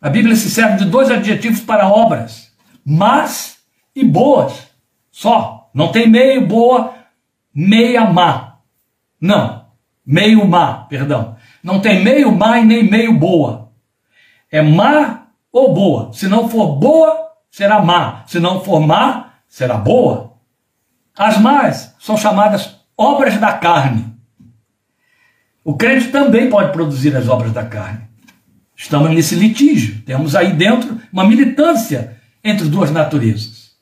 A 0.00 0.08
Bíblia 0.08 0.34
se 0.34 0.50
serve 0.50 0.78
de 0.78 0.86
dois 0.86 1.10
adjetivos 1.10 1.60
para 1.60 1.88
obras: 1.88 2.52
más 2.84 3.58
e 3.94 4.04
boas. 4.04 4.68
Só. 5.10 5.70
Não 5.74 5.92
tem 5.92 6.08
meio 6.08 6.46
boa, 6.46 6.94
meia 7.54 8.04
má. 8.06 8.58
Não. 9.20 9.66
Meio 10.06 10.46
má, 10.46 10.86
perdão. 10.88 11.36
Não 11.62 11.80
tem 11.80 12.02
meio 12.02 12.32
má 12.32 12.60
e 12.60 12.64
nem 12.64 12.88
meio 12.88 13.12
boa. 13.12 13.72
É 14.50 14.62
má 14.62 15.26
ou 15.52 15.74
boa. 15.74 16.12
Se 16.12 16.28
não 16.28 16.48
for 16.48 16.76
boa, 16.76 17.25
será 17.50 17.82
má. 17.82 18.24
Se 18.26 18.38
não 18.38 18.62
for 18.62 18.80
má, 18.80 19.34
será 19.48 19.76
boa. 19.76 20.34
As 21.16 21.38
más 21.38 21.94
são 21.98 22.16
chamadas 22.16 22.76
obras 22.96 23.38
da 23.38 23.52
carne. 23.54 24.14
O 25.64 25.76
crente 25.76 26.08
também 26.08 26.48
pode 26.48 26.72
produzir 26.72 27.16
as 27.16 27.28
obras 27.28 27.52
da 27.52 27.64
carne. 27.64 28.02
Estamos 28.76 29.10
nesse 29.10 29.34
litígio. 29.34 30.02
Temos 30.02 30.36
aí 30.36 30.52
dentro 30.52 31.00
uma 31.12 31.26
militância 31.26 32.20
entre 32.44 32.68
duas 32.68 32.90
naturezas. 32.90 33.72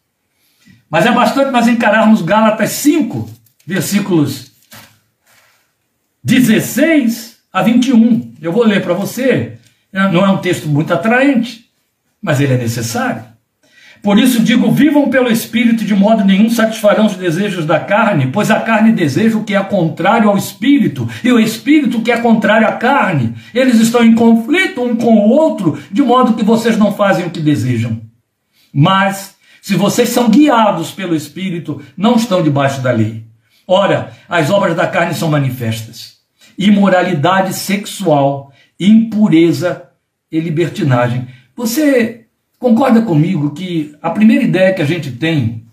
Mas 0.88 1.04
é 1.04 1.12
bastante 1.12 1.50
nós 1.50 1.66
encararmos 1.66 2.22
Gálatas 2.22 2.70
5, 2.70 3.28
versículos 3.66 4.52
16 6.22 7.38
a 7.52 7.62
21. 7.62 8.34
Eu 8.40 8.52
vou 8.52 8.64
ler 8.64 8.82
para 8.82 8.94
você. 8.94 9.58
Não 9.92 10.24
é 10.24 10.28
um 10.28 10.38
texto 10.38 10.68
muito 10.68 10.94
atraente, 10.94 11.68
mas 12.22 12.40
ele 12.40 12.54
é 12.54 12.58
necessário. 12.58 13.33
Por 14.04 14.18
isso 14.18 14.42
digo: 14.42 14.70
vivam 14.70 15.08
pelo 15.08 15.32
Espírito, 15.32 15.82
de 15.82 15.94
modo 15.94 16.22
nenhum 16.22 16.50
satisfarão 16.50 17.06
os 17.06 17.16
desejos 17.16 17.64
da 17.64 17.80
carne, 17.80 18.26
pois 18.26 18.50
a 18.50 18.60
carne 18.60 18.92
deseja 18.92 19.38
o 19.38 19.44
que 19.44 19.54
é 19.54 19.62
contrário 19.62 20.28
ao 20.28 20.36
Espírito, 20.36 21.08
e 21.24 21.32
o 21.32 21.40
Espírito 21.40 21.96
o 21.96 22.02
que 22.02 22.12
é 22.12 22.18
contrário 22.18 22.68
à 22.68 22.72
carne. 22.72 23.34
Eles 23.54 23.80
estão 23.80 24.04
em 24.04 24.14
conflito 24.14 24.82
um 24.82 24.94
com 24.94 25.14
o 25.14 25.30
outro, 25.30 25.82
de 25.90 26.02
modo 26.02 26.34
que 26.34 26.44
vocês 26.44 26.76
não 26.76 26.92
fazem 26.92 27.24
o 27.24 27.30
que 27.30 27.40
desejam. 27.40 28.02
Mas, 28.70 29.36
se 29.62 29.74
vocês 29.74 30.10
são 30.10 30.28
guiados 30.28 30.90
pelo 30.90 31.16
Espírito, 31.16 31.80
não 31.96 32.16
estão 32.16 32.42
debaixo 32.42 32.82
da 32.82 32.92
lei. 32.92 33.24
Ora, 33.66 34.12
as 34.28 34.50
obras 34.50 34.76
da 34.76 34.86
carne 34.86 35.14
são 35.14 35.30
manifestas: 35.30 36.18
imoralidade 36.58 37.54
sexual, 37.54 38.52
impureza 38.78 39.84
e 40.30 40.38
libertinagem. 40.38 41.26
Você 41.56 42.23
Concorda 42.64 43.02
comigo 43.02 43.50
que 43.50 43.94
a 44.00 44.08
primeira 44.08 44.42
ideia 44.42 44.72
que 44.72 44.80
a 44.80 44.86
gente 44.86 45.12
tem 45.12 45.66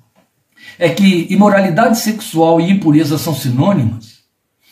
é 0.78 0.90
que 0.90 1.26
imoralidade 1.30 1.98
sexual 1.98 2.60
e 2.60 2.70
impureza 2.70 3.18
são 3.18 3.34
sinônimas? 3.34 4.26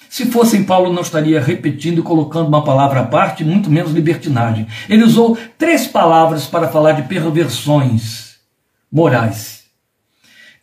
Se 0.09 0.25
fossem 0.25 0.65
Paulo, 0.65 0.91
não 0.91 1.01
estaria 1.01 1.39
repetindo 1.39 1.99
e 1.99 2.03
colocando 2.03 2.49
uma 2.49 2.61
palavra 2.61 2.99
à 2.99 3.05
parte, 3.05 3.45
muito 3.45 3.71
menos 3.71 3.93
libertinagem. 3.93 4.67
Ele 4.89 5.05
usou 5.05 5.37
três 5.57 5.87
palavras 5.87 6.45
para 6.45 6.67
falar 6.67 6.91
de 6.91 7.03
perversões 7.03 8.35
morais: 8.91 9.63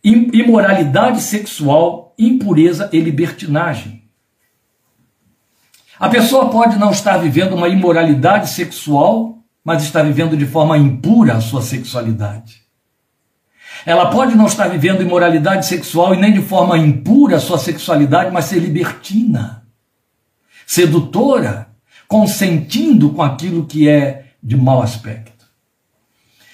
imoralidade 0.04 1.22
sexual, 1.22 2.14
impureza 2.18 2.90
e 2.92 3.00
libertinagem. 3.00 4.02
A 5.98 6.11
pessoa 6.11 6.50
pode 6.50 6.78
não 6.78 6.90
estar 6.90 7.16
vivendo 7.16 7.54
uma 7.54 7.66
imoralidade 7.66 8.50
sexual 8.50 9.36
mas 9.66 9.82
está 9.82 10.00
vivendo 10.00 10.36
de 10.36 10.46
forma 10.46 10.78
impura 10.78 11.34
a 11.34 11.40
sua 11.40 11.60
sexualidade. 11.60 12.62
Ela 13.84 14.10
pode 14.10 14.36
não 14.36 14.46
estar 14.46 14.68
vivendo 14.68 15.02
imoralidade 15.02 15.66
sexual 15.66 16.14
e 16.14 16.20
nem 16.20 16.32
de 16.32 16.40
forma 16.40 16.78
impura 16.78 17.36
a 17.36 17.40
sua 17.40 17.58
sexualidade, 17.58 18.32
mas 18.32 18.44
ser 18.44 18.60
libertina, 18.60 19.64
sedutora, 20.64 21.66
consentindo 22.06 23.10
com 23.10 23.24
aquilo 23.24 23.66
que 23.66 23.88
é 23.88 24.26
de 24.40 24.56
mau 24.56 24.80
aspecto. 24.80 25.44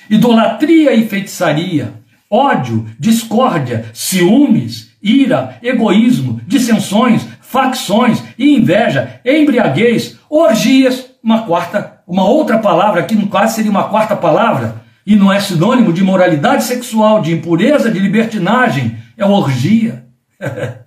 Idolatria 0.09 0.95
e 0.95 1.07
feitiçaria, 1.07 1.93
ódio, 2.31 2.87
discórdia, 2.99 3.91
ciúmes, 3.93 4.91
ira, 5.03 5.59
egoísmo, 5.63 6.41
dissensões, 6.47 7.27
facções 7.43 8.25
e 8.39 8.57
inveja, 8.57 9.21
embriaguez, 9.23 10.19
orgias, 10.31 11.11
uma 11.23 11.43
quarta, 11.43 11.92
uma 12.07 12.25
outra 12.25 12.59
palavra, 12.59 13.05
que 13.05 13.15
no 13.15 13.29
caso 13.29 13.55
seria 13.55 13.71
uma 13.71 13.89
quarta 13.89 14.17
palavra, 14.17 14.83
e 15.07 15.17
não 15.17 15.33
é 15.33 15.41
sinônimo 15.41 15.93
de 15.93 16.03
moralidade 16.03 16.65
sexual, 16.65 17.21
de 17.21 17.33
impureza, 17.33 17.91
de 17.91 17.99
libertinagem, 17.99 18.97
é 19.17 19.25
orgia. 19.25 20.07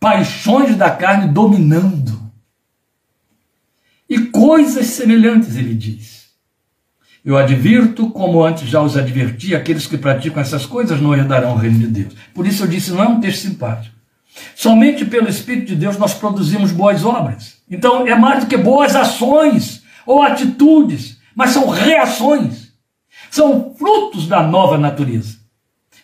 Paixões 0.00 0.76
da 0.76 0.90
carne 0.90 1.32
dominando. 1.32 2.20
E 4.08 4.18
coisas 4.18 4.86
semelhantes, 4.86 5.56
ele 5.56 5.74
diz. 5.74 6.22
Eu 7.24 7.36
advirto, 7.36 8.10
como 8.10 8.42
antes 8.42 8.68
já 8.68 8.82
os 8.82 8.96
adverti, 8.96 9.54
aqueles 9.54 9.86
que 9.86 9.96
praticam 9.96 10.42
essas 10.42 10.66
coisas 10.66 11.00
não 11.00 11.14
herdarão 11.14 11.52
o 11.52 11.56
reino 11.56 11.78
de 11.78 11.86
Deus. 11.86 12.14
Por 12.34 12.46
isso 12.46 12.64
eu 12.64 12.66
disse, 12.66 12.90
não 12.90 13.02
é 13.02 13.06
um 13.06 13.20
texto 13.20 13.42
simpático. 13.42 13.94
Somente 14.54 15.04
pelo 15.04 15.28
Espírito 15.28 15.68
de 15.68 15.76
Deus 15.76 15.98
nós 15.98 16.14
produzimos 16.14 16.72
boas 16.72 17.04
obras. 17.04 17.56
Então 17.70 18.06
é 18.06 18.14
mais 18.14 18.44
do 18.44 18.48
que 18.48 18.56
boas 18.56 18.94
ações 18.96 19.82
ou 20.06 20.22
atitudes, 20.22 21.18
mas 21.34 21.50
são 21.50 21.68
reações. 21.68 22.72
São 23.30 23.74
frutos 23.78 24.26
da 24.26 24.42
nova 24.42 24.76
natureza. 24.76 25.38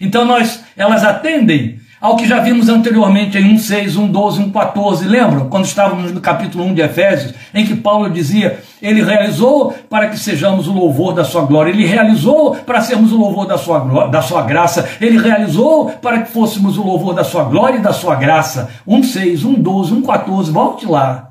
Então 0.00 0.24
nós, 0.24 0.64
elas 0.76 1.04
atendem 1.04 1.80
ao 2.00 2.16
que 2.16 2.26
já 2.26 2.40
vimos 2.40 2.68
anteriormente 2.68 3.36
em 3.38 3.56
1,6, 3.56 3.94
1,12, 3.94 4.52
1,14. 4.52 5.06
Lembram? 5.06 5.48
Quando 5.48 5.64
estávamos 5.64 6.12
no 6.12 6.20
capítulo 6.20 6.64
1 6.64 6.74
de 6.74 6.82
Efésios, 6.82 7.34
em 7.52 7.66
que 7.66 7.74
Paulo 7.76 8.10
dizia: 8.10 8.60
Ele 8.80 9.02
realizou 9.02 9.74
para 9.90 10.08
que 10.08 10.18
sejamos 10.18 10.68
o 10.68 10.72
louvor 10.72 11.14
da 11.14 11.24
sua 11.24 11.42
glória, 11.42 11.70
Ele 11.70 11.86
realizou 11.86 12.54
para 12.54 12.80
sermos 12.80 13.12
o 13.12 13.16
louvor 13.16 13.46
da 13.46 13.58
sua, 13.58 13.80
glória, 13.80 14.10
da 14.10 14.22
sua 14.22 14.42
graça, 14.42 14.88
Ele 15.00 15.18
realizou 15.18 15.86
para 15.86 16.22
que 16.22 16.30
fôssemos 16.30 16.78
o 16.78 16.82
louvor 16.82 17.14
da 17.14 17.24
sua 17.24 17.44
glória 17.44 17.78
e 17.78 17.82
da 17.82 17.92
sua 17.92 18.14
graça. 18.14 18.70
1,6, 18.86 19.40
1,12, 19.40 20.02
1,14. 20.02 20.52
Volte 20.52 20.86
lá. 20.86 21.30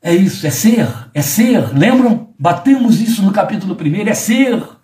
É 0.00 0.14
isso, 0.14 0.46
é 0.46 0.50
ser, 0.50 0.88
é 1.12 1.20
ser. 1.20 1.76
Lembram? 1.76 2.28
Batemos 2.38 3.00
isso 3.00 3.22
no 3.22 3.32
capítulo 3.32 3.76
1, 3.78 4.08
é 4.08 4.14
ser. 4.14 4.77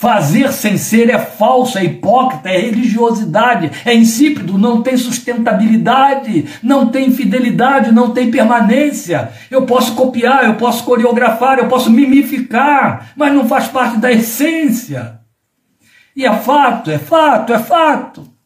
Fazer 0.00 0.50
sem 0.50 0.78
ser 0.78 1.10
é 1.10 1.18
falso, 1.18 1.76
é 1.76 1.84
hipócrita, 1.84 2.48
é 2.48 2.58
religiosidade, 2.58 3.70
é 3.84 3.94
insípido, 3.94 4.56
não 4.56 4.82
tem 4.82 4.96
sustentabilidade, 4.96 6.46
não 6.62 6.86
tem 6.86 7.12
fidelidade, 7.12 7.92
não 7.92 8.14
tem 8.14 8.30
permanência. 8.30 9.30
Eu 9.50 9.66
posso 9.66 9.94
copiar, 9.94 10.46
eu 10.46 10.54
posso 10.54 10.84
coreografar, 10.84 11.58
eu 11.58 11.68
posso 11.68 11.90
mimificar, 11.90 13.12
mas 13.14 13.30
não 13.34 13.46
faz 13.46 13.68
parte 13.68 13.98
da 13.98 14.10
essência. 14.10 15.20
E 16.16 16.24
é 16.24 16.34
fato, 16.34 16.90
é 16.90 16.98
fato, 16.98 17.52
é 17.52 17.58
fato. 17.58 18.39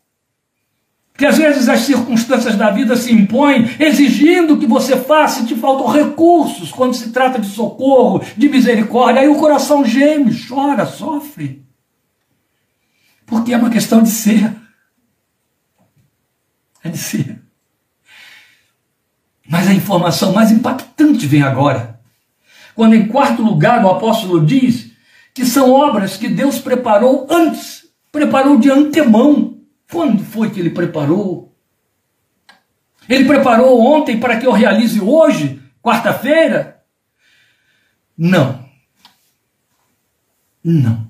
Porque 1.15 1.27
às 1.27 1.39
vezes 1.39 1.69
as 1.69 1.81
circunstâncias 1.81 2.57
da 2.57 2.73
vida 2.73 2.97
se 2.97 3.13
impõem 3.13 3.71
exigindo 3.79 4.59
que 4.59 4.67
você 4.67 4.97
faça 4.97 5.43
e 5.43 5.47
te 5.47 5.55
faltam 5.55 5.87
recursos 5.87 6.73
quando 6.73 6.95
se 6.95 7.13
trata 7.13 7.39
de 7.39 7.47
socorro, 7.47 8.21
de 8.37 8.49
misericórdia. 8.49 9.23
Aí 9.23 9.29
o 9.29 9.39
coração 9.39 9.85
geme, 9.85 10.37
chora, 10.37 10.85
sofre. 10.85 11.65
Porque 13.25 13.53
é 13.53 13.57
uma 13.57 13.71
questão 13.71 14.03
de 14.03 14.11
ser. 14.11 14.53
É 16.83 16.89
de 16.89 16.99
ser. 16.99 17.41
Mas 19.49 19.69
a 19.69 19.73
informação 19.73 20.33
mais 20.33 20.51
impactante 20.51 21.29
vem 21.29 21.45
agora. 21.45 22.01
Quando, 22.75 22.97
em 22.97 23.07
quarto 23.07 23.41
lugar, 23.41 23.85
o 23.85 23.89
apóstolo 23.89 24.45
diz 24.45 24.91
que 25.33 25.47
são 25.47 25.71
obras 25.71 26.17
que 26.17 26.29
Deus 26.29 26.59
preparou 26.59 27.29
antes, 27.31 27.85
preparou 28.11 28.59
de 28.59 28.69
antemão 28.69 29.54
quando 29.91 30.25
foi 30.25 30.51
que 30.51 30.61
ele 30.61 30.71
preparou? 30.71 31.55
Ele 33.09 33.25
preparou 33.25 33.81
ontem 33.81 34.19
para 34.19 34.39
que 34.39 34.47
eu 34.47 34.53
realize 34.53 35.01
hoje, 35.01 35.63
quarta-feira? 35.83 36.83
Não. 38.17 38.65
Não. 40.63 41.07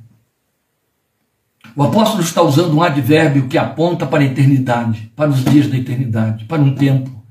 O 1.76 1.82
apóstolo 1.82 2.22
está 2.22 2.40
usando 2.42 2.76
um 2.76 2.82
advérbio 2.82 3.48
que 3.48 3.58
aponta 3.58 4.06
para 4.06 4.22
a 4.22 4.26
eternidade, 4.26 5.12
para 5.16 5.30
os 5.30 5.44
dias 5.44 5.68
da 5.68 5.76
eternidade, 5.76 6.44
para 6.44 6.62
um 6.62 6.74
tempo 6.74 7.24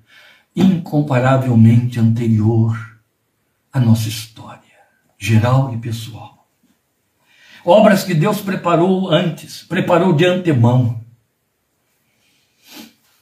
incomparavelmente 0.55 1.99
anterior 1.99 2.77
à 3.71 3.79
nossa 3.79 4.07
história, 4.07 4.61
geral 5.17 5.73
e 5.73 5.77
pessoal. 5.77 6.47
Obras 7.65 8.03
que 8.03 8.13
Deus 8.13 8.41
preparou 8.41 9.09
antes, 9.09 9.63
preparou 9.63 10.13
de 10.13 10.25
antemão. 10.25 11.02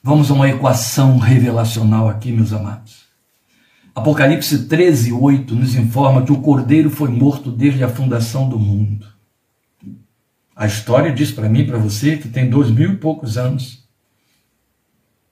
Vamos 0.04 0.32
a 0.32 0.34
uma 0.34 0.50
equação 0.50 1.20
revelacional 1.20 2.10
aqui, 2.10 2.32
meus 2.32 2.52
amados. 2.52 3.06
Apocalipse 3.94 4.68
13, 4.68 5.12
8 5.12 5.54
nos 5.54 5.76
informa 5.76 6.26
que 6.26 6.32
o 6.32 6.42
Cordeiro 6.42 6.90
foi 6.90 7.10
morto 7.10 7.52
desde 7.52 7.84
a 7.84 7.90
fundação 7.90 8.50
do 8.50 8.58
mundo. 8.58 9.06
A 10.56 10.66
história 10.66 11.12
diz 11.12 11.32
para 11.32 11.48
mim, 11.48 11.68
para 11.68 11.78
você, 11.78 12.18
que 12.18 12.28
tem 12.28 12.50
dois 12.50 12.72
mil 12.72 12.94
e 12.94 12.98
poucos 12.98 13.38
anos, 13.38 13.88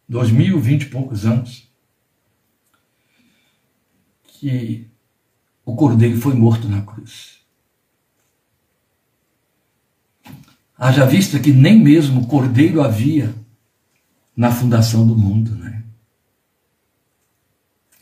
dois 0.08 0.30
mil 0.30 0.60
e 0.60 0.62
vinte 0.62 0.84
e 0.84 0.90
poucos 0.90 1.26
anos, 1.26 1.68
que 4.24 4.88
o 5.66 5.76
cordeiro 5.76 6.20
foi 6.20 6.36
morto 6.36 6.70
na 6.70 6.84
cruz. 6.84 7.40
Haja 10.78 11.06
vista 11.06 11.40
que 11.40 11.52
nem 11.52 11.80
mesmo 11.80 12.28
cordeiro 12.28 12.82
havia 12.82 13.34
na 14.40 14.50
fundação 14.50 15.06
do 15.06 15.18
mundo, 15.18 15.54
né? 15.56 15.84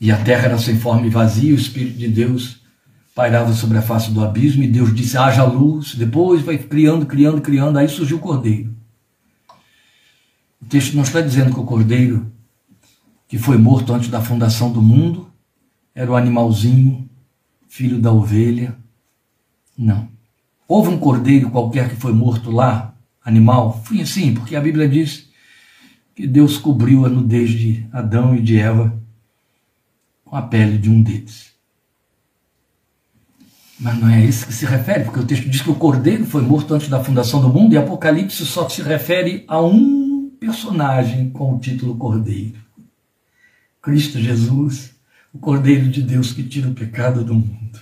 E 0.00 0.12
a 0.12 0.22
terra 0.22 0.44
era 0.44 0.58
sem 0.58 0.78
forma 0.78 1.04
e 1.04 1.10
vazia, 1.10 1.52
o 1.52 1.58
Espírito 1.58 1.98
de 1.98 2.06
Deus 2.06 2.60
pairava 3.12 3.52
sobre 3.52 3.76
a 3.76 3.82
face 3.82 4.12
do 4.12 4.24
abismo, 4.24 4.62
e 4.62 4.68
Deus 4.68 4.94
disse: 4.94 5.18
haja 5.18 5.42
luz. 5.42 5.96
Depois 5.96 6.40
vai 6.42 6.56
criando, 6.56 7.06
criando, 7.06 7.40
criando, 7.40 7.76
aí 7.76 7.88
surgiu 7.88 8.18
o 8.18 8.20
cordeiro. 8.20 8.72
O 10.62 10.66
texto 10.66 10.94
não 10.94 11.02
está 11.02 11.20
dizendo 11.20 11.52
que 11.52 11.58
o 11.58 11.64
cordeiro 11.64 12.30
que 13.26 13.36
foi 13.36 13.58
morto 13.58 13.92
antes 13.92 14.08
da 14.08 14.22
fundação 14.22 14.70
do 14.70 14.80
mundo 14.80 15.28
era 15.92 16.08
o 16.08 16.14
animalzinho, 16.14 17.10
filho 17.66 18.00
da 18.00 18.12
ovelha. 18.12 18.76
Não. 19.76 20.08
Houve 20.68 20.90
um 20.90 20.98
cordeiro 20.98 21.50
qualquer 21.50 21.88
que 21.88 21.96
foi 21.96 22.12
morto 22.12 22.48
lá, 22.52 22.94
animal? 23.24 23.82
Sim, 24.06 24.34
porque 24.34 24.54
a 24.54 24.60
Bíblia 24.60 24.88
diz 24.88 25.27
que 26.18 26.26
Deus 26.26 26.58
cobriu 26.58 27.06
a 27.06 27.08
nudez 27.08 27.48
de 27.48 27.86
Adão 27.92 28.34
e 28.34 28.42
de 28.42 28.58
Eva 28.58 28.92
com 30.24 30.34
a 30.34 30.42
pele 30.42 30.76
de 30.76 30.90
um 30.90 31.00
deles. 31.00 31.52
Mas 33.78 33.96
não 34.00 34.08
é 34.08 34.24
isso 34.24 34.44
que 34.44 34.52
se 34.52 34.66
refere, 34.66 35.04
porque 35.04 35.20
o 35.20 35.24
texto 35.24 35.48
diz 35.48 35.62
que 35.62 35.70
o 35.70 35.76
cordeiro 35.76 36.26
foi 36.26 36.42
morto 36.42 36.74
antes 36.74 36.88
da 36.88 37.04
fundação 37.04 37.40
do 37.40 37.48
mundo 37.48 37.72
e 37.72 37.78
Apocalipse 37.78 38.44
só 38.44 38.68
se 38.68 38.82
refere 38.82 39.44
a 39.46 39.62
um 39.62 40.28
personagem 40.40 41.30
com 41.30 41.54
o 41.54 41.60
título 41.60 41.94
Cordeiro. 41.94 42.58
Cristo 43.80 44.18
Jesus, 44.18 44.90
o 45.32 45.38
Cordeiro 45.38 45.88
de 45.88 46.02
Deus 46.02 46.32
que 46.32 46.42
tira 46.42 46.68
o 46.68 46.74
pecado 46.74 47.22
do 47.22 47.34
mundo. 47.34 47.80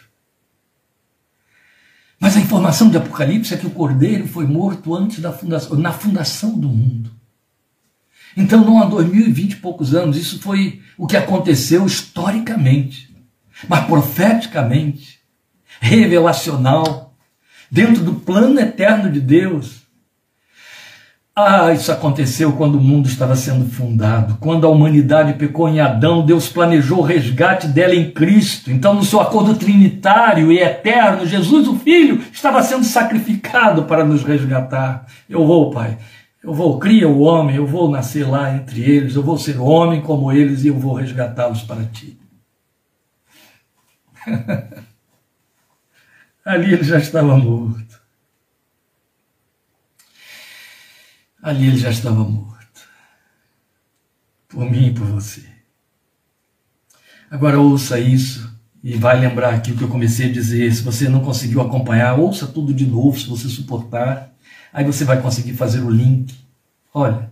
Mas 2.20 2.36
a 2.36 2.40
informação 2.40 2.90
de 2.90 2.98
Apocalipse 2.98 3.54
é 3.54 3.56
que 3.56 3.66
o 3.66 3.70
cordeiro 3.70 4.28
foi 4.28 4.46
morto 4.46 4.94
antes 4.94 5.20
da 5.20 5.32
fundação, 5.32 5.78
na 5.78 5.92
fundação 5.94 6.58
do 6.58 6.68
mundo. 6.68 7.15
Então, 8.36 8.64
não 8.64 8.82
há 8.82 8.84
2020 8.84 9.52
e 9.52 9.56
poucos 9.56 9.94
anos, 9.94 10.16
isso 10.16 10.40
foi 10.40 10.82
o 10.98 11.06
que 11.06 11.16
aconteceu 11.16 11.86
historicamente, 11.86 13.14
mas 13.66 13.86
profeticamente, 13.86 15.20
revelacional, 15.80 17.14
dentro 17.70 18.02
do 18.02 18.14
plano 18.14 18.60
eterno 18.60 19.10
de 19.10 19.20
Deus. 19.20 19.86
Ah, 21.38 21.70
isso 21.70 21.92
aconteceu 21.92 22.52
quando 22.52 22.76
o 22.76 22.80
mundo 22.80 23.08
estava 23.08 23.36
sendo 23.36 23.66
fundado, 23.66 24.38
quando 24.40 24.66
a 24.66 24.70
humanidade 24.70 25.34
pecou 25.34 25.68
em 25.68 25.80
Adão, 25.80 26.24
Deus 26.24 26.48
planejou 26.48 27.00
o 27.00 27.02
resgate 27.02 27.68
dela 27.68 27.94
em 27.94 28.10
Cristo. 28.10 28.70
Então, 28.70 28.94
no 28.94 29.04
seu 29.04 29.20
acordo 29.20 29.54
trinitário 29.54 30.50
e 30.50 30.58
eterno, 30.58 31.26
Jesus, 31.26 31.68
o 31.68 31.76
Filho, 31.78 32.22
estava 32.32 32.62
sendo 32.62 32.84
sacrificado 32.84 33.82
para 33.82 34.02
nos 34.02 34.22
resgatar. 34.22 35.04
Eu 35.28 35.46
vou, 35.46 35.70
Pai, 35.70 35.98
eu 36.46 36.54
vou, 36.54 36.78
cria 36.78 37.08
o 37.08 37.20
homem, 37.20 37.56
eu 37.56 37.66
vou 37.66 37.90
nascer 37.90 38.26
lá 38.26 38.54
entre 38.54 38.80
eles, 38.80 39.16
eu 39.16 39.22
vou 39.22 39.36
ser 39.36 39.58
homem 39.58 40.00
como 40.00 40.32
eles 40.32 40.64
e 40.64 40.68
eu 40.68 40.78
vou 40.78 40.94
resgatá-los 40.94 41.62
para 41.62 41.84
ti. 41.84 42.18
Ali 46.44 46.72
ele 46.72 46.84
já 46.84 46.98
estava 46.98 47.36
morto. 47.36 47.86
ali 51.46 51.68
ele 51.68 51.76
já 51.76 51.90
estava 51.90 52.24
morto. 52.24 52.56
Por 54.48 54.68
mim 54.68 54.88
e 54.88 54.92
por 54.92 55.06
você. 55.06 55.44
Agora 57.30 57.60
ouça 57.60 58.00
isso 58.00 58.52
e 58.82 58.96
vai 58.96 59.20
lembrar 59.20 59.54
aqui 59.54 59.70
o 59.70 59.76
que 59.76 59.84
eu 59.84 59.88
comecei 59.88 60.28
a 60.28 60.32
dizer. 60.32 60.72
Se 60.72 60.82
você 60.82 61.08
não 61.08 61.20
conseguiu 61.20 61.60
acompanhar, 61.60 62.18
ouça 62.18 62.48
tudo 62.48 62.74
de 62.74 62.84
novo, 62.84 63.18
se 63.18 63.28
você 63.28 63.48
suportar. 63.48 64.35
Aí 64.76 64.84
você 64.84 65.06
vai 65.06 65.22
conseguir 65.22 65.54
fazer 65.54 65.80
o 65.80 65.88
link. 65.88 66.34
Olha, 66.92 67.30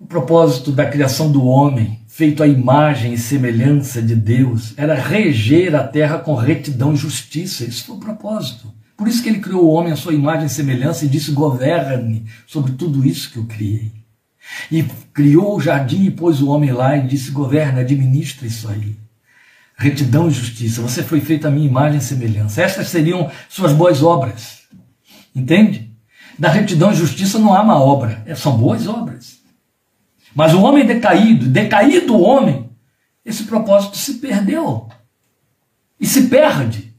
o 0.00 0.04
propósito 0.04 0.72
da 0.72 0.84
criação 0.84 1.30
do 1.30 1.44
homem, 1.44 2.00
feito 2.08 2.42
à 2.42 2.46
imagem 2.48 3.12
e 3.12 3.18
semelhança 3.18 4.02
de 4.02 4.16
Deus, 4.16 4.74
era 4.76 4.96
reger 4.96 5.76
a 5.76 5.86
terra 5.86 6.18
com 6.18 6.34
retidão 6.34 6.92
e 6.92 6.96
justiça. 6.96 7.64
Isso 7.64 7.84
foi 7.84 7.94
o 7.94 8.00
propósito. 8.00 8.74
Por 8.96 9.06
isso 9.06 9.22
que 9.22 9.28
ele 9.28 9.38
criou 9.38 9.62
o 9.62 9.70
homem 9.70 9.92
à 9.92 9.96
sua 9.96 10.12
imagem 10.12 10.46
e 10.46 10.50
semelhança 10.50 11.04
e 11.04 11.08
disse: 11.08 11.30
governe 11.30 12.26
sobre 12.48 12.72
tudo 12.72 13.06
isso 13.06 13.30
que 13.30 13.36
eu 13.36 13.44
criei. 13.44 13.92
E 14.72 14.82
criou 15.14 15.56
o 15.56 15.60
jardim 15.60 16.06
e 16.06 16.10
pôs 16.10 16.42
o 16.42 16.48
homem 16.48 16.72
lá 16.72 16.96
e 16.96 17.06
disse: 17.06 17.30
governa, 17.30 17.82
administra 17.82 18.44
isso 18.44 18.68
aí. 18.68 18.96
Retidão 19.76 20.26
e 20.26 20.32
justiça. 20.32 20.82
Você 20.82 21.04
foi 21.04 21.20
feito 21.20 21.46
à 21.46 21.50
minha 21.52 21.68
imagem 21.68 21.98
e 21.98 22.02
semelhança. 22.02 22.60
Estas 22.60 22.88
seriam 22.88 23.30
suas 23.48 23.72
boas 23.72 24.02
obras. 24.02 24.55
Entende? 25.36 25.92
Da 26.38 26.48
retidão 26.48 26.90
e 26.90 26.96
justiça 26.96 27.38
não 27.38 27.54
há 27.54 27.60
uma 27.60 27.78
obra, 27.78 28.22
é, 28.24 28.34
são 28.34 28.56
boas 28.56 28.86
obras. 28.86 29.36
Mas 30.34 30.54
o 30.54 30.62
homem 30.62 30.86
decaído, 30.86 31.46
decaído 31.46 32.14
o 32.14 32.22
homem, 32.22 32.70
esse 33.24 33.44
propósito 33.44 33.98
se 33.98 34.14
perdeu. 34.14 34.88
E 36.00 36.06
se 36.06 36.28
perde. 36.28 36.94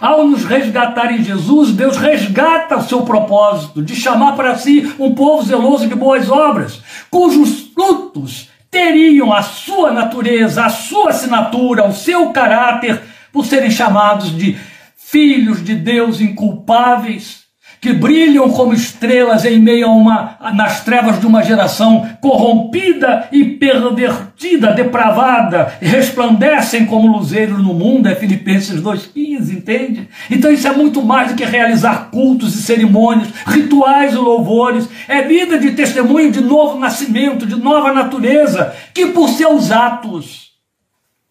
Ao 0.00 0.26
nos 0.26 0.44
resgatar 0.44 1.12
em 1.12 1.22
Jesus, 1.22 1.72
Deus 1.72 1.96
resgata 1.96 2.76
o 2.76 2.82
seu 2.82 3.02
propósito 3.02 3.82
de 3.82 3.94
chamar 3.94 4.34
para 4.34 4.56
si 4.56 4.94
um 4.98 5.14
povo 5.14 5.42
zeloso 5.42 5.86
de 5.86 5.94
boas 5.94 6.30
obras, 6.30 6.80
cujos 7.10 7.68
frutos 7.74 8.48
teriam 8.70 9.32
a 9.32 9.42
sua 9.42 9.92
natureza, 9.92 10.64
a 10.64 10.70
sua 10.70 11.10
assinatura, 11.10 11.86
o 11.86 11.92
seu 11.92 12.30
caráter, 12.30 13.02
por 13.30 13.44
serem 13.44 13.70
chamados 13.70 14.36
de 14.36 14.58
filhos 14.96 15.62
de 15.62 15.74
Deus 15.74 16.20
inculpáveis, 16.20 17.41
que 17.82 17.92
brilham 17.92 18.48
como 18.48 18.72
estrelas 18.72 19.44
em 19.44 19.58
meio 19.58 19.88
a 19.88 19.90
uma 19.90 20.36
nas 20.54 20.84
trevas 20.84 21.18
de 21.18 21.26
uma 21.26 21.42
geração 21.42 22.08
corrompida 22.20 23.28
e 23.32 23.44
pervertida, 23.44 24.72
depravada, 24.72 25.74
resplandecem 25.80 26.86
como 26.86 27.10
luzeiros 27.10 27.58
no 27.58 27.74
mundo, 27.74 28.08
é 28.08 28.14
Filipenses 28.14 28.80
2:15, 28.80 29.52
entende? 29.52 30.08
Então 30.30 30.52
isso 30.52 30.68
é 30.68 30.72
muito 30.72 31.02
mais 31.02 31.32
do 31.32 31.34
que 31.34 31.44
realizar 31.44 32.08
cultos 32.12 32.54
e 32.54 32.62
cerimônias, 32.62 33.30
rituais 33.44 34.12
e 34.12 34.16
louvores, 34.16 34.88
é 35.08 35.22
vida 35.22 35.58
de 35.58 35.72
testemunho 35.72 36.30
de 36.30 36.40
novo 36.40 36.78
nascimento, 36.78 37.44
de 37.44 37.56
nova 37.56 37.92
natureza, 37.92 38.72
que 38.94 39.06
por 39.06 39.28
seus 39.28 39.72
atos 39.72 40.51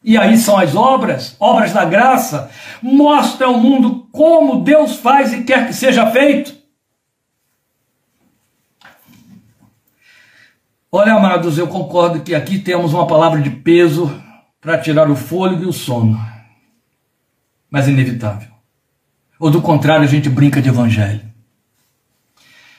e 0.04 0.18
aí 0.18 0.38
são 0.38 0.58
as 0.58 0.76
obras, 0.76 1.36
obras 1.40 1.74
da 1.74 1.86
graça, 1.86 2.50
mostra 2.82 3.48
ao 3.48 3.60
mundo 3.60 4.08
como 4.12 4.64
Deus 4.64 4.96
faz 4.96 5.32
e 5.32 5.44
quer 5.44 5.68
que 5.68 5.74
seja 5.74 6.10
feito. 6.10 6.60
Olha, 10.92 11.14
amados, 11.14 11.58
eu 11.58 11.68
concordo 11.68 12.22
que 12.22 12.34
aqui 12.34 12.60
temos 12.60 12.94
uma 12.94 13.08
palavra 13.08 13.40
de 13.40 13.50
peso 13.50 14.12
para 14.60 14.78
tirar 14.78 15.10
o 15.10 15.16
fôlego 15.16 15.64
e 15.64 15.68
o 15.68 15.74
sono, 15.74 16.20
mas 17.70 17.88
inevitável. 17.88 18.50
Ou 19.40 19.50
do 19.50 19.62
contrário, 19.62 20.04
a 20.04 20.08
gente 20.08 20.30
brinca 20.30 20.62
de 20.62 20.70
evangelho. 20.70 21.22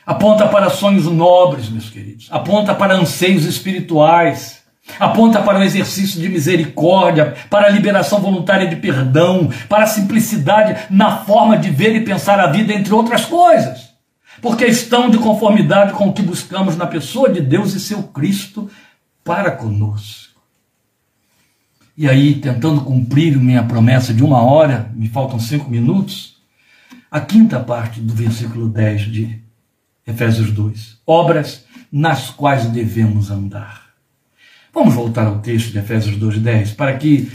Aponta 0.05 0.49
para 0.49 0.69
sonhos 0.69 1.07
nobres, 1.07 1.71
meus 1.71 1.89
queridos, 1.89 2.29
aponta 2.31 2.75
para 2.75 2.95
anseios 2.95 3.45
espirituais 3.45 4.62
Aponta 4.99 5.43
para 5.43 5.59
o 5.59 5.63
exercício 5.63 6.21
de 6.21 6.29
misericórdia, 6.29 7.35
para 7.49 7.67
a 7.67 7.71
liberação 7.71 8.21
voluntária 8.21 8.67
de 8.67 8.77
perdão, 8.77 9.51
para 9.69 9.85
a 9.85 9.89
simplicidade 9.89 10.87
na 10.91 11.19
forma 11.19 11.57
de 11.57 11.71
ver 11.71 11.95
e 11.95 12.05
pensar 12.05 12.39
a 12.41 12.47
vida, 12.47 12.73
entre 12.73 12.93
outras 12.93 13.25
coisas. 13.25 13.93
Porque 14.41 14.65
estão 14.65 15.11
de 15.11 15.19
conformidade 15.19 15.93
com 15.93 16.09
o 16.09 16.13
que 16.13 16.23
buscamos 16.23 16.77
na 16.77 16.87
pessoa 16.87 17.29
de 17.29 17.41
Deus 17.41 17.75
e 17.75 17.81
seu 17.81 18.03
Cristo 18.05 18.71
para 19.25 19.51
conosco. 19.51 20.41
E 21.97 22.09
aí, 22.09 22.35
tentando 22.35 22.81
cumprir 22.81 23.37
minha 23.37 23.63
promessa 23.63 24.15
de 24.15 24.25
uma 24.25 24.43
hora, 24.43 24.91
me 24.95 25.09
faltam 25.09 25.39
cinco 25.39 25.71
minutos, 25.71 26.39
a 27.11 27.21
quinta 27.21 27.61
parte 27.61 28.01
do 28.01 28.15
versículo 28.15 28.69
10 28.69 29.03
de 29.13 29.43
Efésios 30.07 30.51
2: 30.51 30.99
obras 31.07 31.67
nas 31.93 32.31
quais 32.31 32.67
devemos 32.67 33.31
andar. 33.31 33.82
Vamos 34.75 34.95
voltar 34.95 35.27
ao 35.27 35.41
texto 35.41 35.71
de 35.71 35.79
Efésios 35.79 36.17
2,10, 36.17 36.75
para 36.75 36.97
que 36.97 37.31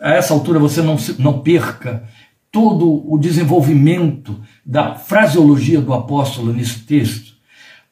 a 0.00 0.12
essa 0.12 0.34
altura 0.34 0.58
você 0.58 0.82
não, 0.82 0.96
não 1.18 1.40
perca 1.40 2.04
todo 2.52 3.10
o 3.10 3.18
desenvolvimento 3.18 4.38
da 4.64 4.94
fraseologia 4.94 5.80
do 5.80 5.94
apóstolo 5.94 6.52
nesse 6.52 6.80
texto, 6.80 7.32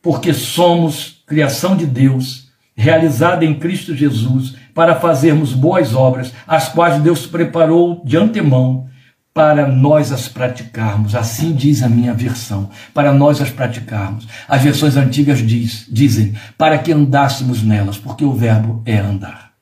porque 0.03 0.35
somos 0.35 1.23
criação 1.27 1.75
de 1.75 1.87
Deus, 1.87 2.51
realizada 2.77 3.47
em 3.47 3.55
Cristo 3.55 3.95
Jesus, 3.95 4.55
para 4.75 5.01
fazermos 5.01 5.55
boas 5.55 5.95
obras, 5.95 6.35
as 6.47 6.69
quais 6.69 7.03
Deus 7.03 7.27
preparou 7.27 8.03
de 8.05 8.19
antemão 8.19 8.87
para 9.37 9.67
nós 9.67 10.13
as 10.13 10.29
praticarmos. 10.29 11.15
Assim 11.15 11.53
diz 11.53 11.83
a 11.83 11.91
minha 11.91 12.15
versão, 12.15 12.71
para 12.95 13.13
nós 13.13 13.39
as 13.39 13.51
praticarmos. 13.51 14.27
As 14.49 14.63
versões 14.63 14.97
antigas 14.97 15.47
diz, 15.47 15.85
dizem, 15.91 16.35
para 16.57 16.79
que 16.79 16.91
andássemos 16.91 17.63
nelas, 17.63 17.99
porque 17.99 18.25
o 18.25 18.33
verbo 18.33 18.83
é 18.87 18.97
andar. 18.97 19.53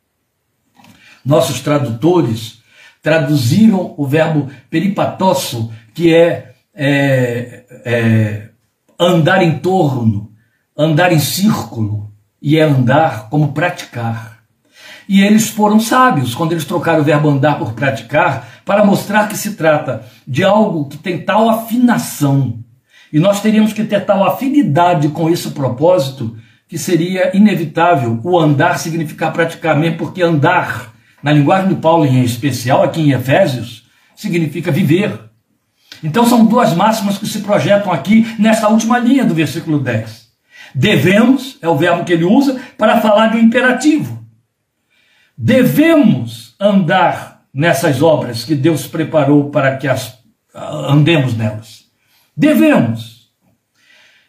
Nossos 1.25 1.61
tradutores 1.61 2.63
traduziram 3.03 3.97
o 3.99 4.07
verbo 4.07 4.49
peripatosso, 4.71 5.73
que 5.93 6.15
é, 6.15 6.53
é, 6.73 7.65
é 7.85 8.49
andar 8.97 9.43
em 9.43 9.59
torno, 9.59 10.31
andar 10.79 11.13
em 11.13 11.19
círculo, 11.19 12.13
e 12.41 12.57
é 12.57 12.63
andar 12.63 13.29
como 13.29 13.53
praticar. 13.53 14.39
E 15.09 15.21
eles 15.21 15.49
foram 15.49 15.81
sábios 15.81 16.33
quando 16.33 16.53
eles 16.53 16.65
trocaram 16.65 17.01
o 17.01 17.05
verbo 17.05 17.29
andar 17.29 17.59
por 17.59 17.73
praticar 17.73 18.54
para 18.65 18.85
mostrar 18.85 19.29
que 19.29 19.37
se 19.37 19.55
trata 19.55 20.05
de 20.27 20.43
algo 20.43 20.89
que 20.89 20.97
tem 20.97 21.19
tal 21.19 21.49
afinação. 21.49 22.59
E 23.13 23.19
nós 23.19 23.41
teríamos 23.41 23.73
que 23.73 23.85
ter 23.85 24.05
tal 24.05 24.25
afinidade 24.25 25.09
com 25.09 25.29
esse 25.29 25.51
propósito 25.51 26.37
que 26.69 26.79
seria 26.79 27.37
inevitável 27.37 28.21
o 28.25 28.39
andar 28.39 28.79
significar 28.79 29.33
praticar, 29.33 29.79
mesmo 29.79 29.99
porque 29.99 30.23
andar, 30.23 30.93
na 31.23 31.33
linguagem 31.33 31.69
de 31.69 31.77
Paulo 31.77 32.05
em 32.05 32.23
especial, 32.25 32.83
aqui 32.83 33.01
em 33.01 33.13
Efésios, 33.13 33.85
significa 34.17 34.73
viver. 34.73 35.21
Então 36.03 36.27
são 36.27 36.45
duas 36.45 36.75
máximas 36.75 37.19
que 37.19 37.27
se 37.27 37.41
projetam 37.41 37.93
aqui 37.93 38.35
nessa 38.39 38.69
última 38.69 38.99
linha 38.99 39.25
do 39.25 39.35
versículo 39.35 39.79
10. 39.79 40.25
Devemos, 40.75 41.57
é 41.63 41.69
o 41.69 41.77
verbo 41.77 42.05
que 42.05 42.13
ele 42.13 42.25
usa, 42.25 42.61
para 42.77 43.01
falar 43.01 43.35
um 43.35 43.39
imperativo. 43.39 44.25
Devemos 45.37 46.55
andar 46.61 47.34
nessas 47.55 48.03
obras 48.03 48.45
que 48.45 48.55
Deus 48.55 48.87
preparou 48.87 49.51
para 49.51 49.77
que 49.77 49.87
as, 49.87 50.19
andemos 50.53 51.37
nelas. 51.37 51.85
Devemos. 52.37 53.31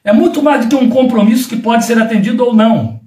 É 0.04 0.14
muito 0.14 0.44
mais 0.44 0.66
do 0.66 0.70
que 0.70 0.84
um 0.84 0.90
compromisso 0.90 1.50
que 1.50 1.58
pode 1.58 1.86
ser 1.86 2.00
atendido 2.00 2.46
ou 2.46 2.54
não. 2.54 3.02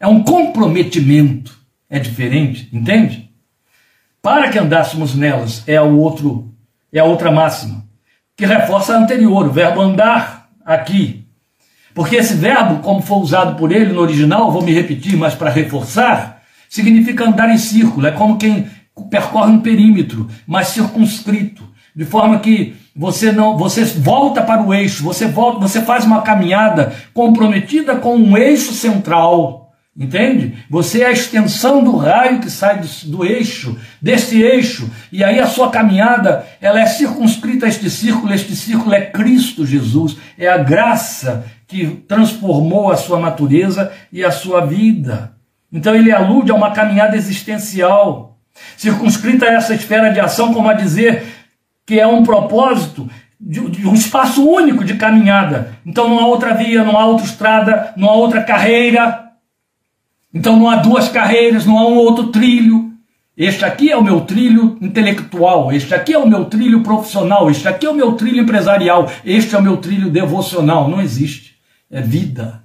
É 0.00 0.06
um 0.06 0.22
comprometimento. 0.22 1.58
É 1.88 1.98
diferente, 1.98 2.68
entende? 2.72 3.30
Para 4.20 4.48
que 4.48 4.58
andássemos 4.58 5.14
nelas 5.14 5.62
é 5.66 5.80
o 5.80 5.96
outro, 5.98 6.52
é 6.92 6.98
a 6.98 7.04
outra 7.04 7.32
máxima, 7.32 7.84
que 8.36 8.46
reforça 8.46 8.94
a 8.94 8.98
anterior, 8.98 9.46
o 9.46 9.52
verbo 9.52 9.80
andar 9.80 10.50
aqui 10.64 11.20
porque 11.94 12.16
esse 12.16 12.34
verbo, 12.34 12.82
como 12.82 13.02
foi 13.02 13.18
usado 13.18 13.56
por 13.56 13.72
ele 13.72 13.92
no 13.92 14.00
original, 14.00 14.50
vou 14.50 14.62
me 14.62 14.72
repetir, 14.72 15.16
mas 15.16 15.34
para 15.34 15.50
reforçar, 15.50 16.39
significa 16.70 17.28
andar 17.28 17.50
em 17.50 17.58
círculo. 17.58 18.06
É 18.06 18.12
como 18.12 18.38
quem 18.38 18.66
percorre 19.10 19.50
um 19.50 19.60
perímetro, 19.60 20.28
mas 20.46 20.68
circunscrito, 20.68 21.68
de 21.94 22.04
forma 22.04 22.38
que 22.38 22.74
você 22.94 23.32
não, 23.32 23.58
você 23.58 23.84
volta 23.84 24.40
para 24.42 24.62
o 24.62 24.72
eixo, 24.72 25.02
você 25.02 25.26
volta, 25.26 25.60
você 25.60 25.82
faz 25.82 26.04
uma 26.04 26.22
caminhada 26.22 26.94
comprometida 27.12 27.96
com 27.96 28.16
um 28.16 28.36
eixo 28.36 28.72
central. 28.72 29.60
Entende? 29.98 30.54
Você 30.70 31.02
é 31.02 31.06
a 31.06 31.12
extensão 31.12 31.82
do 31.82 31.96
raio 31.96 32.40
que 32.40 32.48
sai 32.48 32.78
do, 32.78 32.88
do, 33.10 33.24
eixo, 33.24 33.76
desse 34.00 34.40
eixo, 34.40 34.88
e 35.10 35.22
aí 35.24 35.40
a 35.40 35.48
sua 35.48 35.68
caminhada, 35.68 36.46
ela 36.60 36.80
é 36.80 36.86
circunscrita 36.86 37.66
a 37.66 37.68
este 37.68 37.90
círculo, 37.90 38.32
este 38.32 38.54
círculo 38.54 38.94
é 38.94 39.02
Cristo 39.02 39.66
Jesus, 39.66 40.16
é 40.38 40.48
a 40.48 40.58
graça 40.58 41.44
que 41.66 41.86
transformou 42.08 42.90
a 42.90 42.96
sua 42.96 43.18
natureza 43.18 43.92
e 44.12 44.24
a 44.24 44.30
sua 44.30 44.64
vida. 44.64 45.29
Então 45.72 45.94
ele 45.94 46.12
alude 46.12 46.50
a 46.50 46.54
uma 46.54 46.72
caminhada 46.72 47.16
existencial, 47.16 48.38
circunscrita 48.76 49.46
a 49.46 49.54
essa 49.54 49.74
esfera 49.74 50.12
de 50.12 50.20
ação, 50.20 50.52
como 50.52 50.68
a 50.68 50.74
dizer 50.74 51.24
que 51.86 51.98
é 51.98 52.06
um 52.06 52.22
propósito 52.22 53.08
de, 53.40 53.60
um 53.86 53.94
espaço 53.94 54.46
único 54.46 54.84
de 54.84 54.94
caminhada. 54.94 55.74
Então 55.86 56.08
não 56.08 56.18
há 56.18 56.26
outra 56.26 56.54
via, 56.54 56.84
não 56.84 56.98
há 56.98 57.06
outra 57.06 57.24
estrada, 57.24 57.94
não 57.96 58.08
há 58.08 58.14
outra 58.14 58.42
carreira. 58.42 59.30
Então 60.32 60.56
não 60.56 60.68
há 60.68 60.76
duas 60.76 61.08
carreiras, 61.08 61.64
não 61.64 61.78
há 61.78 61.88
um 61.88 61.96
outro 61.96 62.28
trilho. 62.28 62.90
Este 63.36 63.64
aqui 63.64 63.90
é 63.90 63.96
o 63.96 64.04
meu 64.04 64.20
trilho 64.20 64.76
intelectual, 64.82 65.72
este 65.72 65.94
aqui 65.94 66.12
é 66.12 66.18
o 66.18 66.28
meu 66.28 66.44
trilho 66.44 66.82
profissional, 66.82 67.50
este 67.50 67.66
aqui 67.66 67.86
é 67.86 67.90
o 67.90 67.94
meu 67.94 68.12
trilho 68.12 68.42
empresarial, 68.42 69.10
este 69.24 69.54
é 69.54 69.58
o 69.58 69.62
meu 69.62 69.78
trilho 69.78 70.10
devocional. 70.10 70.88
Não 70.88 71.00
existe 71.00 71.50
é 71.90 72.00
vida. 72.00 72.62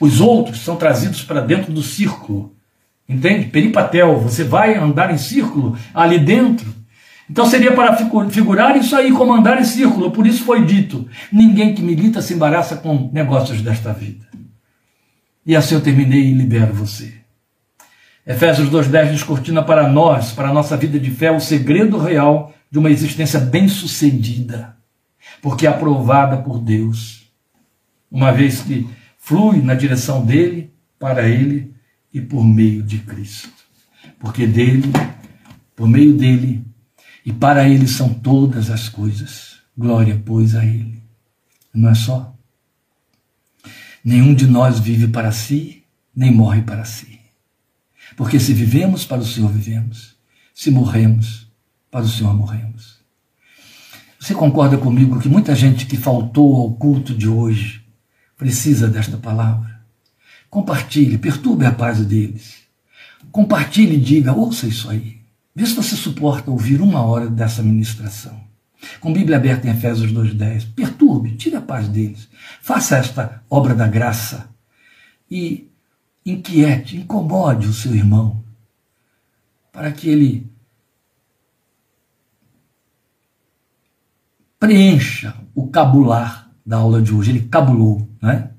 Os 0.00 0.20
outros 0.20 0.60
são 0.60 0.76
trazidos 0.76 1.22
para 1.22 1.40
dentro 1.40 1.72
do 1.72 1.82
círculo. 1.82 2.54
Entende? 3.08 3.46
Peripatel, 3.46 4.18
você 4.18 4.44
vai 4.44 4.76
andar 4.76 5.12
em 5.12 5.18
círculo 5.18 5.76
ali 5.92 6.18
dentro. 6.18 6.72
Então 7.28 7.46
seria 7.46 7.72
para 7.72 7.96
figurar 8.30 8.76
isso 8.76 8.94
aí, 8.94 9.10
como 9.12 9.32
andar 9.32 9.60
em 9.60 9.64
círculo. 9.64 10.10
Por 10.10 10.26
isso 10.26 10.44
foi 10.44 10.64
dito: 10.64 11.08
ninguém 11.32 11.74
que 11.74 11.82
milita 11.82 12.20
se 12.20 12.34
embaraça 12.34 12.76
com 12.76 13.10
negócios 13.12 13.60
desta 13.62 13.92
vida. 13.92 14.26
E 15.46 15.54
assim 15.54 15.74
eu 15.74 15.80
terminei 15.80 16.30
e 16.30 16.34
libero 16.34 16.72
você. 16.72 17.14
Efésios 18.26 18.70
2,10 18.70 19.10
descortina 19.10 19.62
para 19.62 19.86
nós, 19.86 20.32
para 20.32 20.48
a 20.48 20.52
nossa 20.52 20.76
vida 20.76 20.98
de 20.98 21.10
fé, 21.10 21.30
o 21.30 21.40
segredo 21.40 21.98
real 21.98 22.54
de 22.70 22.78
uma 22.78 22.90
existência 22.90 23.38
bem-sucedida, 23.38 24.76
porque 25.42 25.66
é 25.66 25.70
aprovada 25.70 26.38
por 26.38 26.58
Deus 26.58 27.24
uma 28.14 28.30
vez 28.30 28.62
que 28.62 28.88
flui 29.24 29.62
na 29.62 29.74
direção 29.74 30.22
dele, 30.22 30.70
para 30.98 31.26
ele 31.26 31.74
e 32.12 32.20
por 32.20 32.44
meio 32.44 32.82
de 32.82 32.98
Cristo. 32.98 33.48
Porque 34.18 34.46
dele, 34.46 34.92
por 35.74 35.88
meio 35.88 36.14
dele 36.14 36.62
e 37.24 37.32
para 37.32 37.66
ele 37.66 37.88
são 37.88 38.12
todas 38.12 38.70
as 38.70 38.90
coisas. 38.90 39.60
Glória, 39.76 40.22
pois, 40.22 40.54
a 40.54 40.62
ele. 40.62 41.02
Não 41.72 41.88
é 41.88 41.94
só? 41.94 42.36
Nenhum 44.04 44.34
de 44.34 44.46
nós 44.46 44.78
vive 44.78 45.08
para 45.08 45.32
si, 45.32 45.82
nem 46.14 46.30
morre 46.30 46.60
para 46.60 46.84
si. 46.84 47.18
Porque 48.18 48.38
se 48.38 48.52
vivemos, 48.52 49.06
para 49.06 49.22
o 49.22 49.24
Senhor 49.24 49.50
vivemos. 49.50 50.16
Se 50.54 50.70
morremos, 50.70 51.50
para 51.90 52.04
o 52.04 52.08
Senhor 52.08 52.34
morremos. 52.36 52.98
Você 54.20 54.34
concorda 54.34 54.76
comigo 54.76 55.18
que 55.18 55.30
muita 55.30 55.54
gente 55.54 55.86
que 55.86 55.96
faltou 55.96 56.60
ao 56.60 56.74
culto 56.74 57.14
de 57.14 57.26
hoje 57.26 57.83
precisa 58.36 58.88
desta 58.88 59.16
palavra. 59.16 59.80
Compartilhe, 60.50 61.18
perturbe 61.18 61.66
a 61.66 61.72
paz 61.72 62.04
deles. 62.04 62.64
Compartilhe 63.32 63.96
e 63.96 64.00
diga: 64.00 64.32
ouça 64.32 64.66
isso 64.66 64.88
aí. 64.88 65.20
Vê 65.54 65.66
se 65.66 65.74
você 65.74 65.96
suporta 65.96 66.50
ouvir 66.50 66.80
uma 66.80 67.02
hora 67.02 67.28
dessa 67.28 67.62
ministração. 67.62 68.42
Com 69.00 69.12
Bíblia 69.12 69.36
aberta 69.36 69.66
em 69.66 69.70
Efésios 69.70 70.12
2,10. 70.12 70.74
Perturbe, 70.74 71.36
tire 71.36 71.56
a 71.56 71.60
paz 71.60 71.88
deles. 71.88 72.28
Faça 72.60 72.96
esta 72.96 73.42
obra 73.48 73.74
da 73.74 73.86
graça 73.86 74.48
e 75.30 75.70
inquiete, 76.24 76.96
incomode 76.96 77.66
o 77.66 77.72
seu 77.72 77.94
irmão, 77.94 78.44
para 79.72 79.92
que 79.92 80.08
ele 80.08 80.50
preencha 84.58 85.36
o 85.54 85.68
cabular 85.68 86.43
da 86.64 86.78
aula 86.78 87.02
de 87.02 87.12
hoje. 87.12 87.30
Ele 87.30 87.40
cabulou, 87.40 88.08
né? 88.22 88.50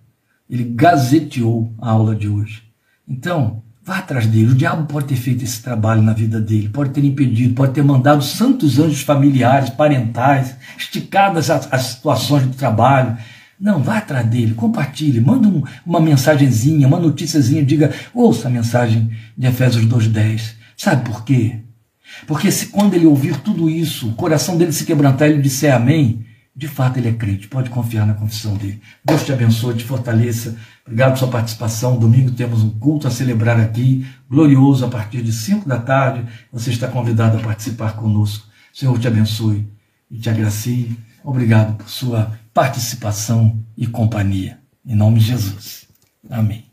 ele 0.49 0.63
gazeteou 0.63 1.73
a 1.79 1.89
aula 1.89 2.15
de 2.15 2.27
hoje. 2.27 2.63
Então, 3.07 3.63
vá 3.83 3.97
atrás 3.97 4.27
dele. 4.27 4.51
O 4.51 4.55
diabo 4.55 4.85
pode 4.85 5.07
ter 5.07 5.15
feito 5.15 5.43
esse 5.43 5.61
trabalho 5.61 6.01
na 6.01 6.13
vida 6.13 6.39
dele, 6.39 6.69
pode 6.69 6.91
ter 6.91 7.03
impedido, 7.03 7.53
pode 7.53 7.73
ter 7.73 7.83
mandado 7.83 8.23
santos 8.23 8.79
anjos 8.79 9.01
familiares, 9.01 9.69
parentais, 9.69 10.55
esticadas 10.77 11.49
as, 11.49 11.71
as 11.71 11.81
situações 11.83 12.43
do 12.43 12.55
trabalho. 12.55 13.17
Não, 13.59 13.81
vá 13.81 13.99
atrás 13.99 14.25
dele, 14.27 14.53
compartilhe, 14.53 15.21
manda 15.21 15.47
um, 15.47 15.63
uma 15.85 16.01
mensagenzinha, 16.01 16.87
uma 16.87 16.99
noticiazinha, 16.99 17.63
diga, 17.63 17.93
ouça 18.13 18.47
a 18.47 18.51
mensagem 18.51 19.09
de 19.37 19.47
Efésios 19.47 19.85
2.10. 19.85 20.55
Sabe 20.75 21.09
por 21.09 21.23
quê? 21.23 21.59
Porque 22.27 22.51
se 22.51 22.67
quando 22.67 22.93
ele 22.93 23.05
ouvir 23.05 23.37
tudo 23.37 23.69
isso, 23.69 24.09
o 24.09 24.13
coração 24.13 24.57
dele 24.57 24.73
se 24.73 24.85
quebrantar 24.85 25.29
e 25.29 25.33
ele 25.33 25.41
disser 25.41 25.73
amém, 25.73 26.25
de 26.55 26.67
fato 26.67 26.97
ele 26.97 27.09
é 27.09 27.13
crente, 27.13 27.47
pode 27.47 27.69
confiar 27.69 28.07
na 28.07 28.13
confissão 28.13 28.55
dele. 28.55 28.81
Deus 29.03 29.25
te 29.25 29.33
abençoe, 29.33 29.75
te 29.75 29.83
fortaleça. 29.83 30.55
Obrigado 30.85 31.11
por 31.11 31.19
sua 31.19 31.27
participação. 31.27 31.97
Domingo 31.97 32.31
temos 32.31 32.63
um 32.63 32.69
culto 32.69 33.07
a 33.07 33.11
celebrar 33.11 33.59
aqui, 33.59 34.07
glorioso, 34.29 34.85
a 34.85 34.87
partir 34.87 35.21
de 35.21 35.33
5 35.33 35.67
da 35.67 35.79
tarde. 35.79 36.25
Você 36.53 36.69
está 36.69 36.87
convidado 36.87 37.37
a 37.37 37.41
participar 37.41 37.97
conosco. 37.97 38.47
Senhor 38.73 38.97
te 38.97 39.07
abençoe 39.07 39.67
e 40.09 40.17
te 40.17 40.29
agracie. 40.29 40.97
Obrigado 41.23 41.75
por 41.75 41.89
sua 41.89 42.39
participação 42.53 43.61
e 43.75 43.85
companhia. 43.87 44.59
Em 44.85 44.95
nome 44.95 45.19
de 45.19 45.25
Jesus. 45.25 45.87
Amém. 46.29 46.64